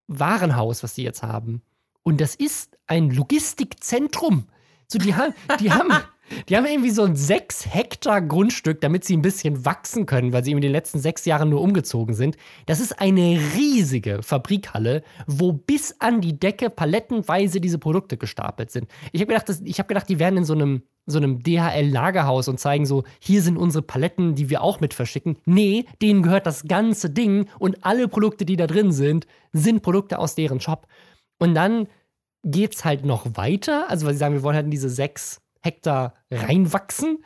[0.08, 1.62] Warenhaus, was sie jetzt haben.
[2.04, 4.48] Und das ist ein Logistikzentrum.
[4.88, 5.92] So, die haben, die haben,
[6.48, 10.46] die haben irgendwie so ein sechs Hektar Grundstück, damit sie ein bisschen wachsen können, weil
[10.46, 12.38] sie in den letzten sechs Jahren nur umgezogen sind.
[12.66, 18.88] Das ist eine riesige Fabrikhalle, wo bis an die Decke palettenweise diese Produkte gestapelt sind.
[19.12, 22.86] Ich habe gedacht, hab gedacht, die wären in so einem so einem DHL-Lagerhaus und zeigen
[22.86, 25.38] so, hier sind unsere Paletten, die wir auch mit verschicken.
[25.46, 30.20] Nee, denen gehört das ganze Ding und alle Produkte, die da drin sind, sind Produkte
[30.20, 30.86] aus deren Shop.
[31.40, 31.88] Und dann
[32.44, 33.90] geht es halt noch weiter.
[33.90, 37.24] Also, weil sie sagen, wir wollen halt in diese sechs Hektar reinwachsen.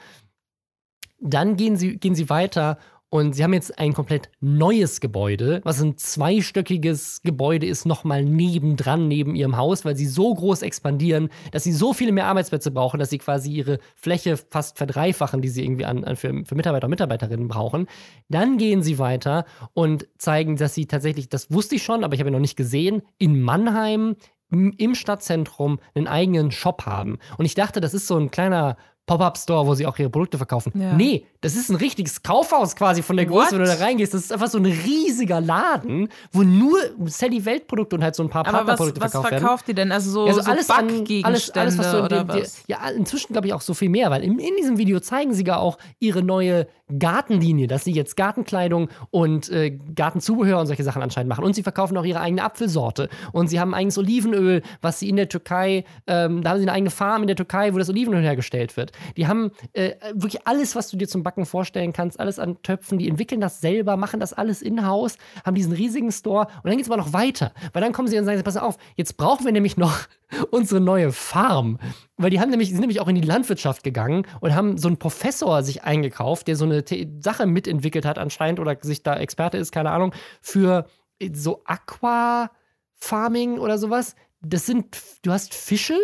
[1.20, 2.78] Dann gehen sie, gehen sie weiter
[3.12, 9.10] und sie haben jetzt ein komplett neues Gebäude, was ein zweistöckiges Gebäude ist, nochmal nebendran,
[9.10, 13.02] neben ihrem Haus, weil sie so groß expandieren, dass sie so viele mehr Arbeitsplätze brauchen,
[13.02, 16.86] dass sie quasi ihre Fläche fast verdreifachen, die sie irgendwie an, an für, für Mitarbeiter
[16.86, 17.88] und Mitarbeiterinnen brauchen.
[18.30, 19.44] Dann gehen sie weiter
[19.74, 22.56] und zeigen, dass sie tatsächlich, das wusste ich schon, aber ich habe ihn noch nicht
[22.56, 24.16] gesehen, in Mannheim
[24.52, 27.20] im Stadtzentrum einen eigenen Shop haben.
[27.38, 28.76] Und ich dachte, das ist so ein kleiner
[29.08, 30.72] Pop-Up-Store, wo sie auch ihre Produkte verkaufen.
[30.76, 30.94] Ja.
[30.94, 33.52] Nee, das ist ein richtiges Kaufhaus quasi von der Größe, What?
[33.54, 34.14] wenn du da reingehst.
[34.14, 38.24] Das ist einfach so ein riesiger Laden, wo nur Sally Welt Produkte und halt so
[38.24, 39.34] ein paar Partnerprodukte verkauft werden.
[39.34, 39.92] Was verkauft die denn?
[39.92, 42.64] Also so, ja, so alles an, alles, alles, was so oder die, was?
[42.68, 45.44] Ja, inzwischen glaube ich auch so viel mehr, weil in, in, diesem Video zeigen sie
[45.44, 46.68] gar auch ihre neue
[46.98, 51.44] Gartenlinie, dass sie jetzt Gartenkleidung und äh, Gartenzubehör und solche Sachen anscheinend machen.
[51.44, 53.10] Und sie verkaufen auch ihre eigene Apfelsorte.
[53.32, 56.64] Und sie haben ein eigenes Olivenöl, was sie in der Türkei, ähm, da haben sie
[56.64, 58.91] eine eigene Farm in der Türkei, wo das Olivenöl hergestellt wird.
[59.18, 62.98] Die haben äh, wirklich alles, was du dir zum Backen vorstellen kannst, alles an Töpfen.
[62.98, 66.48] Die entwickeln das selber, machen das alles in-house, haben diesen riesigen Store.
[66.64, 67.52] Und dann geht es aber noch weiter.
[67.74, 69.98] Weil dann kommen sie und sagen: Pass auf, jetzt brauchen wir nämlich noch
[70.52, 71.80] unsere neue Farm.
[72.18, 74.98] Weil die haben nämlich, sind nämlich auch in die Landwirtschaft gegangen und haben so einen
[74.98, 76.84] Professor sich eingekauft, der so eine
[77.20, 80.86] Sache mitentwickelt hat, anscheinend, oder sich da Experte ist, keine Ahnung, für
[81.34, 84.16] so Aqua-Farming oder sowas.
[84.42, 85.98] Das sind, du hast Fische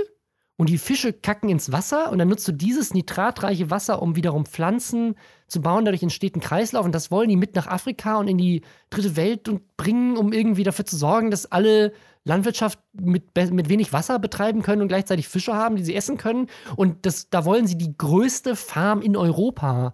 [0.58, 4.46] und die Fische kacken ins Wasser und dann nutzt du dieses nitratreiche Wasser, um wiederum
[4.46, 5.16] Pflanzen
[5.48, 5.86] zu bauen.
[5.86, 9.16] Dadurch entsteht ein Kreislauf und das wollen die mit nach Afrika und in die dritte
[9.16, 11.94] Welt und bringen, um irgendwie dafür zu sorgen, dass alle
[12.24, 16.48] Landwirtschaft mit, mit wenig Wasser betreiben können und gleichzeitig Fische haben, die sie essen können.
[16.76, 19.94] Und das, da wollen sie die größte Farm in Europa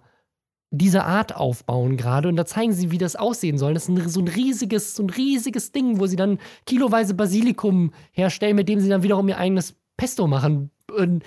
[0.70, 3.74] dieser Art aufbauen gerade und da zeigen sie, wie das aussehen soll.
[3.74, 7.92] Das ist ein, so ein riesiges, so ein riesiges Ding, wo sie dann kiloweise Basilikum
[8.10, 10.70] herstellen, mit dem sie dann wiederum ihr eigenes Pesto machen.
[10.94, 11.24] Und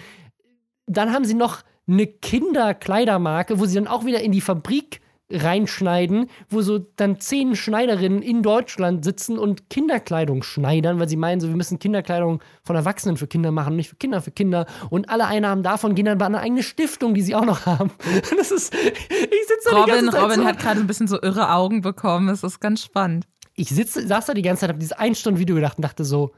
[0.86, 5.02] dann haben sie noch eine Kinderkleidermarke, wo sie dann auch wieder in die Fabrik
[5.32, 11.42] reinschneiden, wo so dann zehn Schneiderinnen in Deutschland sitzen und Kinderkleidung schneidern, weil sie meinen,
[11.42, 14.68] so wir müssen Kinderkleidung von Erwachsenen für Kinder machen, nicht für Kinder für Kinder.
[14.92, 17.90] Und alle Einnahmen davon gehen dann bei einer eigenen Stiftung, die sie auch noch haben.
[18.38, 20.46] Das ist, ich sitze da Robin, Robin so.
[20.46, 22.28] hat gerade ein bisschen so irre Augen bekommen.
[22.28, 23.26] Das ist ganz spannend.
[23.56, 26.06] Ich sitze, saß da die ganze Zeit, habe dieses ein Stunden Video gedacht und dachte
[26.06, 26.32] so,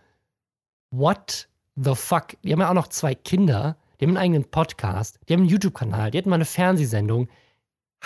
[0.89, 1.48] what
[1.83, 2.35] the fuck?
[2.43, 5.49] Die haben ja auch noch zwei Kinder, die haben einen eigenen Podcast, die haben einen
[5.49, 7.29] YouTube-Kanal, die hatten mal eine Fernsehsendung.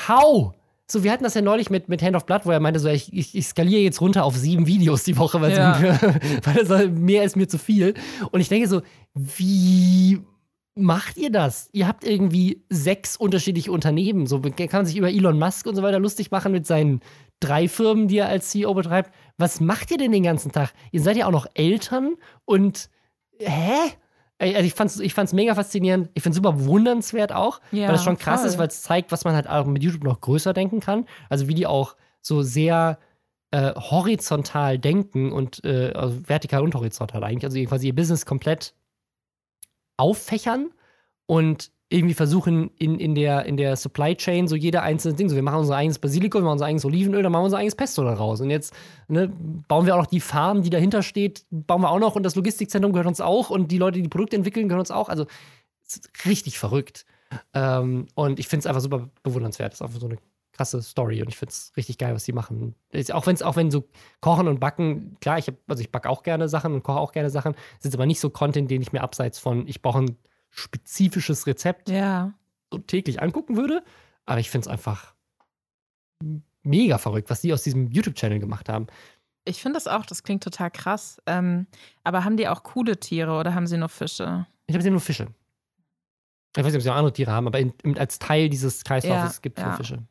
[0.07, 0.53] How?
[0.85, 2.89] So, wir hatten das ja neulich mit, mit Hand of Blood, wo er meinte, so,
[2.89, 5.79] ich, ich, ich skaliere jetzt runter auf sieben Videos die Woche, weil, ja.
[5.79, 5.99] mir,
[6.43, 7.93] weil das mehr ist mir zu viel.
[8.31, 8.81] Und ich denke so,
[9.13, 10.21] wie
[10.75, 11.69] macht ihr das?
[11.71, 14.27] Ihr habt irgendwie sechs unterschiedliche Unternehmen.
[14.27, 17.01] So kann man sich über Elon Musk und so weiter lustig machen mit seinen
[17.39, 19.13] drei Firmen, die er als CEO betreibt.
[19.37, 20.73] Was macht ihr denn den ganzen Tag?
[20.91, 22.89] Ihr seid ja auch noch Eltern und
[23.45, 23.91] hä?
[24.39, 26.09] Also ich fand's, ich fand's mega faszinierend.
[26.13, 28.49] Ich find's super wundernswert auch, ja, weil das schon krass voll.
[28.49, 31.05] ist, weil es zeigt, was man halt auch mit YouTube noch größer denken kann.
[31.29, 32.99] Also wie die auch so sehr
[33.51, 37.45] äh, horizontal denken und äh, also vertikal und horizontal eigentlich.
[37.45, 38.73] Also quasi ihr Business komplett
[39.97, 40.71] auffächern
[41.27, 45.35] und irgendwie versuchen, in, in, der, in der Supply Chain so jeder einzelne Ding, so
[45.35, 47.75] wir machen unser eigenes Basilikum, wir machen unser eigenes Olivenöl, dann machen wir unser eigenes
[47.75, 48.41] Pesto daraus.
[48.41, 48.73] Und jetzt
[49.07, 49.31] ne,
[49.67, 52.35] bauen wir auch noch die Farm, die dahinter steht, bauen wir auch noch und das
[52.35, 55.09] Logistikzentrum gehört uns auch und die Leute, die die Produkte entwickeln, gehören uns auch.
[55.09, 55.25] Also
[56.25, 57.05] richtig verrückt.
[57.53, 59.73] Ähm, und ich finde es einfach super bewundernswert.
[59.73, 60.17] Das ist einfach so eine
[60.53, 62.75] krasse Story und ich finde es richtig geil, was die machen.
[63.11, 63.85] Auch wenn es auch wenn so
[64.21, 67.29] Kochen und Backen, klar, ich also ich backe auch gerne Sachen und koche auch gerne
[67.29, 70.17] Sachen, ist jetzt aber nicht so Content, den ich mir abseits von ich brauche ein
[70.53, 72.33] spezifisches Rezept ja.
[72.71, 73.83] so täglich angucken würde.
[74.25, 75.13] Aber ich finde es einfach
[76.63, 78.87] mega verrückt, was die aus diesem YouTube-Channel gemacht haben.
[79.45, 81.21] Ich finde das auch, das klingt total krass.
[81.25, 81.67] Ähm,
[82.03, 84.47] aber haben die auch coole Tiere oder haben sie nur Fische?
[84.67, 85.27] Ich habe sie nur Fische.
[86.55, 89.35] Ich weiß nicht, ob sie noch andere Tiere haben, aber in, als Teil dieses Kreislaufes
[89.35, 89.67] ja, gibt es ja.
[89.67, 90.03] nur Fische.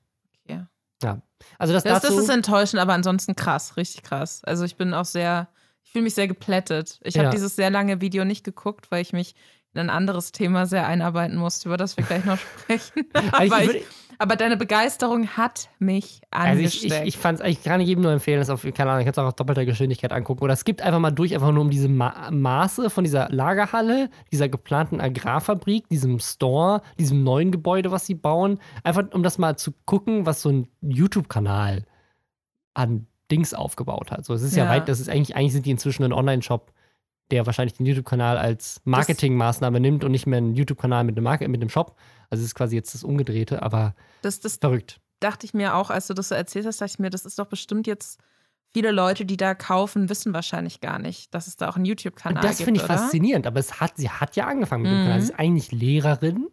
[0.44, 0.66] Okay.
[1.02, 1.22] Ja.
[1.58, 4.44] Also das, das, dazu, das ist enttäuschend, aber ansonsten krass, richtig krass.
[4.44, 5.48] Also ich bin auch sehr,
[5.84, 7.00] ich fühle mich sehr geplättet.
[7.04, 9.34] Ich habe dieses sehr lange Video nicht geguckt, weil ich mich
[9.74, 13.06] ein anderes Thema sehr einarbeiten musst, über das wir gleich noch sprechen.
[13.32, 13.84] Also aber, ich,
[14.18, 16.92] aber, deine Begeisterung hat mich angesteckt.
[16.92, 18.90] Also ich, ich, ich fand es eigentlich gar nicht jedem nur empfehlen, das auf, keine
[18.90, 20.44] Ahnung, ich kann es auch auf doppelter Geschwindigkeit angucken.
[20.44, 24.10] Oder es gibt einfach mal durch, einfach nur um diese Ma Maße von dieser Lagerhalle,
[24.30, 28.58] dieser geplanten Agrarfabrik, diesem Store, diesem neuen Gebäude, was sie bauen.
[28.84, 31.84] Einfach um das mal zu gucken, was so ein YouTube-Kanal
[32.74, 34.24] an Dings aufgebaut hat.
[34.24, 36.72] So, es ist ja, ja weit, das ist eigentlich, eigentlich sind die inzwischen ein Online-Shop
[37.32, 41.60] der wahrscheinlich den YouTube-Kanal als Marketingmaßnahme nimmt und nicht mehr einen YouTube-Kanal mit, einem mit
[41.60, 41.96] einem Shop.
[42.30, 45.00] Also es ist quasi jetzt das Umgedrehte, aber das, das verrückt.
[45.20, 47.38] Dachte ich mir auch, als du das so erzählt hast, dachte ich mir, das ist
[47.38, 48.20] doch bestimmt jetzt
[48.74, 52.42] viele Leute, die da kaufen, wissen wahrscheinlich gar nicht, dass es da auch einen YouTube-Kanal
[52.42, 52.52] gibt.
[52.52, 52.96] Das finde ich oder?
[52.98, 55.04] faszinierend, aber es hat, sie hat ja angefangen mit dem Mhm.
[55.04, 55.20] Kanal.
[55.20, 56.48] Sie ist eigentlich Lehrerin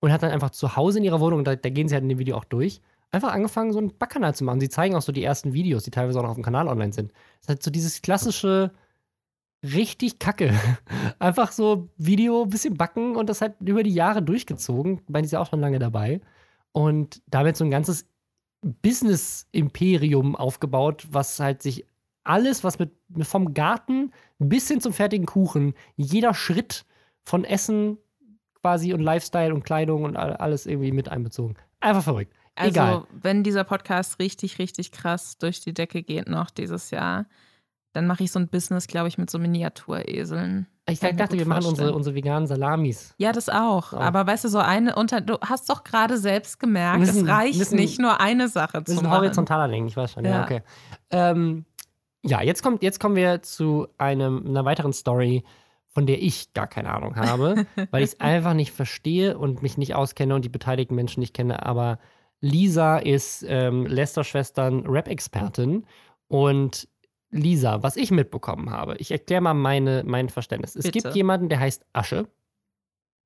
[0.00, 2.08] und hat dann einfach zu Hause in ihrer Wohnung, da, da gehen sie halt in
[2.08, 2.80] dem Video auch durch,
[3.12, 4.60] einfach angefangen, so einen Backkanal zu machen.
[4.60, 6.92] Sie zeigen auch so die ersten Videos, die teilweise auch noch auf dem Kanal online
[6.92, 7.12] sind.
[7.36, 8.72] Es ist halt so dieses klassische,
[9.62, 10.52] richtig kacke.
[11.18, 15.00] Einfach so Video, bisschen backen und das halt über die Jahre durchgezogen.
[15.04, 16.20] Ich meine, die ist ja auch schon lange dabei.
[16.72, 18.06] Und damit so ein ganzes
[19.12, 21.84] Business-Imperium aufgebaut, was halt sich
[22.24, 26.84] alles, was mit vom Garten bis hin zum fertigen Kuchen, jeder Schritt
[27.24, 27.98] von Essen
[28.60, 31.56] quasi und Lifestyle und Kleidung und all- alles irgendwie mit einbezogen.
[31.80, 32.32] Einfach verrückt.
[32.54, 33.04] Also, Egal.
[33.10, 37.26] wenn dieser Podcast richtig, richtig krass durch die Decke geht noch dieses Jahr,
[37.92, 40.66] dann mache ich so ein Business, glaube ich, mit so Miniatureseln.
[40.88, 41.94] Ich kann dachte, wir machen unsere, vorstellen.
[41.94, 43.14] unsere veganen Salamis.
[43.18, 43.92] Ja, das auch.
[43.92, 44.00] Auch.
[44.00, 45.20] Aber weißt du, so eine unter.
[45.20, 48.94] Du hast doch gerade selbst gemerkt, Müssen- es reicht müssen- nicht nur eine Sache zu
[48.96, 49.10] machen.
[49.10, 50.24] horizontaler Längen, ich weiß schon.
[50.24, 50.42] Ja, Ja.
[50.44, 50.62] okay.
[51.10, 51.64] Ähm,
[52.24, 55.44] ja, jetzt, kommt, jetzt kommen wir zu einem, einer weiteren Story,
[55.88, 59.76] von der ich gar keine Ahnung habe, weil ich es einfach nicht verstehe und mich
[59.78, 61.64] nicht auskenne und die beteiligten Menschen nicht kenne.
[61.66, 61.98] Aber
[62.40, 65.84] Lisa ist ähm, Lester-Schwestern Rap-Expertin
[66.28, 66.88] und
[67.32, 70.76] Lisa, was ich mitbekommen habe, ich erkläre mal meine, mein Verständnis.
[70.76, 71.00] Es Bitte.
[71.00, 72.28] gibt jemanden, der heißt Asche.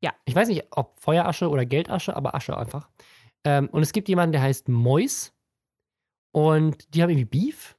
[0.01, 0.15] Ja.
[0.25, 2.89] Ich weiß nicht, ob Feuerasche oder Geldasche, aber Asche einfach.
[3.45, 5.33] Ähm, und es gibt jemanden, der heißt Mois.
[6.33, 7.77] Und die haben irgendwie Beef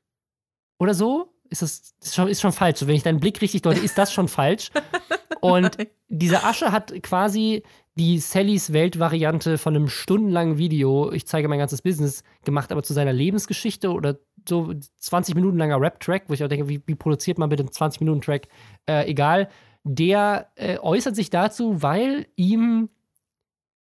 [0.79, 1.33] oder so.
[1.49, 2.79] Ist das ist schon, ist schon falsch.
[2.79, 4.69] So, wenn ich deinen Blick richtig deute, ist das schon falsch.
[5.41, 5.77] Und
[6.09, 7.63] diese Asche hat quasi
[7.97, 12.93] die Sallys Welt-Variante von einem stundenlangen Video, ich zeige mein ganzes Business, gemacht, aber zu
[12.93, 17.39] seiner Lebensgeschichte oder so 20 Minuten langer Rap-Track, wo ich auch denke, wie, wie produziert
[17.39, 18.47] man bitte einen 20-Minuten-Track?
[18.87, 19.49] Äh, egal.
[19.83, 22.89] Der äh, äußert sich dazu, weil ihm,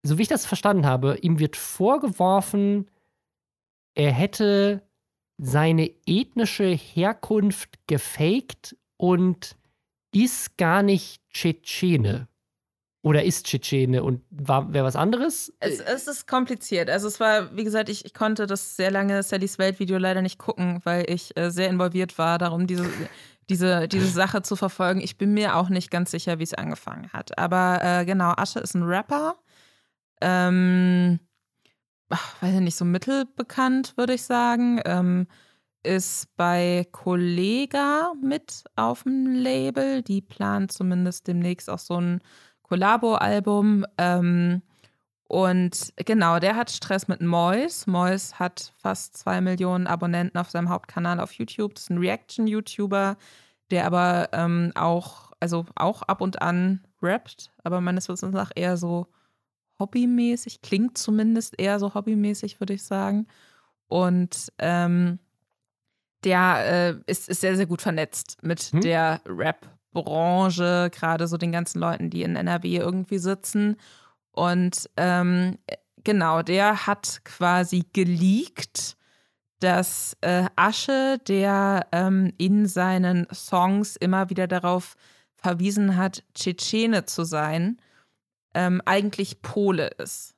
[0.04, 2.90] so wie ich das verstanden habe, ihm wird vorgeworfen,
[3.94, 4.84] er hätte
[5.38, 9.58] seine ethnische Herkunft gefaked und
[10.14, 12.30] ist gar nicht Tschetschene.
[13.04, 15.54] Oder ist Tschetschene und war wer was anderes?
[15.60, 16.90] Es, es ist kompliziert.
[16.90, 20.40] Also es war, wie gesagt, ich, ich konnte das sehr lange Sallys Welt-Video leider nicht
[20.40, 22.90] gucken, weil ich äh, sehr involviert war, darum diese,
[23.50, 25.00] diese, diese Sache zu verfolgen.
[25.00, 27.38] Ich bin mir auch nicht ganz sicher, wie es angefangen hat.
[27.38, 29.36] Aber äh, genau, Asche ist ein Rapper.
[30.20, 31.20] Ähm,
[32.10, 34.82] ach, weiß ich nicht, so mittelbekannt, würde ich sagen.
[34.86, 35.28] Ähm,
[35.84, 40.02] ist bei Kollega mit auf dem Label.
[40.02, 42.22] Die plant zumindest demnächst auch so ein
[42.68, 43.86] Collabo-Album.
[43.98, 44.62] Ähm,
[45.28, 47.86] und genau, der hat Stress mit Mois.
[47.86, 51.76] Mois hat fast zwei Millionen Abonnenten auf seinem Hauptkanal auf YouTube.
[51.76, 53.18] Das ist ein Reaction-YouTuber,
[53.72, 58.78] der aber ähm, auch, also auch ab und an rappt, aber meines Wissens nach eher
[58.78, 59.08] so
[59.80, 63.28] hobbymäßig, klingt zumindest eher so hobbymäßig, würde ich sagen.
[63.88, 65.20] Und ähm,
[66.24, 68.82] der äh, ist, ist sehr, sehr gut vernetzt mit Hm.
[68.82, 69.22] der
[69.96, 73.78] Rap-Branche, gerade so den ganzen Leuten, die in NRW irgendwie sitzen.
[74.32, 75.58] Und ähm,
[76.04, 78.96] genau, der hat quasi geleakt,
[79.60, 84.96] dass äh, Asche, der ähm, in seinen Songs immer wieder darauf
[85.36, 87.82] verwiesen hat, Tschetschene zu sein,
[88.54, 90.36] ähm, eigentlich Pole ist.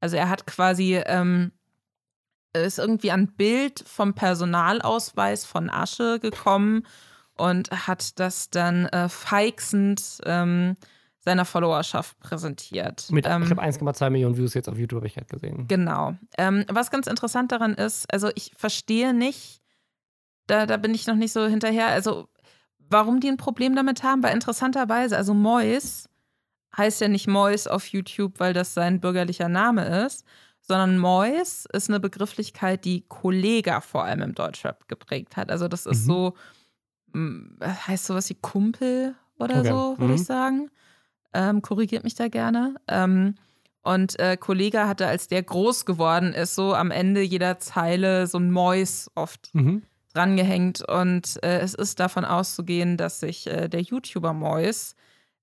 [0.00, 1.52] Also er hat quasi, ähm,
[2.52, 6.84] ist irgendwie ein Bild vom Personalausweis von Asche gekommen
[7.36, 10.76] und hat das dann äh, feixend ähm,
[11.18, 13.06] seiner Followerschaft präsentiert.
[13.10, 15.66] Mit, ähm, ich habe 1,2 Millionen Views jetzt auf YouTube, habe ich gerade gesehen.
[15.68, 16.14] Genau.
[16.36, 19.60] Ähm, was ganz interessant daran ist, also ich verstehe nicht,
[20.48, 22.28] da, da bin ich noch nicht so hinterher, also
[22.78, 26.08] warum die ein Problem damit haben, weil interessanterweise, also Mois
[26.76, 30.24] heißt ja nicht Mois auf YouTube, weil das sein bürgerlicher Name ist,
[30.60, 35.50] sondern Mois ist eine Begrifflichkeit, die Kollega vor allem im Deutschrap geprägt hat.
[35.50, 36.06] Also das ist Mhm.
[36.06, 36.34] so,
[37.62, 39.68] heißt sowas wie Kumpel oder Okay.
[39.68, 40.14] so, würde Mhm.
[40.14, 40.70] ich sagen.
[41.34, 42.74] Ähm, korrigiert mich da gerne.
[42.88, 43.34] Ähm,
[43.82, 48.38] und äh, Kollega hatte, als der groß geworden ist, so am Ende jeder Zeile so
[48.38, 49.82] ein Mois oft Mhm.
[50.14, 50.86] drangehängt.
[50.88, 54.94] Und äh, es ist davon auszugehen, dass sich äh, der YouTuber Mois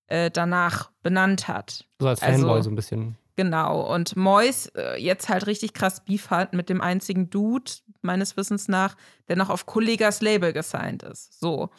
[0.08, 1.86] äh, danach benannt hat.
[2.00, 3.18] So als Also- Fanboy so ein bisschen.
[3.40, 3.80] Genau.
[3.94, 7.72] Und Mois äh, jetzt halt richtig krass Beef hat mit dem einzigen Dude,
[8.02, 8.98] meines Wissens nach,
[9.30, 11.40] der noch auf Kollegas Label gesigned ist.
[11.40, 11.70] So.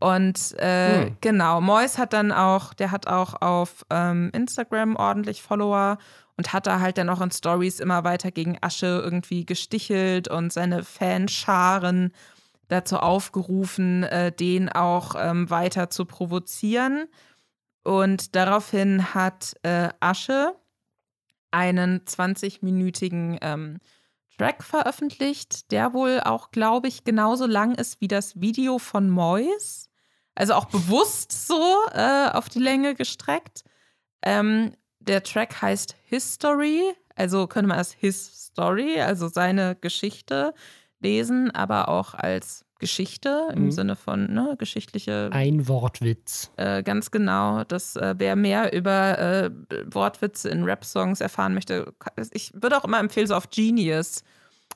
[0.00, 1.16] Und äh, Hm.
[1.20, 5.98] genau, Mois hat dann auch, der hat auch auf ähm, Instagram ordentlich Follower
[6.38, 10.54] und hat da halt dann auch in Stories immer weiter gegen Asche irgendwie gestichelt und
[10.54, 12.14] seine Fanscharen
[12.68, 17.04] dazu aufgerufen, äh, den auch ähm, weiter zu provozieren.
[17.82, 20.54] Und daraufhin hat äh, Asche
[21.54, 23.78] einen 20-minütigen ähm,
[24.36, 29.88] Track veröffentlicht, der wohl auch, glaube ich, genauso lang ist wie das Video von Mois.
[30.34, 31.62] Also auch bewusst so
[31.92, 33.62] äh, auf die Länge gestreckt.
[34.22, 36.82] Ähm, der Track heißt History,
[37.14, 40.54] also könnte man als His Story, also seine Geschichte
[40.98, 43.70] lesen, aber auch als Geschichte im mhm.
[43.70, 45.30] Sinne von ne, geschichtliche.
[45.32, 46.50] Ein Wortwitz.
[46.56, 47.64] Äh, ganz genau.
[47.64, 49.50] Das, äh, wer mehr über äh,
[49.86, 51.94] Wortwitze in Rap-Songs erfahren möchte,
[52.32, 54.22] ich würde auch immer empfehlen, so auf Genius.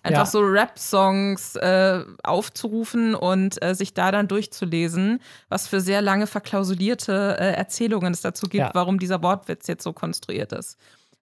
[0.02, 0.26] Einfach ja.
[0.26, 7.36] so Rap-Songs äh, aufzurufen und äh, sich da dann durchzulesen, was für sehr lange verklausulierte
[7.38, 8.70] äh, Erzählungen es dazu gibt, ja.
[8.74, 10.78] warum dieser Wortwitz jetzt so konstruiert ist.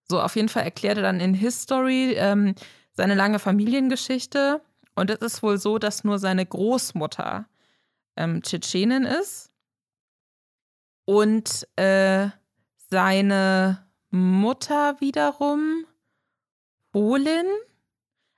[0.09, 2.55] So, auf jeden Fall erklärt er dann in History ähm,
[2.93, 4.61] seine lange Familiengeschichte
[4.97, 7.47] und es ist wohl so, dass nur seine Großmutter
[8.17, 9.53] ähm, Tschetschenin ist
[11.05, 12.29] und äh,
[12.91, 15.85] seine Mutter wiederum
[16.93, 17.47] Polin.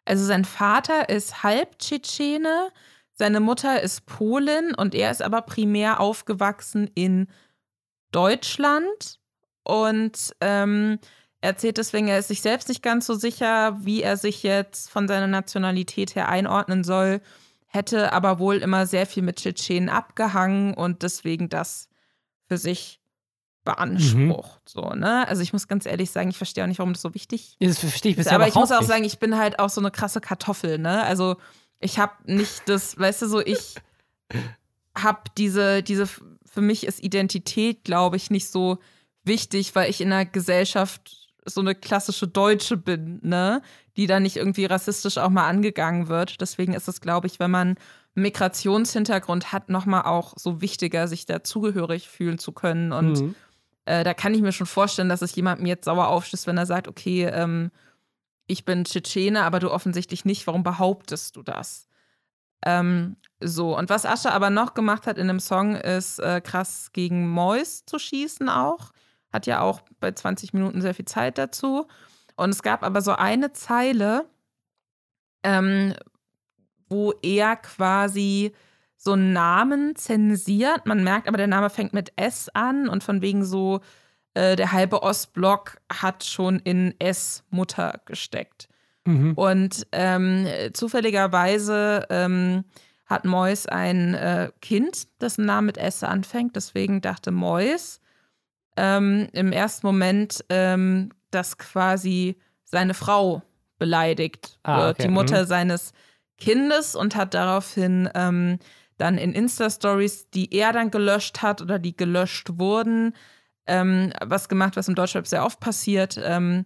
[0.04, 2.70] Also sein Vater ist halb Tschetschene,
[3.12, 7.28] seine Mutter ist Polin und er ist aber primär aufgewachsen in
[8.10, 9.20] Deutschland
[9.64, 10.98] und ähm,
[11.40, 14.90] er erzählt deswegen, er ist sich selbst nicht ganz so sicher, wie er sich jetzt
[14.90, 17.20] von seiner Nationalität her einordnen soll,
[17.66, 21.88] hätte aber wohl immer sehr viel mit Tschetschenen abgehangen und deswegen das
[22.48, 23.00] für sich
[23.62, 24.62] beansprucht.
[24.64, 24.82] Mhm.
[24.82, 25.28] So, ne?
[25.28, 27.78] Also ich muss ganz ehrlich sagen, ich verstehe auch nicht, warum das so wichtig das
[27.78, 28.32] verstehe ich ist.
[28.32, 28.88] Aber ich muss auch nicht.
[28.88, 31.02] sagen, ich bin halt auch so eine krasse Kartoffel, ne?
[31.02, 31.36] Also
[31.78, 33.76] ich habe nicht das, weißt du, so ich
[34.96, 38.78] habe diese, diese, für mich ist Identität, glaube ich, nicht so
[39.22, 43.62] wichtig, weil ich in einer Gesellschaft so eine klassische Deutsche bin, ne?
[43.96, 46.40] Die da nicht irgendwie rassistisch auch mal angegangen wird.
[46.40, 47.76] Deswegen ist es, glaube ich, wenn man
[48.14, 52.92] Migrationshintergrund hat, nochmal auch so wichtiger, sich dazugehörig fühlen zu können.
[52.92, 53.34] Und mhm.
[53.86, 56.66] äh, da kann ich mir schon vorstellen, dass es jemandem jetzt sauer aufstößt, wenn er
[56.66, 57.70] sagt, okay, ähm,
[58.46, 60.46] ich bin Tschetschene, aber du offensichtlich nicht.
[60.46, 61.86] Warum behauptest du das?
[62.64, 66.90] Ähm, so, und was Asche aber noch gemacht hat in dem Song, ist äh, krass
[66.92, 68.92] gegen Mois zu schießen auch.
[69.38, 71.86] Hat ja auch bei 20 Minuten sehr viel Zeit dazu.
[72.34, 74.24] Und es gab aber so eine Zeile,
[75.44, 75.94] ähm,
[76.88, 78.52] wo er quasi
[78.96, 80.86] so einen Namen zensiert.
[80.86, 83.78] Man merkt aber, der Name fängt mit S an und von wegen so,
[84.34, 88.68] äh, der halbe Ostblock hat schon in S Mutter gesteckt.
[89.04, 89.34] Mhm.
[89.34, 92.64] Und ähm, zufälligerweise ähm,
[93.06, 96.56] hat Mois ein äh, Kind, dessen Name mit S anfängt.
[96.56, 98.00] Deswegen dachte Mois,
[98.78, 103.42] ähm, im ersten Moment, ähm, dass quasi seine Frau
[103.78, 105.08] beleidigt ah, wird, okay.
[105.08, 105.46] die Mutter mhm.
[105.46, 105.92] seines
[106.38, 108.58] Kindes und hat daraufhin ähm,
[108.96, 113.14] dann in Insta-Stories, die er dann gelöscht hat oder die gelöscht wurden,
[113.66, 116.64] ähm, was gemacht, was im Deutschrap sehr oft passiert, ähm,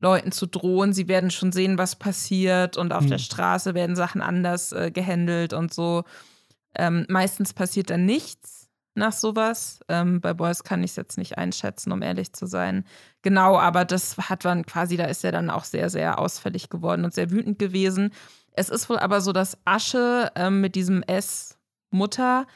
[0.00, 3.10] Leuten zu drohen, sie werden schon sehen, was passiert und auf mhm.
[3.10, 6.04] der Straße werden Sachen anders äh, gehandelt und so.
[6.76, 8.63] Ähm, meistens passiert dann nichts
[8.94, 9.80] nach sowas.
[9.88, 12.84] Ähm, bei Boys kann ich es jetzt nicht einschätzen, um ehrlich zu sein.
[13.22, 17.04] Genau, aber das hat man quasi, da ist er dann auch sehr, sehr ausfällig geworden
[17.04, 18.12] und sehr wütend gewesen.
[18.52, 21.58] Es ist wohl aber so, dass Asche ähm, mit diesem S
[21.90, 22.46] Mutter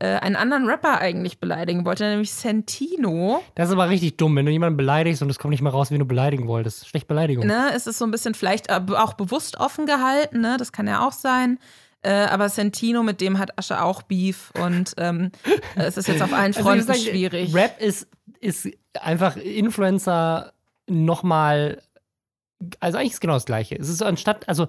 [0.00, 3.42] äh, einen anderen Rapper eigentlich beleidigen wollte, nämlich Sentino.
[3.56, 5.90] Das ist aber richtig dumm, wenn du jemanden beleidigst und es kommt nicht mal raus,
[5.90, 6.86] wie du beleidigen wolltest.
[6.88, 7.46] Schlecht Beleidigung.
[7.46, 10.56] Ne, es ist so ein bisschen vielleicht auch bewusst offen gehalten, ne?
[10.56, 11.58] Das kann ja auch sein.
[12.02, 15.32] Äh, aber Sentino, mit dem hat Asche auch Beef und ähm,
[15.74, 17.54] es ist jetzt auf allen also Fronten also schwierig.
[17.54, 18.06] Rap ist,
[18.40, 18.68] ist
[19.00, 20.52] einfach Influencer
[20.88, 21.82] nochmal.
[22.80, 23.76] Also eigentlich ist genau das Gleiche.
[23.76, 24.68] Es ist anstatt, also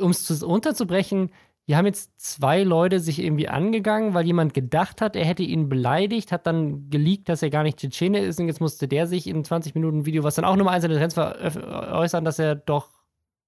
[0.00, 1.30] um es unterzubrechen,
[1.66, 5.68] wir haben jetzt zwei Leute sich irgendwie angegangen, weil jemand gedacht hat, er hätte ihn
[5.68, 9.26] beleidigt, hat dann geleakt, dass er gar nicht Tschetschene ist und jetzt musste der sich
[9.26, 12.90] in 20 Minuten Video, was dann auch nur mal einzelne Trends äußern, dass er doch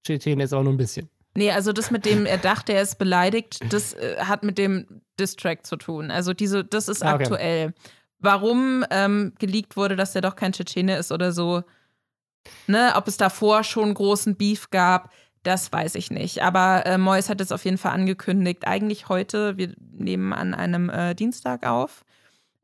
[0.04, 1.08] Tschetschene ist, aber nur ein bisschen.
[1.38, 5.02] Nee, also das mit dem, er dachte, er ist beleidigt, das äh, hat mit dem
[5.20, 6.10] Distrack zu tun.
[6.10, 7.22] Also diese, das ist ah, okay.
[7.22, 7.74] aktuell.
[8.18, 11.62] Warum ähm, geleakt wurde, dass er doch kein Tschetschene ist oder so,
[12.66, 15.12] ne, ob es davor schon großen Beef gab,
[15.44, 16.42] das weiß ich nicht.
[16.42, 18.66] Aber äh, Mois hat es auf jeden Fall angekündigt.
[18.66, 22.04] Eigentlich heute, wir nehmen an einem äh, Dienstag auf.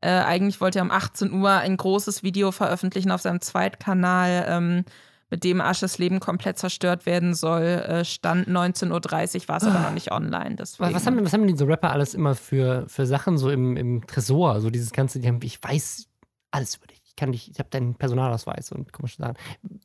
[0.01, 4.47] Äh, eigentlich wollte er um 18 Uhr ein großes Video veröffentlichen auf seinem Zweitkanal.
[4.49, 4.85] Ähm,
[5.35, 9.81] mit dem Asches Leben komplett zerstört werden soll, äh, stand 19.30 Uhr, war es aber
[9.81, 10.55] noch nicht online.
[10.55, 10.95] Deswegen.
[10.95, 14.61] Was, haben, was haben diese Rapper alles immer für, für Sachen so im, im Tresor?
[14.61, 16.07] So dieses ganze, die haben, ich weiß
[16.53, 17.01] alles über dich.
[17.05, 19.35] Ich kann dich, ich habe deinen Personalausweis und komische Sachen.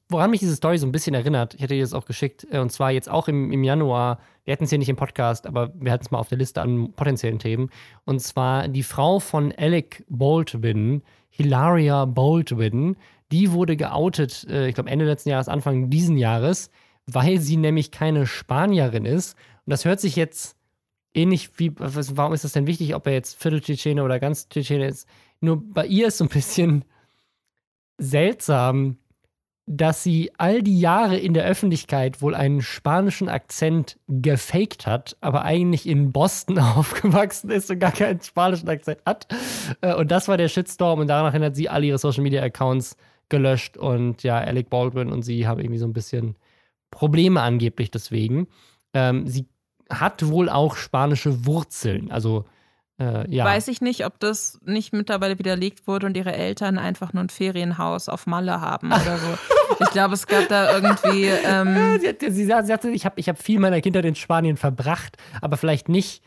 [0.08, 2.60] Woran mich diese Story so ein bisschen erinnert, ich hätte dir das auch geschickt, äh,
[2.60, 5.74] und zwar jetzt auch im, im Januar, wir hatten es hier nicht im Podcast, aber
[5.74, 7.72] wir hatten es mal auf der Liste an potenziellen Themen.
[8.06, 11.02] Und zwar die Frau von Alec Baldwin,
[11.32, 12.98] Hilaria Baldwin,
[13.32, 16.70] die wurde geoutet, äh, ich glaube Ende letzten Jahres, Anfang diesen Jahres,
[17.06, 19.36] weil sie nämlich keine Spanierin ist.
[19.66, 20.56] Und das hört sich jetzt
[21.14, 24.88] ähnlich wie, warum ist das denn wichtig, ob er jetzt Viertel Tschetschene oder ganz Tschetschene
[24.88, 25.08] ist?
[25.42, 26.86] Nur bei ihr ist so ein bisschen
[27.98, 28.98] seltsam,
[29.72, 35.44] dass sie all die Jahre in der Öffentlichkeit wohl einen spanischen Akzent gefaked hat, aber
[35.44, 39.28] eigentlich in Boston aufgewachsen ist und gar keinen spanischen Akzent hat.
[39.82, 42.96] Äh, und das war der Shitstorm und danach hat sie alle ihre Social Media Accounts
[43.30, 46.36] gelöscht und ja, Alec Baldwin und sie haben irgendwie so ein bisschen
[46.92, 48.48] Probleme angeblich deswegen.
[48.94, 49.46] Ähm, sie
[49.90, 52.46] hat wohl auch spanische Wurzeln, also
[53.00, 53.46] äh, ja.
[53.46, 57.30] Weiß ich nicht, ob das nicht mittlerweile widerlegt wurde und ihre Eltern einfach nur ein
[57.30, 59.38] Ferienhaus auf Malle haben oder so.
[59.80, 61.28] ich glaube, es gab da irgendwie.
[61.28, 65.16] Ähm sie, hat, sie, sagte, ich habe ich hab viel meiner Kindheit in Spanien verbracht,
[65.42, 66.24] aber vielleicht nicht.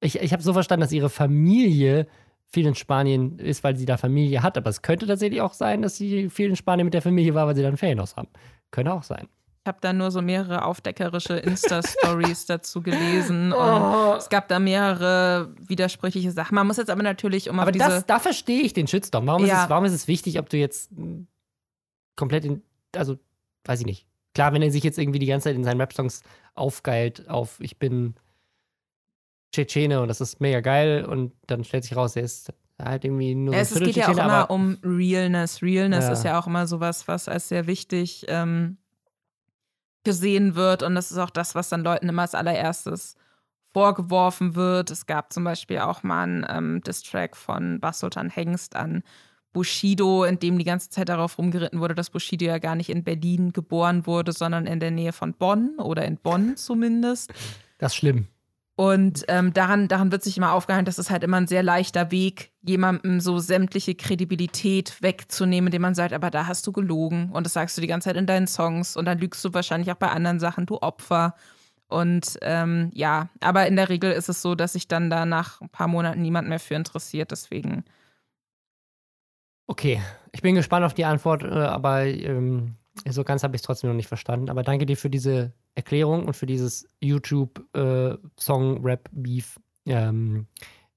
[0.00, 2.06] Ich, ich habe so verstanden, dass ihre Familie
[2.52, 4.58] viel in Spanien ist, weil sie da Familie hat.
[4.58, 7.46] Aber es könnte tatsächlich auch sein, dass sie viel in Spanien mit der Familie war,
[7.46, 8.28] weil sie da ein Ferienhaus haben.
[8.70, 9.28] Könnte auch sein.
[9.64, 14.14] Ich habe da nur so mehrere aufdeckerische Insta-Stories dazu gelesen und oh.
[14.18, 16.56] es gab da mehrere widersprüchliche Sachen.
[16.56, 17.84] Man muss jetzt aber natürlich um aber auf diese...
[17.86, 19.26] Das, da verstehe ich den Shitstorm.
[19.26, 19.54] Warum, ja.
[19.54, 20.90] ist es, warum ist es wichtig, ob du jetzt
[22.16, 22.62] komplett in...
[22.96, 23.18] Also,
[23.64, 24.06] weiß ich nicht.
[24.34, 26.22] Klar, wenn er sich jetzt irgendwie die ganze Zeit in seinen Rap-Songs
[26.54, 28.14] aufgeilt auf ich bin
[29.52, 33.34] Tschetschene und das ist mega geil und dann stellt sich raus, er ist halt irgendwie
[33.34, 35.62] nur es, so Es geht ja auch immer um Realness.
[35.62, 36.12] Realness ja.
[36.12, 38.78] ist ja auch immer sowas, was als sehr wichtig ähm,
[40.04, 40.82] gesehen wird.
[40.82, 43.16] Und das ist auch das, was dann Leuten immer als allererstes
[43.72, 44.90] vorgeworfen wird.
[44.90, 49.02] Es gab zum Beispiel auch mal einen ähm, Distrack von Basultan Hengst an
[49.52, 53.04] Bushido, in dem die ganze Zeit darauf rumgeritten wurde, dass Bushido ja gar nicht in
[53.04, 57.32] Berlin geboren wurde, sondern in der Nähe von Bonn oder in Bonn zumindest.
[57.78, 58.28] Das ist schlimm.
[58.82, 62.10] Und ähm, daran, daran wird sich immer aufgehalten, dass es halt immer ein sehr leichter
[62.10, 67.46] Weg, jemandem so sämtliche Kredibilität wegzunehmen, indem man sagt, aber da hast du gelogen und
[67.46, 69.96] das sagst du die ganze Zeit in deinen Songs und dann lügst du wahrscheinlich auch
[69.98, 71.36] bei anderen Sachen, du Opfer.
[71.86, 75.60] Und ähm, ja, aber in der Regel ist es so, dass sich dann da nach
[75.60, 77.84] ein paar Monaten niemand mehr für interessiert, deswegen.
[79.68, 80.02] Okay,
[80.32, 82.74] ich bin gespannt auf die Antwort, äh, aber ähm,
[83.08, 84.50] so ganz habe ich es trotzdem noch nicht verstanden.
[84.50, 89.58] Aber danke dir für diese Erklärung und für dieses YouTube-Song-Rap-Beef.
[89.86, 90.46] Äh, ähm,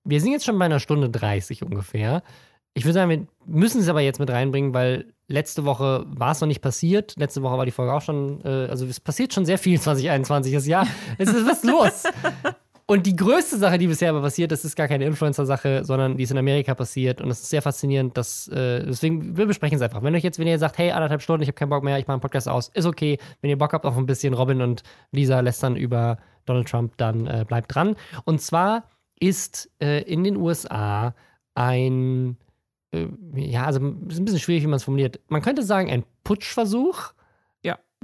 [0.04, 2.22] wir sind jetzt schon bei einer Stunde 30 ungefähr.
[2.74, 6.42] Ich würde sagen, wir müssen es aber jetzt mit reinbringen, weil letzte Woche war es
[6.42, 7.16] noch nicht passiert.
[7.18, 10.54] Letzte Woche war die Folge auch schon, äh, also es passiert schon sehr viel 2021
[10.54, 10.86] das Jahr.
[11.18, 12.04] Es ist was los.
[12.88, 16.24] Und die größte Sache, die bisher aber passiert, das ist gar keine Influencer-Sache, sondern die
[16.24, 17.20] ist in Amerika passiert.
[17.20, 20.04] Und es ist sehr faszinierend, dass, äh, deswegen, wir besprechen es einfach.
[20.04, 22.06] Wenn euch jetzt, wenn ihr sagt, hey, anderthalb Stunden, ich habe keinen Bock mehr, ich
[22.06, 23.18] mache einen Podcast aus, ist okay.
[23.42, 27.26] Wenn ihr Bock habt auf ein bisschen Robin und Lisa lästern über Donald Trump, dann
[27.26, 27.96] äh, bleibt dran.
[28.24, 28.88] Und zwar
[29.20, 31.16] ist äh, in den USA
[31.56, 32.38] ein,
[32.92, 35.20] äh, ja, also ist ein bisschen schwierig, wie man es formuliert.
[35.28, 37.15] Man könnte sagen, ein Putschversuch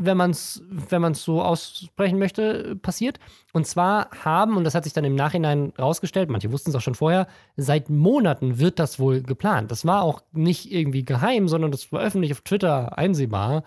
[0.05, 3.19] wenn man es wenn man's so aussprechen möchte, passiert.
[3.53, 6.81] Und zwar haben, und das hat sich dann im Nachhinein rausgestellt, manche wussten es auch
[6.81, 9.71] schon vorher, seit Monaten wird das wohl geplant.
[9.71, 13.63] Das war auch nicht irgendwie geheim, sondern das war öffentlich auf Twitter einsehbar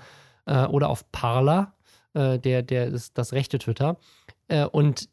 [0.47, 1.75] äh, oder auf Parler,
[2.15, 3.97] äh, der, der ist das rechte Twitter.
[4.49, 5.09] Äh, und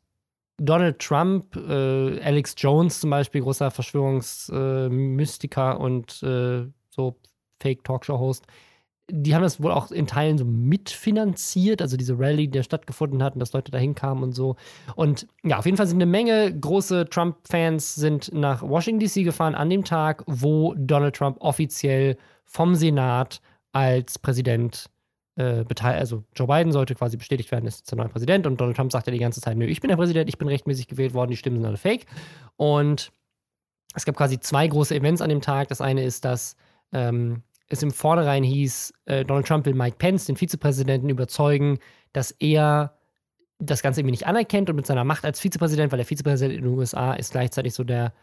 [0.58, 7.16] Donald Trump, äh, Alex Jones zum Beispiel, großer Verschwörungsmystiker und äh, so
[7.60, 8.46] Fake-Talkshow-Host,
[9.12, 13.34] die haben das wohl auch in Teilen so mitfinanziert, also diese Rallye, die stattgefunden hat
[13.34, 14.56] und dass Leute da hinkamen und so.
[14.96, 19.56] Und ja, auf jeden Fall sind eine Menge große Trump-Fans sind nach Washington DC gefahren
[19.56, 23.42] an dem Tag, wo Donald Trump offiziell vom Senat
[23.74, 24.90] als Präsident
[25.36, 28.76] äh, beteiligt, also Joe Biden sollte quasi bestätigt werden, ist der neue Präsident und Donald
[28.76, 31.32] Trump sagte die ganze Zeit, nö, ich bin der Präsident, ich bin rechtmäßig gewählt worden,
[31.32, 32.06] die Stimmen sind alle fake.
[32.58, 33.12] Und
[33.94, 35.70] es gab quasi zwei große Events an dem Tag.
[35.70, 36.56] Das eine ist, dass
[36.94, 41.80] ähm, es im Vornherein hieß, äh, Donald Trump will Mike Pence, den Vizepräsidenten, überzeugen,
[42.14, 42.98] dass er
[43.60, 46.64] das Ganze irgendwie nicht anerkennt und mit seiner Macht als Vizepräsident, weil der Vizepräsident in
[46.64, 48.14] den USA ist gleichzeitig so der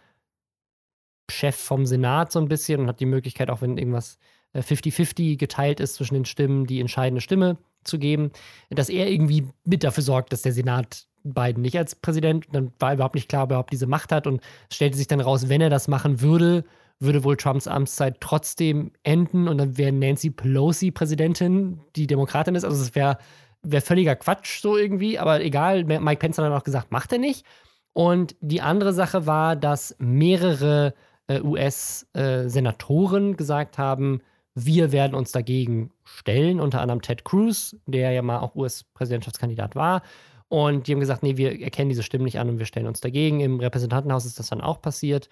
[1.30, 4.18] Chef vom Senat so ein bisschen und hat die Möglichkeit, auch wenn irgendwas
[4.54, 8.32] 50-50 äh, geteilt ist zwischen den Stimmen, die entscheidende Stimme zu geben,
[8.70, 12.94] dass er irgendwie mit dafür sorgt, dass der Senat Biden nicht als Präsident, dann war
[12.94, 14.40] überhaupt nicht klar, ob er überhaupt diese Macht hat und
[14.72, 16.64] stellte sich dann raus, wenn er das machen würde,
[17.00, 22.64] würde wohl Trumps Amtszeit trotzdem enden und dann wäre Nancy Pelosi Präsidentin, die Demokratin ist.
[22.64, 23.18] Also es wäre
[23.62, 25.84] wär völliger Quatsch so irgendwie, aber egal.
[25.84, 27.44] Mike Pence hat dann auch gesagt, macht er nicht.
[27.92, 30.94] Und die andere Sache war, dass mehrere
[31.26, 34.20] äh, US-Senatoren äh, gesagt haben,
[34.54, 40.02] wir werden uns dagegen stellen, unter anderem Ted Cruz, der ja mal auch US-Präsidentschaftskandidat war.
[40.48, 43.00] Und die haben gesagt, nee, wir erkennen diese Stimmen nicht an und wir stellen uns
[43.00, 43.40] dagegen.
[43.40, 45.28] Im Repräsentantenhaus ist das dann auch passiert.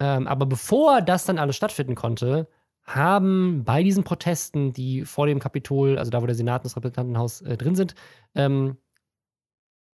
[0.00, 2.48] Ähm, aber bevor das dann alles stattfinden konnte,
[2.84, 6.76] haben bei diesen Protesten, die vor dem Kapitol, also da, wo der Senat und das
[6.76, 7.94] Repräsentantenhaus äh, drin sind,
[8.34, 8.78] ähm,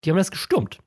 [0.03, 0.79] die haben das gestürmt.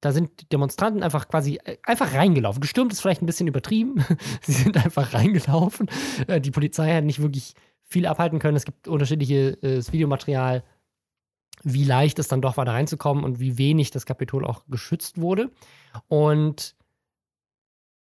[0.00, 2.60] Da sind Demonstranten einfach quasi äh, einfach reingelaufen.
[2.60, 4.04] Gestürmt ist vielleicht ein bisschen übertrieben.
[4.42, 5.88] Sie sind einfach reingelaufen.
[6.26, 8.56] Äh, die Polizei hat nicht wirklich viel abhalten können.
[8.56, 10.64] Es gibt unterschiedliches äh, Videomaterial,
[11.62, 15.20] wie leicht es dann doch war, da reinzukommen und wie wenig das Kapitol auch geschützt
[15.20, 15.50] wurde.
[16.08, 16.74] Und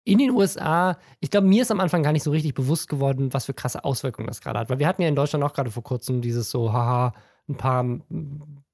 [0.06, 3.34] in den USA, ich glaube, mir ist am Anfang gar nicht so richtig bewusst geworden,
[3.34, 4.70] was für krasse Auswirkungen das gerade hat.
[4.70, 7.14] Weil wir hatten ja in Deutschland auch gerade vor kurzem dieses so, haha,
[7.50, 7.86] ein paar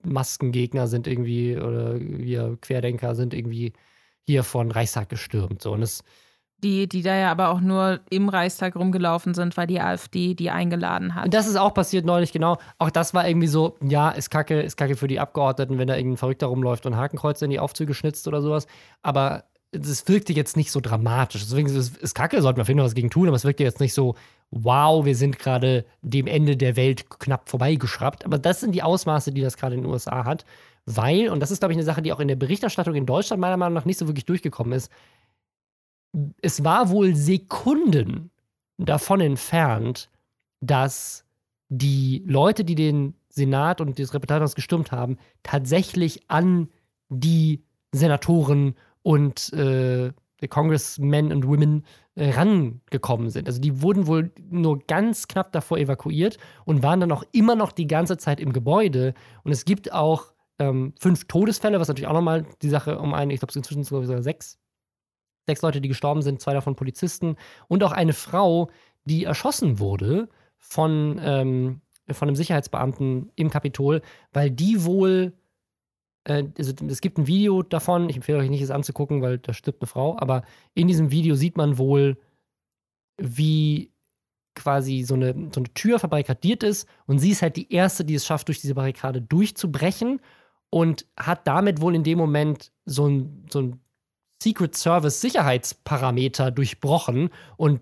[0.04, 3.74] Maskengegner sind irgendwie oder wir Querdenker sind irgendwie
[4.26, 5.62] hier von Reichstag gestürmt.
[5.62, 5.72] So.
[5.72, 6.04] Und es,
[6.64, 10.52] die, die da ja aber auch nur im Reichstag rumgelaufen sind, weil die AfD die
[10.52, 11.34] eingeladen hat.
[11.34, 12.58] Das ist auch passiert neulich, genau.
[12.78, 15.96] Auch das war irgendwie so, ja, ist kacke, ist kacke für die Abgeordneten, wenn da
[15.96, 18.68] irgendein Verrückter rumläuft und Hakenkreuze in die Aufzüge schnitzt oder sowas.
[19.02, 21.42] Aber es wirkte jetzt nicht so dramatisch.
[21.44, 23.64] Deswegen ist es kacke, sollten wir auf jeden Fall was gegen tun, aber es wirkte
[23.64, 24.16] jetzt nicht so,
[24.52, 28.26] wow, wir sind gerade dem Ende der Welt knapp vorbeigeschraubt.
[28.26, 30.46] Aber das sind die Ausmaße, die das gerade in den USA hat.
[30.86, 33.40] Weil, und das ist, glaube ich, eine Sache, die auch in der Berichterstattung in Deutschland
[33.40, 34.92] meiner Meinung nach nicht so wirklich durchgekommen ist,
[36.42, 38.32] es war wohl Sekunden
[38.78, 40.10] davon entfernt,
[40.60, 41.24] dass
[41.70, 46.70] die Leute, die den Senat und das Repräsentantenhaus gestürmt haben, tatsächlich an
[47.08, 50.12] die Senatoren und äh,
[50.50, 53.48] Congressmen und Women äh, rangekommen sind.
[53.48, 57.72] Also die wurden wohl nur ganz knapp davor evakuiert und waren dann auch immer noch
[57.72, 59.14] die ganze Zeit im Gebäude.
[59.44, 63.34] Und es gibt auch ähm, fünf Todesfälle, was natürlich auch nochmal die Sache um eine,
[63.34, 64.60] ich glaube, es sind inzwischen sogar sechs,
[65.48, 67.36] sechs Leute, die gestorben sind, zwei davon Polizisten
[67.68, 68.70] und auch eine Frau,
[69.06, 74.02] die erschossen wurde von, ähm, von einem Sicherheitsbeamten im Kapitol,
[74.34, 75.34] weil die wohl
[76.24, 79.54] äh, also es gibt ein Video davon, ich empfehle euch nicht, es anzugucken, weil da
[79.54, 80.44] stirbt eine Frau, aber
[80.74, 82.18] in diesem Video sieht man wohl,
[83.18, 83.92] wie
[84.56, 86.88] quasi so eine, so eine Tür verbarrikadiert ist.
[87.06, 90.20] Und sie ist halt die Erste, die es schafft, durch diese Barrikade durchzubrechen
[90.70, 93.80] und hat damit wohl in dem Moment so ein, so ein
[94.42, 97.30] Secret Service Sicherheitsparameter durchbrochen.
[97.58, 97.82] Und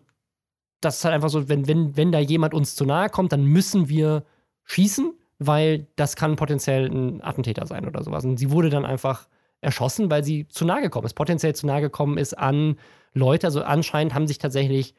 [0.81, 3.45] das ist halt einfach so, wenn, wenn, wenn da jemand uns zu nahe kommt, dann
[3.45, 4.25] müssen wir
[4.65, 8.25] schießen weil das kann potenziell ein Attentäter sein oder sowas.
[8.25, 9.27] Und sie wurde dann einfach
[9.61, 12.77] erschossen, weil sie zu nahe gekommen ist, potenziell zu nahe gekommen ist an
[13.13, 13.47] Leute.
[13.47, 14.93] Also anscheinend haben sich tatsächlich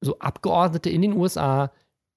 [0.00, 1.72] so Abgeordnete in den USA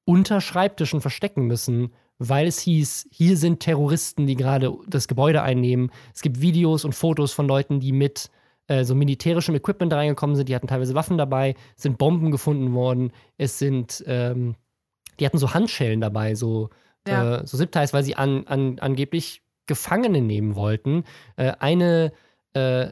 [0.06, 5.92] unter Schreibtischen verstecken müssen, weil es hieß, hier sind Terroristen, die gerade das Gebäude einnehmen.
[6.14, 8.30] Es gibt Videos und Fotos von Leuten, die mit
[8.68, 10.48] äh, so militärischem Equipment reingekommen sind.
[10.48, 13.12] Die hatten teilweise Waffen dabei, sind Bomben gefunden worden.
[13.38, 14.56] Es sind, ähm,
[15.20, 16.70] die hatten so Handschellen dabei, so
[17.08, 17.38] ja.
[17.38, 21.04] äh, so Zip-Ties, weil sie an, an, angeblich Gefangene nehmen wollten.
[21.38, 22.12] Äh, eine
[22.54, 22.90] äh,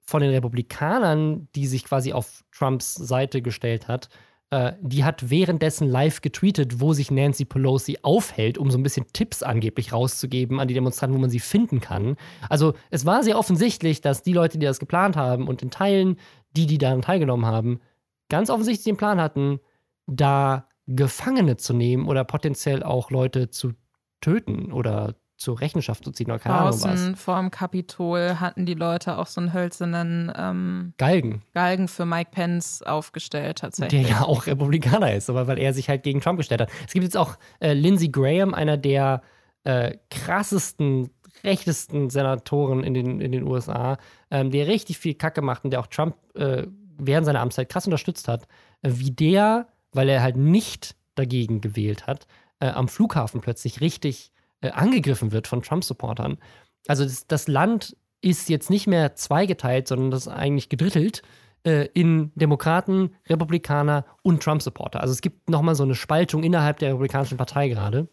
[0.00, 4.08] von den Republikanern, die sich quasi auf Trumps Seite gestellt hat,
[4.50, 9.06] äh, die hat währenddessen live getweetet, wo sich Nancy Pelosi aufhält, um so ein bisschen
[9.12, 12.16] Tipps angeblich rauszugeben an die Demonstranten, wo man sie finden kann.
[12.48, 16.18] Also es war sehr offensichtlich, dass die Leute, die das geplant haben und in Teilen
[16.56, 17.80] die, die daran teilgenommen haben,
[18.28, 19.60] ganz offensichtlich den Plan hatten,
[20.08, 20.66] da
[20.96, 23.72] Gefangene zu nehmen oder potenziell auch Leute zu
[24.20, 27.18] töten oder zur Rechenschaft zu ziehen oder keine Ahnung was.
[27.18, 31.42] vor dem Kapitol hatten die Leute auch so einen hölzernen ähm, Galgen.
[31.54, 34.02] Galgen für Mike Pence aufgestellt tatsächlich.
[34.02, 36.70] Der ja auch Republikaner ist, aber weil er sich halt gegen Trump gestellt hat.
[36.86, 39.22] Es gibt jetzt auch äh, Lindsey Graham, einer der
[39.64, 41.08] äh, krassesten,
[41.42, 43.96] rechtesten Senatoren in den, in den USA,
[44.30, 46.66] ähm, der richtig viel Kacke macht und der auch Trump äh,
[46.98, 48.46] während seiner Amtszeit krass unterstützt hat,
[48.82, 52.26] wie der weil er halt nicht dagegen gewählt hat,
[52.60, 56.38] äh, am Flughafen plötzlich richtig äh, angegriffen wird von Trump-Supportern.
[56.86, 61.22] Also das, das, Land ist jetzt nicht mehr zweigeteilt, sondern das ist eigentlich gedrittelt
[61.64, 65.00] äh, in Demokraten, Republikaner und Trump-Supporter.
[65.00, 68.08] Also es gibt nochmal so eine Spaltung innerhalb der Republikanischen Partei gerade.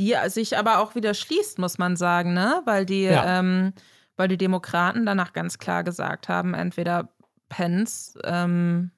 [0.00, 2.62] Die sich aber auch wieder schließt, muss man sagen, ne?
[2.64, 3.38] Weil die, ja.
[3.38, 3.72] ähm,
[4.16, 7.10] weil die Demokraten danach ganz klar gesagt haben, entweder
[7.48, 8.90] Pence ähm,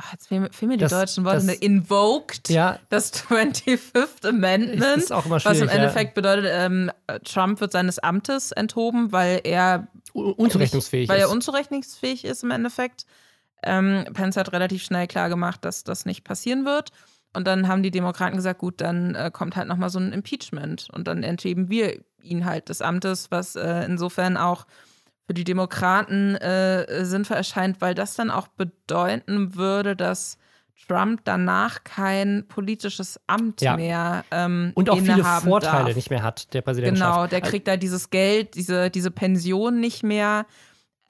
[0.00, 2.78] ach, jetzt fehlen, mir die das, deutschen Worte, das, invoked ja.
[2.88, 6.14] das 25th Amendment, ist auch immer was im Endeffekt ja.
[6.14, 6.90] bedeutet, ähm,
[7.24, 11.24] Trump wird seines Amtes enthoben, weil er unzurechnungsfähig weil ist.
[11.24, 13.06] er unzurechnungsfähig ist im Endeffekt.
[13.62, 16.90] Ähm, Pence hat relativ schnell klar gemacht, dass das nicht passieren wird.
[17.32, 20.88] Und dann haben die Demokraten gesagt, gut, dann äh, kommt halt nochmal so ein Impeachment.
[20.90, 24.66] Und dann entheben wir ihn halt des Amtes, was äh, insofern auch
[25.30, 30.38] für die Demokraten äh, sinnvoll erscheint, weil das dann auch bedeuten würde, dass
[30.88, 33.76] Trump danach kein politisches Amt ja.
[33.76, 35.94] mehr ähm, und auch viele Vorteile darf.
[35.94, 37.14] nicht mehr hat der Präsidentschaft.
[37.14, 40.46] Genau, der kriegt da dieses Geld, diese diese Pension nicht mehr.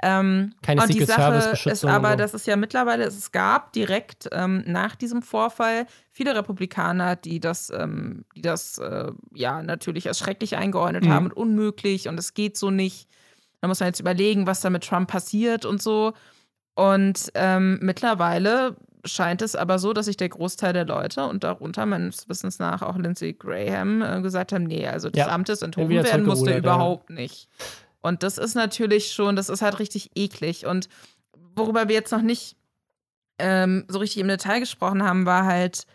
[0.02, 3.72] Ähm, Keine und die Secret Sache Service ist aber, dass es ja mittlerweile, es gab
[3.72, 10.08] direkt ähm, nach diesem Vorfall viele Republikaner, die das, ähm, die das äh, ja natürlich
[10.08, 11.10] als schrecklich eingeordnet Mhm.
[11.10, 13.08] haben und unmöglich und es geht so nicht.
[13.60, 16.12] Da muss man jetzt überlegen, was da mit Trump passiert und so.
[16.74, 21.86] Und ähm, mittlerweile scheint es aber so, dass sich der Großteil der Leute und darunter
[21.86, 25.88] meines Wissens nach auch Lindsey Graham äh, gesagt haben, nee, also des Ja, Amtes enthoben
[25.88, 26.58] wieder werden musste ja.
[26.58, 27.48] überhaupt nicht.
[28.00, 30.66] Und das ist natürlich schon, das ist halt richtig eklig.
[30.66, 30.88] Und
[31.54, 32.56] worüber wir jetzt noch nicht
[33.38, 35.86] ähm, so richtig im Detail gesprochen haben, war halt,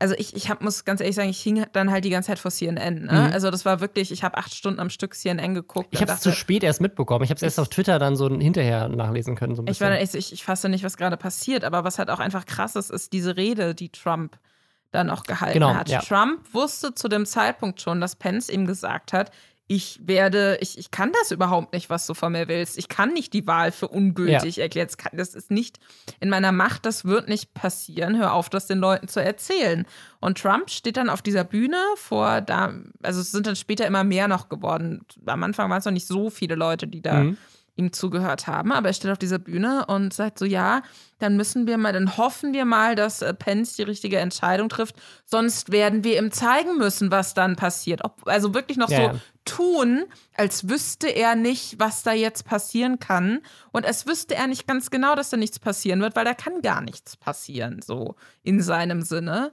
[0.00, 2.38] also ich, ich hab, muss ganz ehrlich sagen, ich hing dann halt die ganze Zeit
[2.38, 3.06] vor CNN.
[3.06, 3.12] Ne?
[3.12, 3.32] Mhm.
[3.32, 5.88] Also das war wirklich, ich habe acht Stunden am Stück CNN geguckt.
[5.90, 7.24] Ich habe es zu spät erst mitbekommen.
[7.24, 9.56] Ich habe es erst auf Twitter dann so hinterher nachlesen können.
[9.56, 11.98] So Ich war dann echt, so, ich, ich fasse nicht, was gerade passiert, aber was
[11.98, 14.38] halt auch einfach krass ist, ist diese Rede, die Trump
[14.92, 15.88] dann auch gehalten Genau, hat.
[15.88, 16.00] ja.
[16.00, 19.30] Trump wusste zu dem Zeitpunkt schon, dass Pence ihm gesagt hat,
[19.70, 22.78] ich werde, ich, ich kann das überhaupt nicht, was du von mir willst.
[22.78, 24.86] Ich kann nicht die Wahl für ungültig erklären.
[24.88, 25.78] Das, kann, das ist nicht
[26.20, 28.18] in meiner Macht, das wird nicht passieren.
[28.18, 29.86] Hör auf, das den Leuten zu erzählen.
[30.20, 32.72] Und Trump steht dann auf dieser Bühne vor da,
[33.02, 35.04] also es sind dann später immer mehr noch geworden.
[35.26, 37.36] Am Anfang waren es noch nicht so viele Leute, die da Mhm.
[37.78, 40.82] Ihm zugehört haben, aber er steht auf dieser Bühne und sagt so, ja,
[41.20, 44.96] dann müssen wir mal, dann hoffen wir mal, dass äh, Pence die richtige Entscheidung trifft,
[45.24, 48.04] sonst werden wir ihm zeigen müssen, was dann passiert.
[48.04, 50.04] Ob, also wirklich noch Ja, so tun,
[50.36, 53.40] als wüsste er nicht, was da jetzt passieren kann
[53.72, 56.60] und als wüsste er nicht ganz genau, dass da nichts passieren wird, weil da kann
[56.62, 59.52] gar nichts passieren, so in seinem Sinne.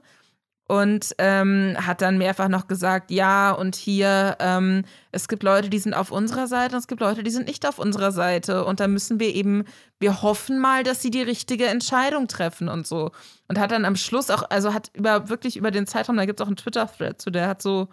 [0.68, 5.78] Und ähm, hat dann mehrfach noch gesagt, ja, und hier, ähm, es gibt Leute, die
[5.78, 8.64] sind auf unserer Seite und es gibt Leute, die sind nicht auf unserer Seite.
[8.64, 9.64] Und da müssen wir eben,
[10.00, 13.12] wir hoffen mal, dass sie die richtige Entscheidung treffen und so.
[13.46, 16.40] Und hat dann am Schluss auch, also hat über wirklich über den Zeitraum, da gibt
[16.40, 17.88] es auch einen Twitter-Thread zu, der hat so,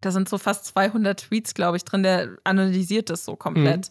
[0.00, 3.90] da sind so fast 200 Tweets, glaube ich, drin, der analysiert das so komplett.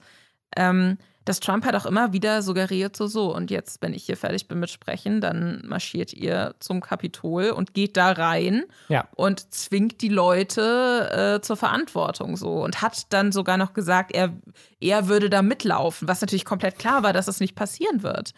[0.55, 4.17] Ähm, dass Trump hat auch immer wieder suggeriert, so, so, und jetzt, wenn ich hier
[4.17, 9.07] fertig bin mit Sprechen, dann marschiert ihr zum Kapitol und geht da rein Ja.
[9.15, 14.33] und zwingt die Leute äh, zur Verantwortung so und hat dann sogar noch gesagt, er,
[14.79, 18.33] er würde da mitlaufen, was natürlich komplett klar war, dass es nicht passieren wird.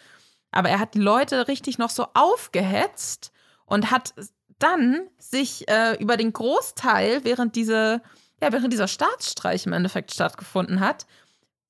[0.52, 3.32] Aber er hat die Leute richtig noch so aufgehetzt
[3.66, 4.14] und hat
[4.60, 8.02] dann sich äh, über den Großteil, während diese,
[8.42, 11.06] ja, während dieser Staatsstreich im Endeffekt stattgefunden hat,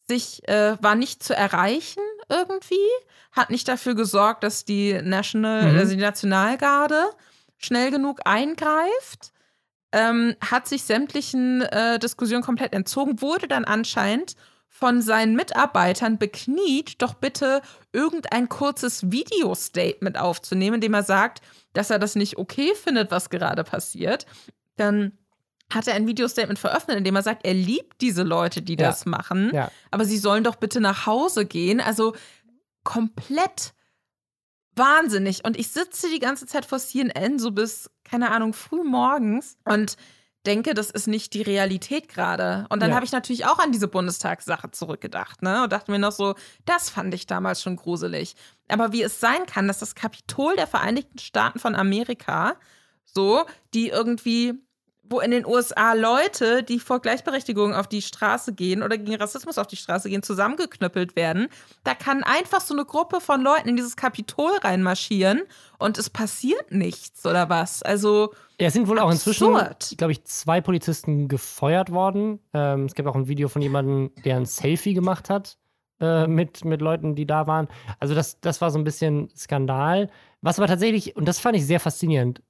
[0.07, 2.75] sich äh, war nicht zu erreichen irgendwie,
[3.31, 5.77] hat nicht dafür gesorgt, dass die National, Mhm.
[5.79, 7.03] also die Nationalgarde
[7.57, 9.31] schnell genug eingreift,
[9.91, 14.35] ähm, hat sich sämtlichen äh, Diskussionen komplett entzogen, wurde dann anscheinend
[14.67, 17.61] von seinen Mitarbeitern bekniet, doch bitte
[17.93, 21.41] irgendein kurzes Video-Statement aufzunehmen, in dem er sagt,
[21.71, 24.25] dass er das nicht okay findet, was gerade passiert.
[24.75, 25.17] Dann
[25.75, 28.87] hat er ein Video-Statement veröffentlicht, in dem er sagt, er liebt diese Leute, die Ja.
[28.87, 29.69] das machen, Ja.
[29.91, 31.79] aber sie sollen doch bitte nach Hause gehen.
[31.81, 32.15] Also
[32.83, 33.73] komplett
[34.75, 35.45] wahnsinnig.
[35.45, 39.95] Und ich sitze die ganze Zeit vor CNN, so bis, keine Ahnung, früh morgens und
[40.45, 42.67] denke, das ist nicht die Realität gerade.
[42.69, 42.95] Und dann Ja.
[42.97, 45.63] habe ich natürlich auch an diese Bundestagssache zurückgedacht, ne?
[45.63, 46.35] Und dachte mir noch so,
[46.65, 48.35] das fand ich damals schon gruselig.
[48.67, 52.57] Aber wie es sein kann, dass das Kapitol der Vereinigten Staaten von Amerika,
[53.05, 54.53] so, die irgendwie
[55.09, 59.57] wo in den USA Leute, die vor Gleichberechtigung auf die Straße gehen oder gegen Rassismus
[59.57, 61.47] auf die Straße gehen, zusammengeknüppelt werden.
[61.83, 65.43] Da kann einfach so eine Gruppe von Leuten in dieses Kapitol reinmarschieren
[65.77, 67.83] und es passiert nichts oder was.
[67.83, 69.97] Also Ja, es sind wohl auch inzwischen, Absurd.
[69.97, 72.39] glaube ich, zwei Polizisten gefeuert worden.
[72.53, 75.57] Ähm, es gibt auch ein Video von jemandem, der ein Selfie gemacht hat
[75.99, 77.67] äh, mit, mit Leuten, die da waren.
[77.99, 80.09] Also das, das war so ein bisschen Skandal.
[80.41, 82.41] Was aber tatsächlich, und das fand ich sehr faszinierend,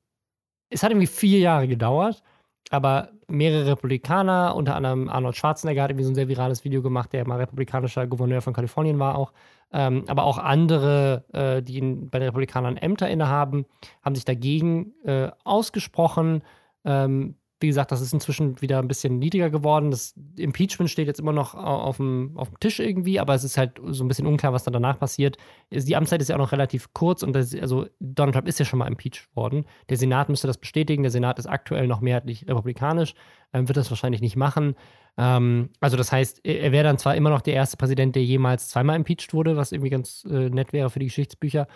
[0.69, 2.23] es hat irgendwie vier Jahre gedauert,
[2.69, 7.13] aber mehrere Republikaner, unter anderem Arnold Schwarzenegger hat irgendwie so ein sehr virales Video gemacht,
[7.13, 9.33] der mal republikanischer Gouverneur von Kalifornien war auch.
[9.71, 13.65] Ähm, aber auch andere, äh, die bei den Republikanern Ämter innehaben,
[14.03, 16.43] haben sich dagegen äh, ausgesprochen.
[16.83, 17.35] Ähm,
[17.65, 19.89] wie gesagt, das ist inzwischen wieder ein bisschen niedriger geworden.
[19.91, 23.43] Das Impeachment steht jetzt immer noch au- auf dem, auf dem Tisch irgendwie, aber es
[23.43, 25.37] ist halt so ein bisschen unklar, was dann danach passiert.
[25.71, 28.65] Die Amtszeit ist ja auch noch relativ kurz und das, also Donald Trump ist ja
[28.65, 29.65] schon mal impeached worden.
[29.89, 31.03] Der Senat müsste das bestätigen.
[31.03, 33.15] Der Senat ist aktuell noch mehrheitlich republikanisch,
[33.53, 34.75] ähm, wird das wahrscheinlich nicht machen.
[35.17, 38.23] Ähm, also das heißt, er er wäre dann zwar immer noch der erste Präsident, der
[38.23, 41.67] jemals zweimal impeached wurde, was irgendwie ganz äh, nett wäre für die Geschichtsbücher.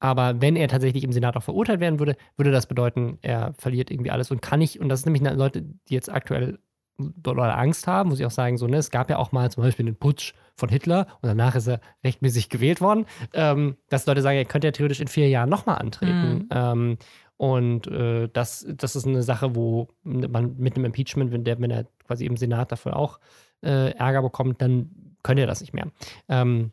[0.00, 3.90] Aber wenn er tatsächlich im Senat auch verurteilt werden würde, würde das bedeuten, er verliert
[3.90, 4.80] irgendwie alles und kann nicht.
[4.80, 6.58] Und das ist nämlich Leute, die jetzt aktuell
[6.98, 9.62] dolle Angst haben, muss ich auch sagen, so, ne, es gab ja auch mal zum
[9.62, 14.22] Beispiel den Putsch von Hitler und danach ist er rechtmäßig gewählt worden, ähm, dass Leute
[14.22, 16.32] sagen, er könnte ja theoretisch in vier Jahren nochmal antreten.
[16.32, 16.48] Mhm.
[16.50, 16.98] Ähm,
[17.36, 21.70] und äh, das, das ist eine Sache, wo man mit einem Impeachment, wenn, der, wenn
[21.70, 23.20] er quasi im Senat dafür auch
[23.62, 24.90] äh, Ärger bekommt, dann
[25.22, 25.86] können ja das nicht mehr.
[26.28, 26.72] Ähm,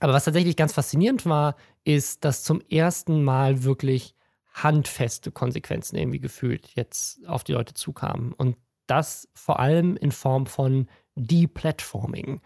[0.00, 4.14] aber was tatsächlich ganz faszinierend war, ist, dass zum ersten Mal wirklich
[4.52, 8.32] handfeste Konsequenzen irgendwie gefühlt jetzt auf die Leute zukamen.
[8.32, 8.56] Und
[8.86, 12.40] das vor allem in Form von Deplatforming.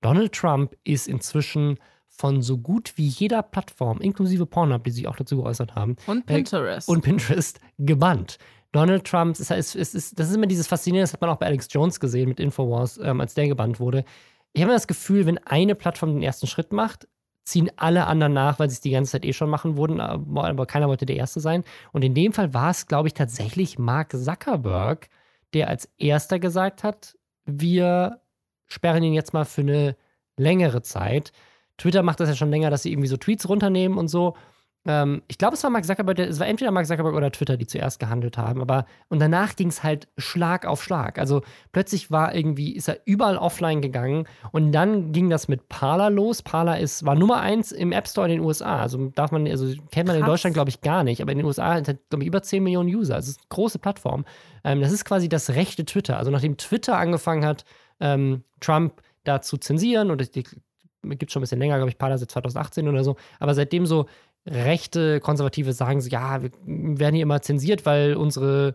[0.00, 1.78] Donald Trump ist inzwischen
[2.08, 6.26] von so gut wie jeder Plattform, inklusive Pornhub, die sich auch dazu geäußert haben, und
[6.26, 8.38] Pinterest, äh, und Pinterest gebannt.
[8.72, 11.46] Donald Trump, ist, ist, ist, das ist immer dieses Faszinierende, das hat man auch bei
[11.46, 14.04] Alex Jones gesehen mit Infowars, ähm, als der gebannt wurde.
[14.52, 17.06] Ich habe das Gefühl, wenn eine Plattform den ersten Schritt macht,
[17.44, 20.66] ziehen alle anderen nach, weil sie es die ganze Zeit eh schon machen wurden, aber
[20.66, 21.64] keiner wollte der Erste sein.
[21.92, 25.08] Und in dem Fall war es, glaube ich, tatsächlich Mark Zuckerberg,
[25.54, 28.20] der als Erster gesagt hat, wir
[28.66, 29.96] sperren ihn jetzt mal für eine
[30.36, 31.32] längere Zeit.
[31.76, 34.36] Twitter macht das ja schon länger, dass sie irgendwie so Tweets runternehmen und so.
[34.86, 37.66] Ähm, ich glaube, es war Mark Zuckerberg, es war entweder Mark Zuckerberg oder Twitter, die
[37.66, 41.18] zuerst gehandelt haben, aber und danach ging es halt Schlag auf Schlag.
[41.18, 41.42] Also
[41.72, 46.42] plötzlich war irgendwie, ist er überall offline gegangen und dann ging das mit Parler los.
[46.42, 48.80] Parler ist, war Nummer eins im App Store in den USA.
[48.80, 50.20] Also darf man, also kennt man Krass.
[50.20, 52.62] in Deutschland, glaube ich, gar nicht, aber in den USA hat glaube ich, über 10
[52.62, 53.16] Millionen User.
[53.16, 54.24] Also es ist eine große Plattform.
[54.64, 56.16] Ähm, das ist quasi das rechte Twitter.
[56.16, 57.64] Also nachdem Twitter angefangen hat,
[58.00, 62.16] ähm, Trump da zu zensieren, und es gibt schon ein bisschen länger, glaube ich, Parler
[62.16, 64.06] seit 2018 oder so, aber seitdem so
[64.46, 68.74] rechte Konservative sagen so, ja, wir werden hier immer zensiert, weil unsere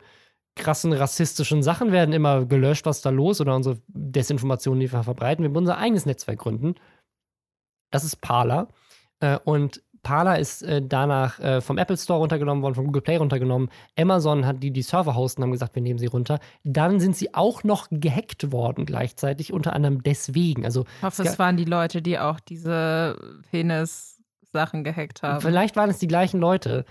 [0.55, 5.43] krassen rassistischen Sachen werden immer gelöscht, was da los oder unsere Desinformationen, die wir verbreiten.
[5.43, 6.75] Wir müssen unser eigenes Netzwerk gründen.
[7.91, 8.69] Das ist Parler.
[9.19, 13.17] Äh, und Parler ist äh, danach äh, vom Apple Store runtergenommen worden, vom Google Play
[13.17, 13.69] runtergenommen.
[13.97, 16.39] Amazon hat die die Server hosten, haben gesagt, wir nehmen sie runter.
[16.63, 20.63] Dann sind sie auch noch gehackt worden gleichzeitig, unter anderem deswegen.
[20.63, 23.17] Also, ich hoffe, es waren die Leute, die auch diese
[23.49, 24.14] Penis
[24.55, 25.41] Sachen gehackt haben.
[25.41, 26.85] Vielleicht waren es die gleichen Leute.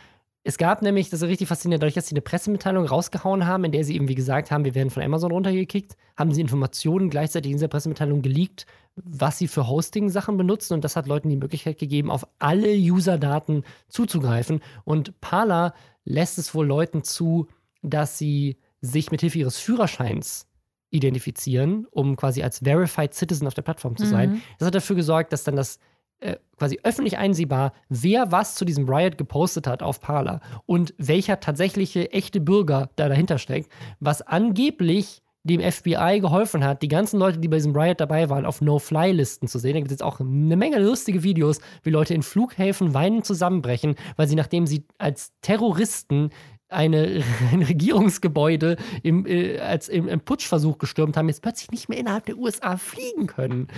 [0.46, 3.72] Es gab nämlich, das ist richtig faszinierend, dadurch, dass sie eine Pressemitteilung rausgehauen haben, in
[3.72, 7.56] der sie irgendwie gesagt haben, wir werden von Amazon runtergekickt, haben sie Informationen gleichzeitig in
[7.56, 10.74] dieser Pressemitteilung geleakt, was sie für Hosting-Sachen benutzen.
[10.74, 14.60] Und das hat Leuten die Möglichkeit gegeben, auf alle User-Daten zuzugreifen.
[14.84, 15.72] Und Parler
[16.04, 17.48] lässt es wohl Leuten zu,
[17.80, 20.46] dass sie sich mit Hilfe ihres Führerscheins
[20.90, 24.30] identifizieren, um quasi als Verified Citizen auf der Plattform zu sein.
[24.32, 24.42] Mhm.
[24.58, 25.78] Das hat dafür gesorgt, dass dann das
[26.20, 31.40] äh, quasi öffentlich einsehbar, wer was zu diesem Riot gepostet hat auf Parler und welcher
[31.40, 33.70] tatsächliche echte Bürger da dahinter steckt,
[34.00, 38.46] was angeblich dem FBI geholfen hat, die ganzen Leute, die bei diesem Riot dabei waren,
[38.46, 39.74] auf No-Fly-Listen zu sehen.
[39.74, 43.94] Da gibt es jetzt auch eine Menge lustige Videos, wie Leute in Flughäfen weinend zusammenbrechen,
[44.16, 46.30] weil sie, nachdem sie als Terroristen
[46.68, 47.22] eine,
[47.52, 52.24] ein Regierungsgebäude im, äh, als im, im Putschversuch gestürmt haben, jetzt plötzlich nicht mehr innerhalb
[52.24, 53.68] der USA fliegen können.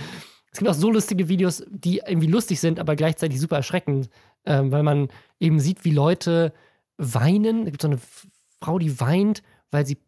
[0.57, 4.09] Es gibt auch so lustige Videos, die irgendwie lustig sind, aber gleichzeitig super erschreckend,
[4.43, 5.09] ähm, weil man
[5.39, 6.51] eben sieht, wie Leute
[6.97, 7.65] weinen.
[7.65, 7.99] Da gibt es so eine
[8.59, 9.99] Frau, die weint, weil sie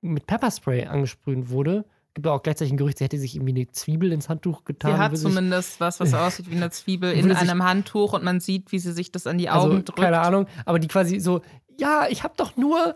[0.00, 1.84] mit Pepperspray angesprüht wurde.
[2.10, 4.92] Es gibt auch gleichzeitig ein Gerücht, sie hätte sich irgendwie eine Zwiebel ins Handtuch getan.
[4.92, 8.70] Sie hat zumindest was, was aussieht wie eine Zwiebel in einem Handtuch und man sieht,
[8.70, 9.98] wie sie sich das an die Augen also, drückt.
[9.98, 11.40] Keine Ahnung, aber die quasi so,
[11.76, 12.94] ja, ich habe doch nur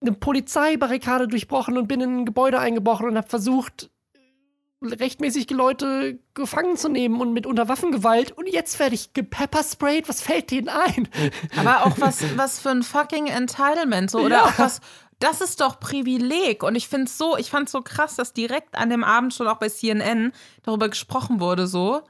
[0.00, 3.91] eine Polizeibarrikade durchbrochen und bin in ein Gebäude eingebrochen und habe versucht,
[4.84, 10.08] rechtmäßig Leute gefangen zu nehmen und mit Unterwaffengewalt und jetzt werde ich gepeppersprayed.
[10.08, 11.08] Was fällt denen ein?
[11.56, 14.44] Aber auch was, was für ein fucking Entitlement so oder ja.
[14.44, 14.80] auch was.
[15.18, 18.90] Das ist doch Privileg und ich finde so, ich fand so krass, dass direkt an
[18.90, 20.32] dem Abend schon auch bei CNN
[20.64, 22.02] darüber gesprochen wurde so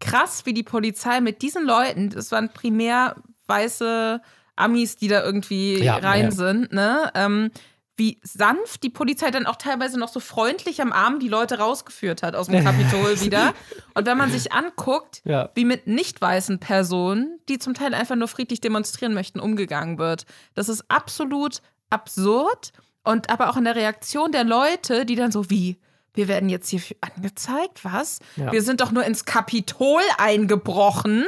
[0.00, 3.16] krass, wie die Polizei mit diesen Leuten, das waren primär
[3.46, 4.20] weiße
[4.56, 6.30] Amis, die da irgendwie ja, rein ja.
[6.30, 7.10] sind, ne?
[7.14, 7.50] Ähm,
[7.96, 12.22] wie sanft die Polizei dann auch teilweise noch so freundlich am Arm die Leute rausgeführt
[12.22, 13.54] hat aus dem Kapitol wieder.
[13.94, 15.50] Und wenn man sich anguckt, ja.
[15.54, 20.26] wie mit nicht weißen Personen, die zum Teil einfach nur friedlich demonstrieren möchten, umgegangen wird,
[20.54, 22.72] das ist absolut absurd.
[23.02, 25.78] Und aber auch in der Reaktion der Leute, die dann so wie,
[26.12, 28.18] wir werden jetzt hier angezeigt, was?
[28.36, 28.52] Ja.
[28.52, 31.24] Wir sind doch nur ins Kapitol eingebrochen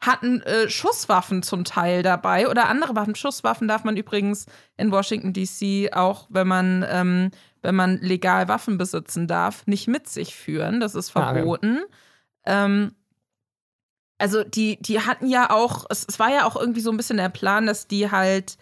[0.00, 3.14] hatten äh, Schusswaffen zum Teil dabei oder andere Waffen.
[3.14, 4.46] Schusswaffen darf man übrigens
[4.76, 7.30] in Washington DC auch, wenn man, ähm,
[7.62, 10.80] wenn man legal Waffen besitzen darf, nicht mit sich führen.
[10.80, 11.80] Das ist verboten.
[12.44, 12.94] Ah, ähm,
[14.18, 17.18] also die, die hatten ja auch, es, es, war ja auch irgendwie so ein bisschen
[17.18, 18.56] der Plan, dass die halt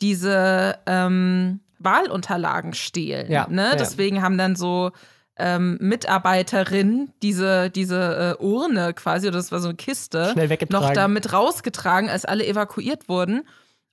[0.00, 3.30] diese ähm, Wahlunterlagen stehlen.
[3.30, 3.70] Ja, ne?
[3.70, 3.76] Ja.
[3.76, 4.92] Deswegen haben dann so
[5.36, 10.34] ähm, Mitarbeiterin diese, diese äh, Urne quasi, oder das war so eine Kiste,
[10.70, 13.42] noch da mit rausgetragen, als alle evakuiert wurden.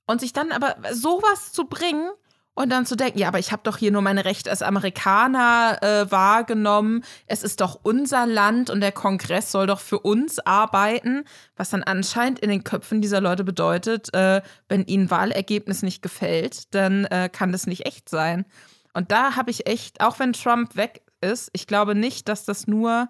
[0.06, 2.10] Und sich dann aber sowas zu bringen
[2.54, 5.78] und dann zu denken, ja, aber ich habe doch hier nur meine Rechte als Amerikaner
[5.80, 7.02] äh, wahrgenommen.
[7.26, 11.24] Es ist doch unser Land und der Kongress soll doch für uns arbeiten,
[11.56, 16.74] was dann anscheinend in den Köpfen dieser Leute bedeutet, äh, wenn ihnen Wahlergebnis nicht gefällt,
[16.74, 18.44] dann äh, kann das nicht echt sein.
[18.92, 22.66] Und da habe ich echt, auch wenn Trump weg ist, ich glaube nicht, dass das
[22.66, 23.08] nur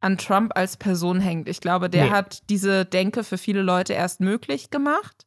[0.00, 1.48] an Trump als Person hängt.
[1.48, 2.10] Ich glaube, der nee.
[2.10, 5.26] hat diese Denke für viele Leute erst möglich gemacht,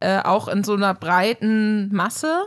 [0.00, 2.46] äh, auch in so einer breiten Masse.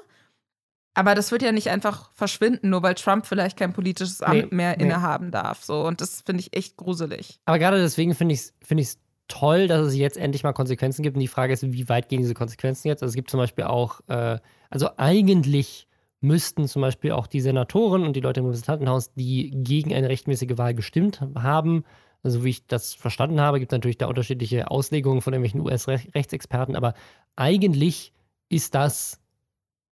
[0.94, 4.56] Aber das wird ja nicht einfach verschwinden, nur weil Trump vielleicht kein politisches Amt nee,
[4.56, 4.84] mehr nee.
[4.84, 5.64] innehaben darf.
[5.64, 5.86] So.
[5.86, 7.40] Und das finde ich echt gruselig.
[7.46, 11.16] Aber gerade deswegen finde ich es find toll, dass es jetzt endlich mal Konsequenzen gibt.
[11.16, 13.02] Und die Frage ist, wie weit gehen diese Konsequenzen jetzt?
[13.02, 14.38] Also es gibt zum Beispiel auch, äh,
[14.70, 15.88] also eigentlich
[16.24, 20.58] müssten zum Beispiel auch die Senatoren und die Leute im Repräsentantenhaus, die gegen eine rechtmäßige
[20.58, 21.84] Wahl gestimmt haben,
[22.24, 26.76] also wie ich das verstanden habe, gibt es natürlich da unterschiedliche Auslegungen von irgendwelchen US-Rechtsexperten,
[26.76, 26.94] aber
[27.36, 28.14] eigentlich
[28.48, 29.20] ist das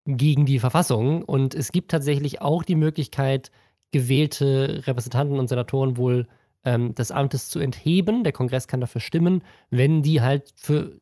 [0.07, 3.51] gegen die Verfassung und es gibt tatsächlich auch die Möglichkeit,
[3.90, 6.28] gewählte Repräsentanten und Senatoren wohl
[6.65, 8.23] ähm, des Amtes zu entheben.
[8.23, 11.01] Der Kongress kann dafür stimmen, wenn die halt für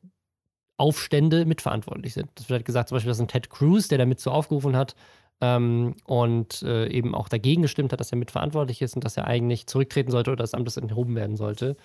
[0.78, 2.30] Aufstände mitverantwortlich sind.
[2.36, 4.94] Das wird halt gesagt, zum Beispiel, dass ein Ted Cruz, der damit so aufgerufen hat
[5.40, 9.26] ähm, und äh, eben auch dagegen gestimmt hat, dass er mitverantwortlich ist und dass er
[9.26, 11.76] eigentlich zurücktreten sollte oder das Amtes enthoben werden sollte.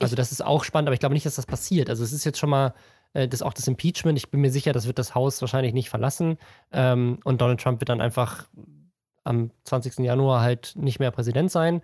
[0.00, 1.90] Also das ist auch spannend, aber ich glaube nicht, dass das passiert.
[1.90, 2.74] Also es ist jetzt schon mal
[3.14, 4.18] äh, das auch das Impeachment.
[4.18, 6.38] Ich bin mir sicher, das wird das Haus wahrscheinlich nicht verlassen
[6.72, 8.48] ähm, und Donald Trump wird dann einfach
[9.24, 9.98] am 20.
[9.98, 11.82] Januar halt nicht mehr Präsident sein.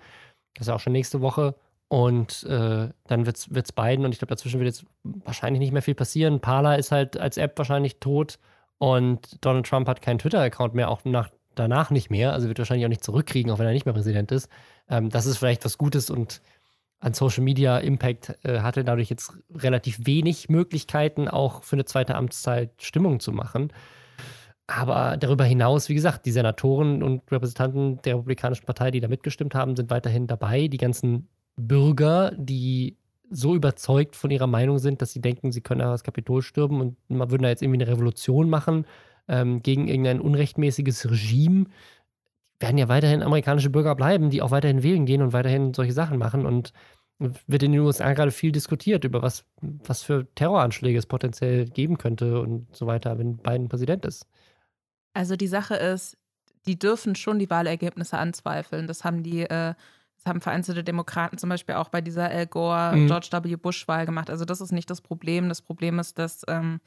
[0.54, 1.54] Das ist ja auch schon nächste Woche.
[1.88, 5.82] Und äh, dann wird es beiden, und ich glaube, dazwischen wird jetzt wahrscheinlich nicht mehr
[5.82, 6.40] viel passieren.
[6.40, 8.38] Parler ist halt als App wahrscheinlich tot
[8.78, 12.32] und Donald Trump hat keinen Twitter-Account mehr, auch nach, danach nicht mehr.
[12.32, 14.48] Also wird wahrscheinlich auch nicht zurückkriegen, auch wenn er nicht mehr Präsident ist.
[14.88, 16.40] Ähm, das ist vielleicht was Gutes und
[17.00, 22.14] an Social Media Impact äh, hatte dadurch jetzt relativ wenig Möglichkeiten, auch für eine zweite
[22.14, 23.72] Amtszeit Stimmung zu machen.
[24.66, 29.54] Aber darüber hinaus, wie gesagt, die Senatoren und Repräsentanten der Republikanischen Partei, die da mitgestimmt
[29.54, 30.68] haben, sind weiterhin dabei.
[30.68, 32.96] Die ganzen Bürger, die
[33.34, 36.96] so überzeugt von ihrer Meinung sind, dass sie denken, sie können das Kapitol stürmen und
[37.08, 38.86] man würde da jetzt irgendwie eine Revolution machen
[39.28, 41.66] ähm, gegen irgendein unrechtmäßiges Regime,
[42.60, 46.18] werden ja weiterhin amerikanische Bürger bleiben, die auch weiterhin wählen gehen und weiterhin solche Sachen
[46.18, 46.46] machen.
[46.46, 46.72] Und
[47.18, 51.98] wird in den USA gerade viel diskutiert über was, was für Terroranschläge es potenziell geben
[51.98, 54.26] könnte und so weiter, wenn Biden Präsident ist.
[55.12, 56.16] Also die Sache ist,
[56.66, 58.86] die dürfen schon die Wahlergebnisse anzweifeln.
[58.86, 59.74] Das haben die äh,
[60.24, 63.06] das haben vereinzelte Demokraten zum Beispiel auch bei dieser Al Gore, mhm.
[63.06, 63.56] George W.
[63.56, 64.30] Bush-Wahl gemacht.
[64.30, 65.48] Also das ist nicht das Problem.
[65.48, 66.80] Das Problem ist, dass ähm,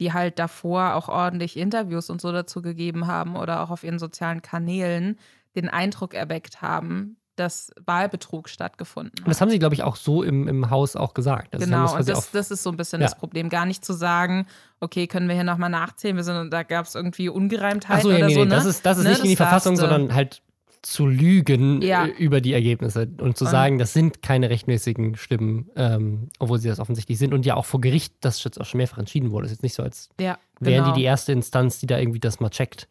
[0.00, 3.98] die halt davor auch ordentlich Interviews und so dazu gegeben haben oder auch auf ihren
[3.98, 5.18] sozialen Kanälen
[5.54, 9.26] den Eindruck erweckt haben, dass Wahlbetrug stattgefunden hat.
[9.26, 11.54] Und das haben sie, glaube ich, auch so im, im Haus auch gesagt.
[11.54, 13.06] Also genau, und das, das ist so ein bisschen ja.
[13.06, 13.48] das Problem.
[13.48, 14.46] Gar nicht zu sagen,
[14.80, 18.16] okay, können wir hier nochmal nachzählen, wir sind, da gab es irgendwie Ungereimtheiten so, ja,
[18.18, 18.40] oder nee, so.
[18.40, 18.54] Nee, ne?
[18.54, 19.10] Das ist, das ist ne?
[19.10, 20.42] nicht in die Verfassung, sondern halt
[20.82, 22.06] zu lügen ja.
[22.06, 26.68] Äh, über die Ergebnisse und zu sagen, das sind keine rechtmäßigen Stimmen, ähm, obwohl sie
[26.68, 29.46] das offensichtlich sind und ja auch vor Gericht das jetzt auch schon mehrfach entschieden wurde.
[29.46, 30.94] Es ist jetzt nicht so, als ja, wären genau.
[30.94, 32.88] die die erste Instanz, die da irgendwie das mal checkt.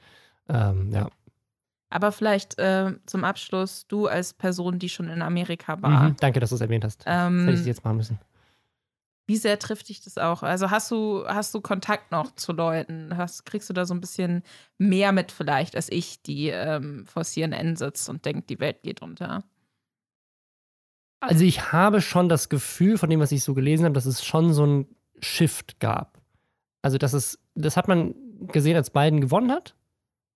[0.49, 1.09] Ähm, ja.
[1.89, 6.09] Aber vielleicht äh, zum Abschluss, du als Person, die schon in Amerika war.
[6.09, 7.03] Mhm, danke, dass du es erwähnt hast.
[7.05, 8.19] Ähm, das hätte ich jetzt machen müssen.
[9.27, 10.41] Wie sehr trifft dich das auch?
[10.41, 13.17] Also hast du, hast du Kontakt noch zu Leuten?
[13.17, 14.41] Hast, kriegst du da so ein bisschen
[14.77, 19.01] mehr mit vielleicht als ich, die ähm, vor CNN sitzt und denkt, die Welt geht
[19.01, 19.43] unter?
[21.19, 24.23] Also ich habe schon das Gefühl, von dem, was ich so gelesen habe, dass es
[24.23, 24.87] schon so ein
[25.19, 26.21] Shift gab.
[26.81, 28.15] Also das ist, das hat man
[28.47, 29.75] gesehen, als Biden gewonnen hat.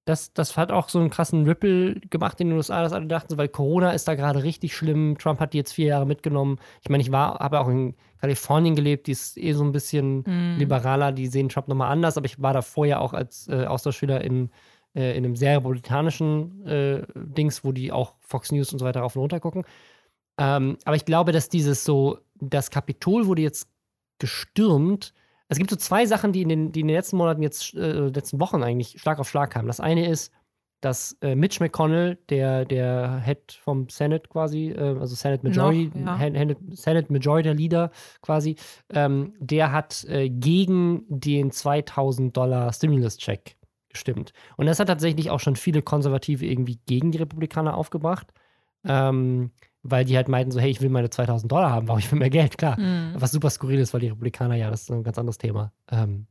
[0.05, 3.37] Das, das hat auch so einen krassen Ripple gemacht in den USA, dass alle dachten,
[3.37, 5.15] weil Corona ist da gerade richtig schlimm.
[5.19, 6.57] Trump hat die jetzt vier Jahre mitgenommen.
[6.81, 10.21] Ich meine, ich war, habe auch in Kalifornien gelebt, die ist eh so ein bisschen
[10.21, 10.57] mm.
[10.57, 14.21] liberaler, die sehen Trump nochmal anders, aber ich war da vorher auch als äh, Austauschschüler
[14.21, 14.49] in,
[14.95, 19.01] äh, in einem sehr republikanischen äh, Dings, wo die auch Fox News und so weiter
[19.01, 19.65] rauf und runter gucken.
[20.39, 23.67] Ähm, aber ich glaube, dass dieses so, das Kapitol wurde jetzt
[24.17, 25.13] gestürmt
[25.51, 28.07] es gibt so zwei Sachen, die in den, die in den letzten Monaten jetzt, äh,
[28.07, 29.67] letzten Wochen eigentlich Schlag auf Schlag kamen.
[29.67, 30.31] Das eine ist,
[30.79, 36.19] dass äh, Mitch McConnell, der, der Head vom Senate quasi, äh, also Senate Majority, Noch,
[36.21, 36.55] ja.
[36.71, 37.91] Senate Majority Leader
[38.21, 38.55] quasi,
[38.93, 43.57] ähm, der hat äh, gegen den 2000 Dollar Stimulus-Check
[43.89, 44.31] gestimmt.
[44.55, 48.27] Und das hat tatsächlich auch schon viele Konservative irgendwie gegen die Republikaner aufgebracht.
[48.85, 49.51] Ähm,
[49.83, 52.19] weil die halt meinten so, hey, ich will meine 2000 Dollar haben, warum ich will
[52.19, 52.79] mehr Geld, klar.
[52.79, 53.15] Mhm.
[53.15, 55.71] Was super skurril ist, weil die Republikaner, ja, das ist ein ganz anderes Thema.
[55.91, 56.27] Ähm,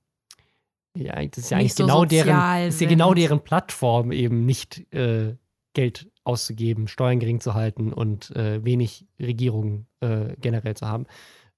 [0.97, 4.93] ja, das ist ja eigentlich so genau deren, ist ja genau deren Plattform, eben nicht
[4.93, 5.36] äh,
[5.72, 11.06] Geld auszugeben, Steuern gering zu halten und äh, wenig Regierung äh, generell zu haben.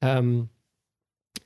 [0.01, 0.48] Ähm,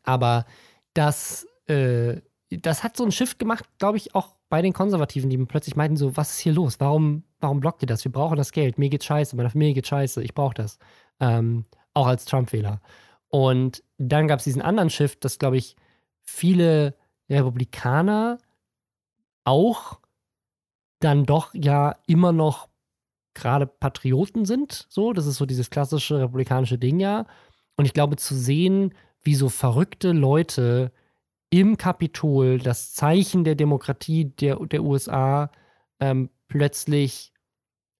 [0.02, 0.46] aber
[0.94, 2.20] das, äh,
[2.50, 5.96] das hat so einen Shift gemacht, glaube ich, auch bei den Konservativen, die plötzlich meinten
[5.96, 6.76] so, was ist hier los?
[6.78, 8.04] Warum, warum blockt ihr das?
[8.04, 8.78] Wir brauchen das Geld.
[8.78, 10.78] Mir geht scheiße, meiner Familie geht scheiße, ich brauche das.
[11.18, 11.64] Ähm,
[11.94, 12.80] auch als Trump-Wähler.
[13.28, 15.76] Und dann gab es diesen anderen Shift, dass, glaube ich,
[16.22, 16.94] viele
[17.28, 18.38] Republikaner
[19.44, 19.98] auch
[21.00, 22.68] dann doch ja immer noch
[23.34, 24.86] gerade Patrioten sind.
[24.88, 27.26] So, das ist so dieses klassische republikanische Ding ja.
[27.76, 30.92] Und ich glaube, zu sehen, wie so verrückte Leute
[31.50, 35.50] im Kapitol das Zeichen der Demokratie der, der USA
[36.00, 37.32] ähm, plötzlich,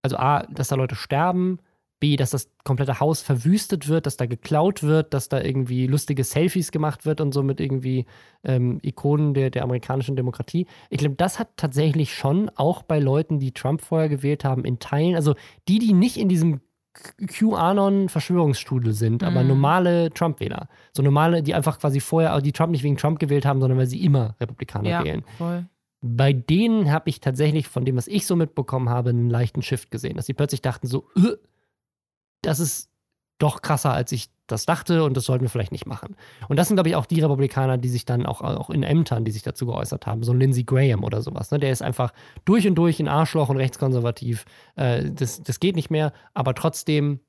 [0.02, 1.58] also A, dass da Leute sterben,
[1.98, 6.24] B, dass das komplette Haus verwüstet wird, dass da geklaut wird, dass da irgendwie lustige
[6.24, 8.04] Selfies gemacht wird und so mit irgendwie
[8.44, 10.66] ähm, Ikonen der, der amerikanischen Demokratie.
[10.90, 14.78] Ich glaube, das hat tatsächlich schon auch bei Leuten, die Trump vorher gewählt haben, in
[14.78, 15.34] Teilen, also
[15.68, 16.60] die, die nicht in diesem
[17.26, 19.28] QAnon-Verschwörungsstudel sind, mhm.
[19.28, 20.68] aber normale Trump-Wähler.
[20.92, 23.86] So normale, die einfach quasi vorher, die Trump nicht wegen Trump gewählt haben, sondern weil
[23.86, 25.24] sie immer Republikaner ja, wählen.
[25.38, 25.66] Voll.
[26.02, 29.90] Bei denen habe ich tatsächlich von dem, was ich so mitbekommen habe, einen leichten Shift
[29.90, 31.36] gesehen, dass sie plötzlich dachten so, äh,
[32.42, 32.90] das ist
[33.38, 36.16] doch krasser, als ich das dachte und das sollten wir vielleicht nicht machen.
[36.48, 39.24] Und das sind, glaube ich, auch die Republikaner, die sich dann auch, auch in Ämtern,
[39.24, 41.50] die sich dazu geäußert haben, so Lindsey Graham oder sowas.
[41.50, 41.58] Ne?
[41.58, 42.12] Der ist einfach
[42.44, 44.44] durch und durch ein Arschloch und rechtskonservativ.
[44.76, 47.20] Äh, das, das geht nicht mehr, aber trotzdem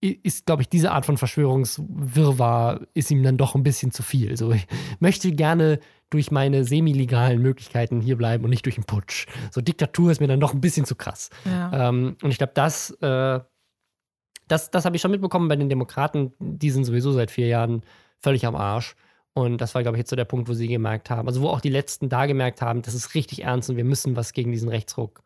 [0.00, 4.36] ist, glaube ich, diese Art von Verschwörungswirrwarr ist ihm dann doch ein bisschen zu viel.
[4.36, 4.66] So, ich
[5.00, 5.80] möchte gerne
[6.10, 9.26] durch meine semi-legalen Möglichkeiten hier bleiben und nicht durch einen Putsch.
[9.50, 11.30] So Diktatur ist mir dann doch ein bisschen zu krass.
[11.46, 11.88] Ja.
[11.88, 13.40] Ähm, und ich glaube, das äh,
[14.48, 16.32] das, das habe ich schon mitbekommen bei den Demokraten.
[16.38, 17.82] Die sind sowieso seit vier Jahren
[18.20, 18.96] völlig am Arsch.
[19.32, 21.48] Und das war, glaube ich, jetzt so der Punkt, wo sie gemerkt haben, also wo
[21.48, 24.52] auch die Letzten da gemerkt haben, das ist richtig ernst und wir müssen was gegen
[24.52, 25.24] diesen Rechtsruck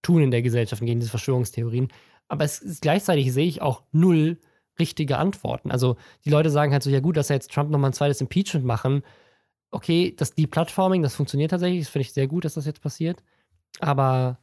[0.00, 1.88] tun in der Gesellschaft, gegen diese Verschwörungstheorien.
[2.28, 4.38] Aber es ist, gleichzeitig sehe ich auch null
[4.78, 5.72] richtige Antworten.
[5.72, 8.20] Also die Leute sagen halt so, ja gut, dass er jetzt Trump nochmal ein zweites
[8.20, 9.02] Impeachment machen.
[9.72, 11.80] Okay, das Deplatforming, das funktioniert tatsächlich.
[11.80, 13.24] Das finde ich sehr gut, dass das jetzt passiert.
[13.80, 14.38] Aber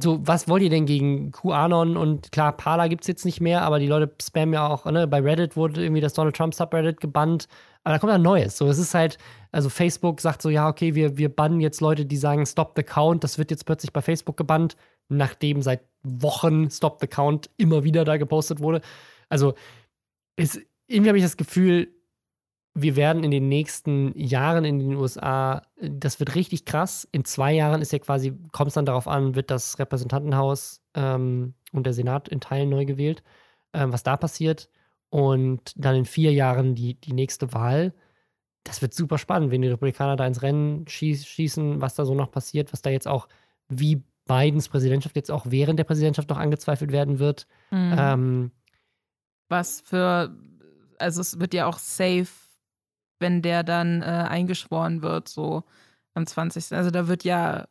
[0.00, 1.96] so, was wollt ihr denn gegen QAnon?
[1.96, 5.06] Und klar, Parler gibt es jetzt nicht mehr, aber die Leute spammen ja auch, ne?
[5.06, 7.46] Bei Reddit wurde irgendwie das Donald Trump Subreddit gebannt.
[7.84, 8.56] Aber da kommt ein Neues.
[8.56, 9.18] So, es ist halt,
[9.52, 12.82] also Facebook sagt so, ja, okay, wir, wir bannen jetzt Leute, die sagen, Stop the
[12.82, 13.22] Count.
[13.22, 14.76] Das wird jetzt plötzlich bei Facebook gebannt,
[15.08, 18.80] nachdem seit Wochen Stop the Count immer wieder da gepostet wurde.
[19.28, 19.54] Also,
[20.36, 21.88] es, irgendwie habe ich das Gefühl,
[22.74, 27.08] wir werden in den nächsten Jahren in den USA, das wird richtig krass.
[27.12, 31.54] In zwei Jahren ist ja quasi, kommt es dann darauf an, wird das Repräsentantenhaus ähm,
[31.72, 33.22] und der Senat in Teilen neu gewählt,
[33.72, 34.68] ähm, was da passiert.
[35.08, 37.94] Und dann in vier Jahren die, die nächste Wahl.
[38.64, 42.14] Das wird super spannend, wenn die Republikaner da ins Rennen schieß, schießen, was da so
[42.14, 43.28] noch passiert, was da jetzt auch,
[43.68, 47.46] wie Bidens Präsidentschaft jetzt auch während der Präsidentschaft noch angezweifelt werden wird.
[47.70, 47.94] Mhm.
[47.96, 48.50] Ähm,
[49.48, 50.34] was für,
[50.98, 52.43] also es wird ja auch safe
[53.24, 55.64] wenn der dann äh, eingeschworen wird, so
[56.12, 56.76] am 20.
[56.76, 57.66] Also da wird ja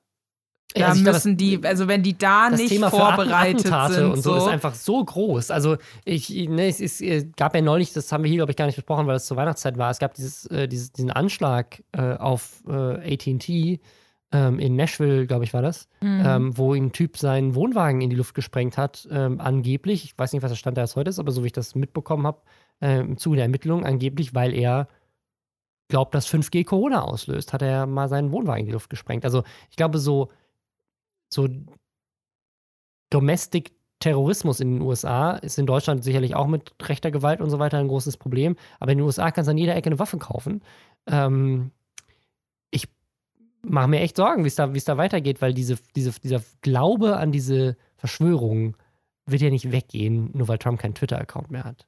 [0.73, 4.05] da ja, also müssen glaube, die, also wenn die da nicht Thema vorbereitet sind.
[4.05, 5.51] und so, so, ist einfach so groß.
[5.51, 8.57] Also ich, ne, es, ist, es, gab ja neulich, das haben wir hier, glaube ich,
[8.57, 9.91] gar nicht besprochen, weil es zur Weihnachtszeit war.
[9.91, 13.79] Es gab dieses, äh, dieses diesen Anschlag äh, auf äh, AT&T
[14.31, 16.23] ähm, in Nashville, glaube ich, war das, mhm.
[16.25, 20.03] ähm, wo ein Typ seinen Wohnwagen in die Luft gesprengt hat, ähm, angeblich.
[20.05, 21.75] Ich weiß nicht, was der Stand da jetzt heute ist, aber so wie ich das
[21.75, 22.41] mitbekommen habe,
[22.81, 24.87] äh, im Zuge der Ermittlungen, angeblich, weil er
[25.93, 29.25] glaubt, dass 5G Corona auslöst, hat er mal seinen Wohnwagen in die Luft gesprengt.
[29.25, 30.31] Also ich glaube, so,
[31.31, 31.47] so
[33.11, 37.59] Domestic Terrorismus in den USA ist in Deutschland sicherlich auch mit rechter Gewalt und so
[37.59, 38.55] weiter ein großes Problem.
[38.79, 40.63] Aber in den USA kannst du an jeder Ecke eine Waffe kaufen.
[41.05, 41.69] Ähm,
[42.71, 42.87] ich
[43.61, 47.31] mache mir echt Sorgen, wie es da, da weitergeht, weil diese, diese, dieser Glaube an
[47.31, 48.75] diese Verschwörung
[49.27, 51.85] wird ja nicht weggehen, nur weil Trump keinen Twitter-Account mehr hat.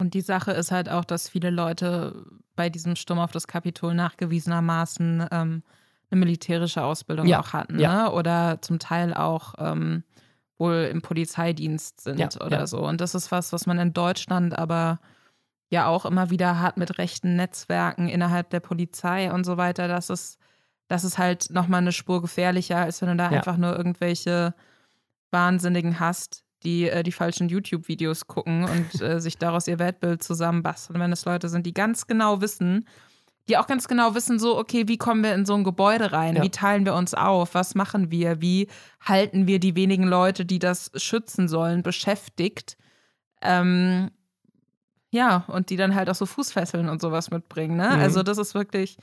[0.00, 2.24] Und die Sache ist halt auch, dass viele Leute
[2.56, 5.62] bei diesem Sturm auf das Kapitol nachgewiesenermaßen ähm,
[6.10, 7.40] eine militärische Ausbildung ja.
[7.40, 7.78] auch hatten.
[7.78, 8.04] Ja.
[8.04, 8.12] Ne?
[8.12, 10.02] Oder zum Teil auch ähm,
[10.58, 12.28] wohl im Polizeidienst sind ja.
[12.44, 12.86] oder so.
[12.86, 15.00] Und das ist was, was man in Deutschland aber
[15.70, 19.86] ja auch immer wieder hat mit rechten Netzwerken innerhalb der Polizei und so weiter.
[19.86, 20.38] Das ist,
[20.88, 24.54] das ist halt nochmal eine Spur gefährlicher, als wenn du da einfach nur irgendwelche
[25.30, 31.00] Wahnsinnigen hast, die äh, die falschen YouTube-Videos gucken und äh, sich daraus ihr Weltbild zusammenbasteln,
[31.00, 32.86] wenn es Leute sind, die ganz genau wissen,
[33.48, 36.36] die auch ganz genau wissen, so, okay, wie kommen wir in so ein Gebäude rein?
[36.36, 36.42] Ja.
[36.42, 37.54] Wie teilen wir uns auf?
[37.54, 38.40] Was machen wir?
[38.40, 38.68] Wie
[39.00, 42.76] halten wir die wenigen Leute, die das schützen sollen, beschäftigt?
[43.42, 44.10] Ähm,
[45.10, 47.76] ja, und die dann halt auch so Fußfesseln und sowas mitbringen.
[47.76, 47.90] Ne?
[47.96, 48.00] Mhm.
[48.00, 48.98] Also, das ist wirklich,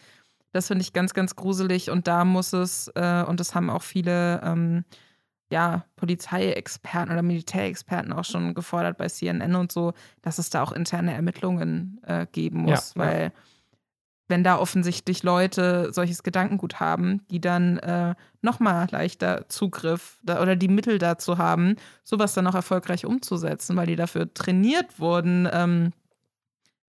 [0.53, 1.89] das finde ich ganz, ganz gruselig.
[1.89, 4.85] Und da muss es, äh, und das haben auch viele ähm,
[5.49, 10.71] ja, Polizeiexperten oder Militärexperten auch schon gefordert bei CNN und so, dass es da auch
[10.71, 13.31] interne Ermittlungen äh, geben muss, ja, weil ja.
[14.27, 20.57] wenn da offensichtlich Leute solches Gedankengut haben, die dann äh, nochmal leichter Zugriff da, oder
[20.57, 25.93] die Mittel dazu haben, sowas dann auch erfolgreich umzusetzen, weil die dafür trainiert wurden, ähm,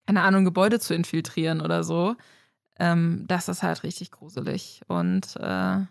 [0.08, 2.16] keine Ahnung, Gebäude zu infiltrieren oder so,
[2.80, 5.82] ähm, das ist halt richtig gruselig und äh,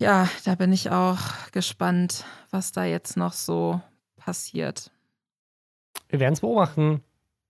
[0.00, 1.18] Ja, da bin ich auch
[1.50, 3.80] gespannt, was da jetzt noch so
[4.16, 4.92] passiert.
[6.08, 7.02] Wir werden es beobachten.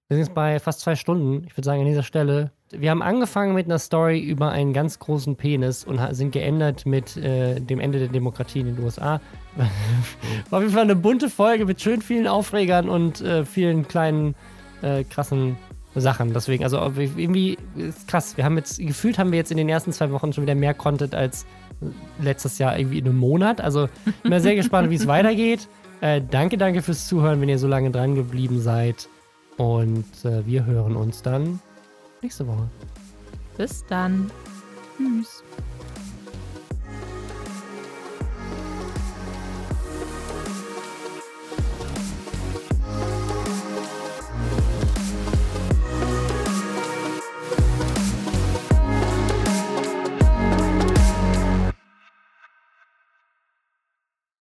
[0.08, 1.44] Wir sind jetzt bei fast zwei Stunden.
[1.46, 2.50] Ich würde sagen, an dieser Stelle.
[2.70, 7.18] Wir haben angefangen mit einer Story über einen ganz großen Penis und sind geändert mit
[7.18, 9.20] äh, dem Ende der Demokratie in den USA.
[10.48, 14.34] War auf jeden Fall eine bunte Folge mit schön vielen Aufregern und äh, vielen kleinen,
[14.80, 15.58] äh, krassen
[16.00, 16.32] Sachen.
[16.32, 18.36] Deswegen, also irgendwie ist krass.
[18.36, 20.74] Wir haben jetzt, gefühlt haben wir jetzt in den ersten zwei Wochen schon wieder mehr
[20.74, 21.46] Content als
[22.20, 23.60] letztes Jahr irgendwie in einem Monat.
[23.60, 23.88] Also
[24.22, 25.68] bin mal sehr gespannt, wie es weitergeht.
[26.00, 29.08] Äh, danke, danke fürs Zuhören, wenn ihr so lange dran geblieben seid.
[29.56, 31.60] Und äh, wir hören uns dann
[32.22, 32.68] nächste Woche.
[33.56, 34.30] Bis dann.
[34.96, 35.42] Tschüss.